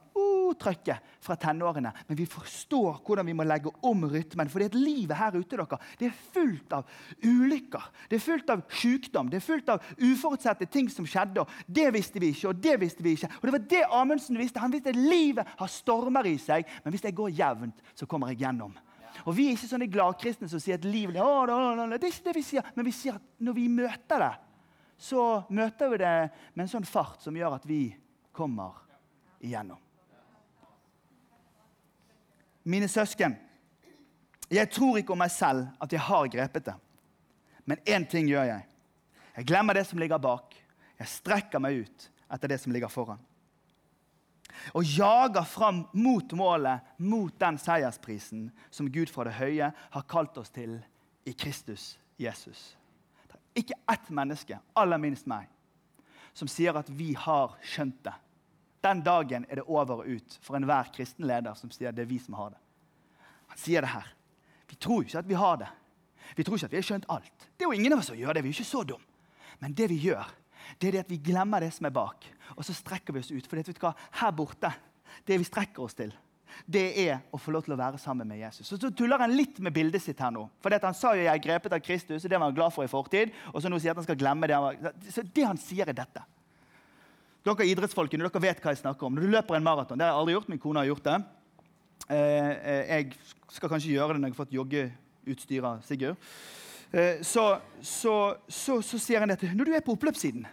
trøkket 0.55 1.15
fra 1.23 1.37
tenårene, 1.41 1.91
men 2.07 2.19
vi 2.19 2.27
forstår 2.31 3.01
hvordan 3.05 3.27
vi 3.27 3.35
må 3.37 3.47
legge 3.47 3.73
om 3.87 4.05
rytmen. 4.11 4.51
For 4.53 4.63
livet 4.77 5.17
her 5.19 5.37
ute 5.37 5.59
dere, 5.59 5.79
det 5.99 6.09
er 6.09 6.19
fullt 6.35 6.77
av 6.77 6.87
ulykker, 7.25 7.91
det 8.11 8.19
er 8.19 8.25
fullt 8.25 8.53
av 8.55 8.65
sykdom, 8.71 9.31
det 9.33 9.41
er 9.41 9.47
fullt 9.47 9.73
av 9.75 9.93
uforutsette 9.99 10.69
ting 10.71 10.91
som 10.93 11.09
skjedde. 11.09 11.43
og 11.43 11.67
Det 11.67 11.89
visste 11.95 12.23
vi 12.23 12.33
ikke, 12.35 12.51
og 12.53 12.63
det 12.63 12.79
visste 12.83 13.05
vi 13.05 13.17
ikke. 13.17 13.31
Og 13.41 13.47
Det 13.49 13.57
var 13.57 13.69
det 13.75 13.85
Amundsen 14.01 14.39
visste. 14.39 14.63
Han 14.63 14.75
visste 14.75 14.95
at 14.95 15.01
livet 15.01 15.55
har 15.59 15.73
stormer 15.73 16.27
i 16.29 16.37
seg, 16.39 16.67
men 16.85 16.95
hvis 16.95 17.07
jeg 17.09 17.17
går 17.17 17.35
jevnt, 17.37 17.87
så 17.95 18.07
kommer 18.07 18.33
jeg 18.33 18.45
gjennom. 18.45 18.75
Og 19.25 19.37
Vi 19.37 19.49
er 19.49 19.57
ikke 19.57 19.71
sånne 19.71 19.89
gladkristne 19.91 20.49
som 20.51 20.61
sier 20.61 20.77
at 20.77 20.85
livet 20.85 21.17
å, 21.23 21.31
å, 21.47 21.61
å, 21.73 21.87
Det 21.97 22.03
er 22.03 22.13
ikke 22.13 22.29
det 22.29 22.37
vi 22.37 22.45
sier, 22.45 22.67
men 22.77 22.87
vi 22.89 22.95
sier 22.95 23.17
at 23.17 23.33
når 23.41 23.57
vi 23.57 23.69
møter 23.73 24.27
det, 24.27 24.35
så 24.97 25.23
møter 25.53 25.93
vi 25.93 26.01
det 26.01 26.15
med 26.55 26.67
en 26.67 26.75
sånn 26.79 26.89
fart 26.89 27.25
som 27.25 27.37
gjør 27.37 27.59
at 27.59 27.67
vi 27.69 27.91
kommer 28.37 28.85
igjennom 29.45 29.86
mine 32.67 32.89
søsken. 32.91 33.37
Jeg 34.51 34.71
tror 34.71 34.99
ikke 34.99 35.15
om 35.15 35.23
meg 35.23 35.33
selv 35.35 35.67
at 35.83 35.93
jeg 35.93 36.03
har 36.07 36.29
grepet 36.31 36.69
det. 36.69 36.75
Men 37.67 37.83
én 37.87 38.07
ting 38.11 38.29
gjør 38.31 38.47
jeg. 38.47 38.67
Jeg 39.37 39.47
glemmer 39.47 39.75
det 39.75 39.87
som 39.87 39.99
ligger 39.99 40.23
bak. 40.23 40.55
Jeg 40.99 41.13
strekker 41.13 41.63
meg 41.63 41.83
ut 41.85 42.11
etter 42.33 42.51
det 42.51 42.61
som 42.63 42.75
ligger 42.75 42.91
foran. 42.91 43.23
Og 44.75 44.87
jager 44.87 45.45
fram 45.45 45.85
mot 45.93 46.33
målet, 46.33 46.81
mot 46.97 47.35
den 47.39 47.59
seiersprisen 47.61 48.49
som 48.71 48.89
Gud 48.91 49.11
fra 49.13 49.27
det 49.29 49.37
høye 49.37 49.71
har 49.75 50.09
kalt 50.09 50.39
oss 50.41 50.51
til 50.55 50.79
i 51.27 51.35
Kristus 51.37 51.97
Jesus. 52.19 52.75
Det 53.27 53.37
er 53.37 53.65
ikke 53.65 53.81
ett 53.93 54.11
menneske, 54.15 54.59
aller 54.75 55.01
minst 55.01 55.29
meg, 55.29 55.51
som 56.37 56.49
sier 56.49 56.77
at 56.79 56.89
vi 56.93 57.13
har 57.19 57.59
skjønt 57.65 57.99
det. 58.07 58.15
Den 58.87 59.03
dagen 59.03 59.47
er 59.51 59.59
det 59.59 59.67
over 59.67 60.05
og 60.05 60.07
ut 60.07 60.39
for 60.45 60.59
enhver 60.59 60.93
kristen 60.95 61.27
leder 61.27 61.57
som 61.59 61.73
sier 61.75 61.95
det 61.95 62.05
er 62.05 62.11
vi 62.11 62.21
som 62.23 62.37
har 62.39 62.55
det. 62.55 62.61
Han 63.51 63.59
sier 63.59 63.83
det 63.83 63.91
her. 63.91 64.13
Vi 64.71 64.79
tror 64.79 65.03
ikke 65.03 65.23
at 65.23 65.29
vi 65.29 65.39
har 65.39 65.59
det. 65.63 65.71
Vi 66.37 66.45
tror 66.47 66.59
ikke 66.59 66.69
at 66.69 66.75
vi 66.75 66.81
har 66.81 66.87
skjønt 66.87 67.09
alt. 67.11 67.47
Det 67.57 67.67
er 67.67 67.71
jo 67.71 67.79
ingen 67.79 67.95
av 67.95 68.03
oss 68.03 68.11
som 68.13 68.19
gjør 68.19 68.37
det. 68.37 68.45
Vi 68.45 68.53
er 68.53 68.59
ikke 68.59 68.69
så 68.69 68.83
dum. 68.87 69.03
Men 69.63 69.75
det 69.75 69.89
vi 69.91 69.99
gjør, 70.07 70.29
det 70.79 70.89
er 70.89 70.97
det 70.97 71.03
at 71.07 71.11
vi 71.11 71.23
glemmer 71.31 71.63
det 71.63 71.73
som 71.75 71.89
er 71.89 71.95
bak, 71.95 72.27
og 72.55 72.63
så 72.67 72.75
strekker 72.77 73.15
vi 73.15 73.23
oss 73.23 73.33
ut. 73.33 73.47
For 73.47 73.57
det, 73.57 73.67
vet 73.67 73.79
du 73.79 73.83
hva? 73.87 73.95
her 74.21 74.33
borte, 74.37 74.71
det 75.27 75.39
vi 75.41 75.49
strekker 75.49 75.83
oss 75.87 75.97
til, 75.97 76.13
det 76.65 76.85
er 77.03 77.19
å 77.35 77.41
få 77.41 77.53
lov 77.53 77.67
til 77.67 77.75
å 77.75 77.79
være 77.81 77.99
sammen 78.01 78.29
med 78.29 78.41
Jesus. 78.41 78.69
Så, 78.69 78.79
så 78.81 78.91
tuller 78.95 79.21
han 79.21 79.35
litt 79.35 79.59
med 79.63 79.75
bildet 79.77 80.03
sitt 80.03 80.21
her 80.23 80.33
nå. 80.33 80.47
For 80.63 80.73
Han 80.73 80.95
sa 80.95 81.15
jo 81.15 81.23
'jeg 81.23 81.35
er 81.35 81.43
grepet 81.43 81.73
av 81.73 81.81
Kristus', 81.81 82.25
og 82.25 82.31
det 82.31 82.39
var 82.39 82.47
han 82.47 82.55
glad 82.55 82.73
for 82.73 82.85
i 82.85 82.89
fortid. 82.89 83.33
Og 83.53 83.63
så 83.63 83.69
nå 83.69 83.79
sier 83.79 83.91
han 83.91 83.99
at 83.99 84.07
han 84.07 84.09
skal 84.09 84.23
glemme 84.23 84.47
det. 84.47 85.13
Så 85.13 85.23
det 85.23 85.45
han 85.45 85.59
sier, 85.59 85.89
er 85.89 85.93
dette. 85.93 86.23
Dere 87.47 87.67
idrettsfolkene 87.71 88.27
dere 88.27 88.43
vet 88.43 88.59
hva 88.63 88.73
jeg 88.75 88.81
snakker 88.81 89.07
om. 89.07 89.15
Når 89.15 89.23
du 89.23 89.35
løper 89.37 89.55
en 89.55 89.67
maraton 89.67 89.99
Det 89.99 90.03
har 90.03 90.15
jeg 90.15 90.21
aldri 90.21 90.35
gjort. 90.35 90.49
Min 90.51 90.63
kone 90.63 90.83
har 90.83 90.89
gjort 90.89 91.05
det. 91.07 91.17
Eh, 92.11 92.51
eh, 92.51 92.85
jeg 92.91 93.13
skal 93.55 93.71
kanskje 93.71 93.93
gjøre 93.95 94.15
det 94.15 94.23
når 94.23 94.31
jeg 94.31 94.35
har 94.35 94.41
fått 94.41 94.57
joggeutstyr 94.57 95.67
av 95.67 95.85
Sigurd. 95.87 96.19
Eh, 96.91 97.23
så, 97.27 97.45
så, 97.83 98.15
så, 98.49 98.81
så, 98.83 98.99
sier 99.03 99.23
han 99.23 99.31
dette 99.31 99.51
når 99.55 99.67
du 99.69 99.75
er 99.75 99.83
på 99.83 99.95
oppløpssiden 99.97 100.47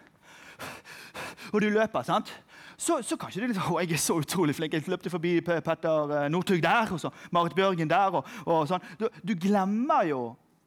og 1.53 1.61
du 1.61 1.67
løper, 1.69 2.05
sant? 2.07 2.29
Så, 2.77 2.99
så 3.05 3.17
kanskje 3.21 3.41
du 3.43 3.47
liksom, 3.51 3.73
å, 3.73 3.79
jeg 3.81 3.93
er 3.93 4.01
så 4.01 4.15
utrolig 4.17 4.55
flink. 4.57 4.73
Jeg 4.73 4.89
løpte 4.89 5.11
forbi 5.13 5.35
Petter 5.45 6.29
Northug 6.33 6.61
der, 6.63 6.93
og 6.93 7.01
så 7.01 7.11
Marit 7.33 7.53
Bjørgen 7.57 7.89
der. 7.89 8.17
Og, 8.17 8.29
og 8.49 8.63
sånn. 8.69 8.85
Du, 8.97 9.05
du, 9.21 9.35
glemmer 9.37 10.07
jo 10.09 10.21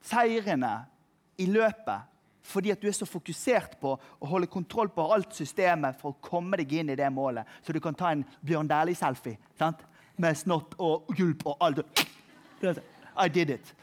seirene 0.07 0.75
i 1.43 1.49
løpet 1.51 2.16
fordi 2.47 2.73
at 2.73 2.83
du 2.83 2.89
er 2.89 2.95
så 2.97 3.09
fokusert 3.09 3.77
på 3.81 3.95
å 3.97 4.31
holde 4.31 4.51
kontroll 4.51 4.91
på 4.95 5.05
alt 5.15 5.35
systemet 5.37 5.99
for 6.01 6.15
å 6.15 6.21
komme 6.23 6.59
deg 6.61 6.73
inn 6.79 6.93
i 6.95 6.99
det 6.99 7.09
målet, 7.13 7.47
så 7.63 7.75
du 7.75 7.81
kan 7.83 7.97
ta 7.97 8.13
en 8.15 8.25
Bjørn 8.41 8.71
Dæhlie-selfie. 8.71 9.39
med 10.17 10.37
snott 10.37 10.75
og 10.79 11.07
gulp 11.17 11.47
og 11.47 11.57
alt. 11.61 12.07
I 12.63 13.29
did 13.29 13.51
it. 13.51 13.75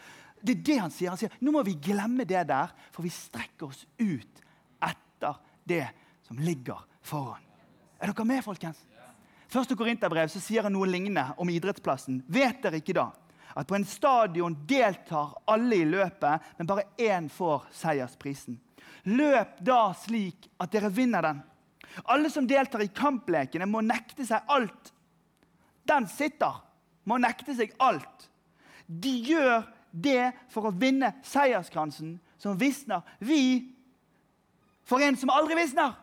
Det 0.42 0.58
er 0.58 0.64
det 0.64 0.78
han 0.80 0.92
sier. 0.92 1.10
Han 1.10 1.18
sier 1.18 1.32
nå 1.40 1.52
må 1.52 1.64
vi 1.64 1.76
glemme 1.76 2.26
det 2.26 2.48
der, 2.48 2.74
for 2.92 3.04
vi 3.04 3.10
strekker 3.10 3.68
oss 3.68 3.86
ut 4.00 4.42
etter 4.82 5.38
det 5.64 5.86
som 6.28 6.38
ligger 6.38 6.82
foran. 7.02 7.42
Er 8.02 8.12
dere 8.12 8.26
med, 8.26 8.44
folkens? 8.44 8.82
Første 9.48 9.76
Korinterbrev 9.78 10.32
så 10.34 10.42
sier 10.42 10.66
han 10.66 10.74
noe 10.74 10.90
lignende 10.90 11.36
om 11.38 11.50
idrettsplassen. 11.50 12.24
Vet 12.28 12.64
dere 12.64 12.82
ikke 12.82 12.98
da 12.98 13.12
at 13.54 13.68
på 13.70 13.76
en 13.78 13.86
stadion 13.86 14.56
deltar 14.68 15.36
alle 15.50 15.82
i 15.82 15.88
løpet, 15.88 16.54
men 16.58 16.70
bare 16.70 16.88
én 16.98 17.30
får 17.30 17.68
seiersprisen? 17.76 18.58
Løp 19.04 19.60
da 19.62 19.92
slik 19.98 20.48
at 20.62 20.72
dere 20.74 20.92
vinner 20.94 21.26
den. 21.26 21.42
Alle 22.10 22.32
som 22.34 22.48
deltar 22.50 22.82
i 22.82 22.90
kamplekene, 22.90 23.68
må 23.70 23.84
nekte 23.86 24.26
seg 24.26 24.48
alt. 24.50 24.94
Den 25.86 26.08
sitter, 26.10 26.62
må 27.06 27.20
nekte 27.22 27.54
seg 27.58 27.76
alt. 27.84 28.30
De 28.88 29.12
gjør 29.28 29.68
det 29.92 30.32
for 30.52 30.70
å 30.70 30.74
vinne 30.74 31.12
seierskransen 31.28 32.16
som 32.42 32.58
visner. 32.58 33.04
Vi 33.20 33.70
for 34.84 35.04
en 35.04 35.18
som 35.20 35.32
aldri 35.32 35.56
visner. 35.60 35.94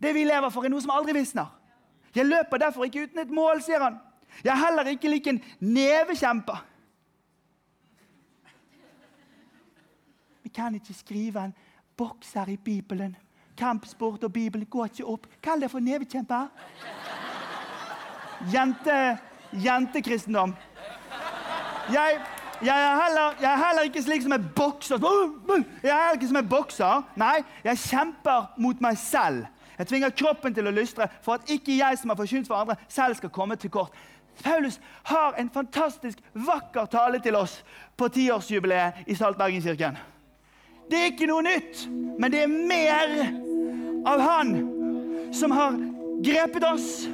Det 0.00 0.14
vi 0.16 0.24
lever 0.24 0.52
for, 0.52 0.64
er 0.64 0.72
noe 0.72 0.80
som 0.80 0.94
aldri 0.94 1.16
visner. 1.18 1.50
Jeg 2.16 2.26
løper 2.26 2.62
derfor 2.62 2.86
ikke 2.86 3.04
uten 3.06 3.20
et 3.22 3.34
mål, 3.34 3.60
sier 3.62 3.82
han. 3.84 3.98
Jeg 4.44 4.52
er 4.52 4.64
heller 4.66 4.92
ikke 4.92 5.10
lik 5.10 5.26
en 5.26 5.40
nevekjemper. 5.60 6.66
Vi 10.42 10.48
kan 10.54 10.74
ikke 10.74 10.94
skrive 10.94 11.44
en 11.44 11.54
boks 11.96 12.32
her 12.32 12.48
i 12.48 12.56
Bibelen. 12.56 13.16
Kampsport 13.56 14.24
og 14.24 14.32
Bibelen 14.32 14.66
går 14.66 14.84
ikke 14.84 15.04
opp. 15.06 15.26
Kall 15.42 15.60
det 15.60 15.70
for 15.70 15.84
nevekjemper. 15.84 16.48
Jente, 18.52 19.18
jentekristendom. 19.52 20.54
Jeg, 21.92 22.20
jeg, 22.62 22.82
er 22.82 23.02
heller, 23.02 23.36
jeg, 23.40 23.52
er 23.52 23.66
heller, 23.66 23.82
ikke 23.82 24.02
slik 24.02 24.22
som 24.22 24.32
en 24.32 24.50
bokser. 24.56 24.96
Jeg 25.82 25.90
er 25.90 26.02
heller 26.02 26.18
ikke 26.18 26.28
som 26.32 26.40
en 26.40 26.48
bokser. 26.48 27.02
Nei, 27.20 27.36
jeg 27.64 27.82
kjemper 27.84 28.52
mot 28.58 28.80
meg 28.80 28.98
selv. 28.98 29.46
Jeg 29.78 29.88
tvinger 29.88 30.12
kroppen 30.12 30.54
til 30.54 30.68
å 30.68 30.72
lystre 30.76 31.06
for 31.24 31.38
at 31.38 31.52
ikke 31.52 31.78
jeg 31.78 31.98
som 31.98 32.12
har 32.12 32.18
forkynt 32.18 32.48
for 32.48 32.60
andre, 32.60 32.76
selv 32.88 33.16
skal 33.16 33.32
komme 33.32 33.56
til 33.56 33.72
kort. 33.72 33.94
Paulus 34.44 34.80
har 35.10 35.34
en 35.38 35.50
fantastisk 35.50 36.18
vakker 36.32 36.86
tale 36.92 37.20
til 37.20 37.36
oss 37.36 37.60
på 37.96 38.08
tiårsjubileet 38.08 39.06
i 39.06 39.16
Saltbergenkirken. 39.18 39.98
Det 40.90 40.98
er 40.98 41.12
ikke 41.12 41.28
noe 41.30 41.44
nytt, 41.46 41.86
men 42.18 42.32
det 42.32 42.44
er 42.44 42.50
mer 42.50 43.16
av 44.10 44.22
Han 44.24 44.54
som 45.36 45.52
har 45.54 45.76
grepet 46.24 46.64
oss, 46.66 47.06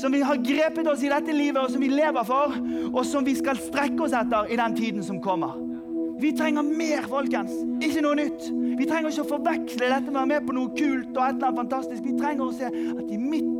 som 0.00 0.12
vi 0.12 0.22
har 0.24 0.40
grepet 0.42 0.88
oss 0.90 1.02
i 1.04 1.10
dette 1.12 1.34
livet, 1.34 1.60
og 1.62 1.70
som 1.70 1.82
vi 1.84 1.90
lever 1.92 2.26
for, 2.26 2.56
og 2.90 3.02
som 3.06 3.26
vi 3.26 3.36
skal 3.38 3.60
strekke 3.60 4.06
oss 4.06 4.16
etter 4.16 4.50
i 4.50 4.58
den 4.58 4.76
tiden 4.78 5.04
som 5.06 5.20
kommer. 5.22 5.58
Vi 6.20 6.32
trenger 6.36 6.62
mer, 6.62 7.06
folkens. 7.08 7.52
Ikke 7.80 8.02
noe 8.04 8.18
nytt. 8.18 8.42
Vi 8.76 8.86
trenger 8.88 9.08
ikke 9.08 9.24
å 9.24 9.30
forveksle 9.30 9.88
dette 9.88 10.10
med 10.10 10.18
å 10.18 10.20
være 10.20 10.30
med 10.34 10.48
på 10.48 10.56
noe 10.56 10.72
kult 10.76 11.14
og 11.14 11.22
et 11.24 11.38
eller 11.38 11.46
annet 11.48 11.60
fantastisk. 11.62 12.02
Vi 12.04 12.16
trenger 12.18 12.44
å 12.44 12.56
se 12.58 12.68
at 12.68 13.06
i 13.06 13.16
midten 13.16 13.59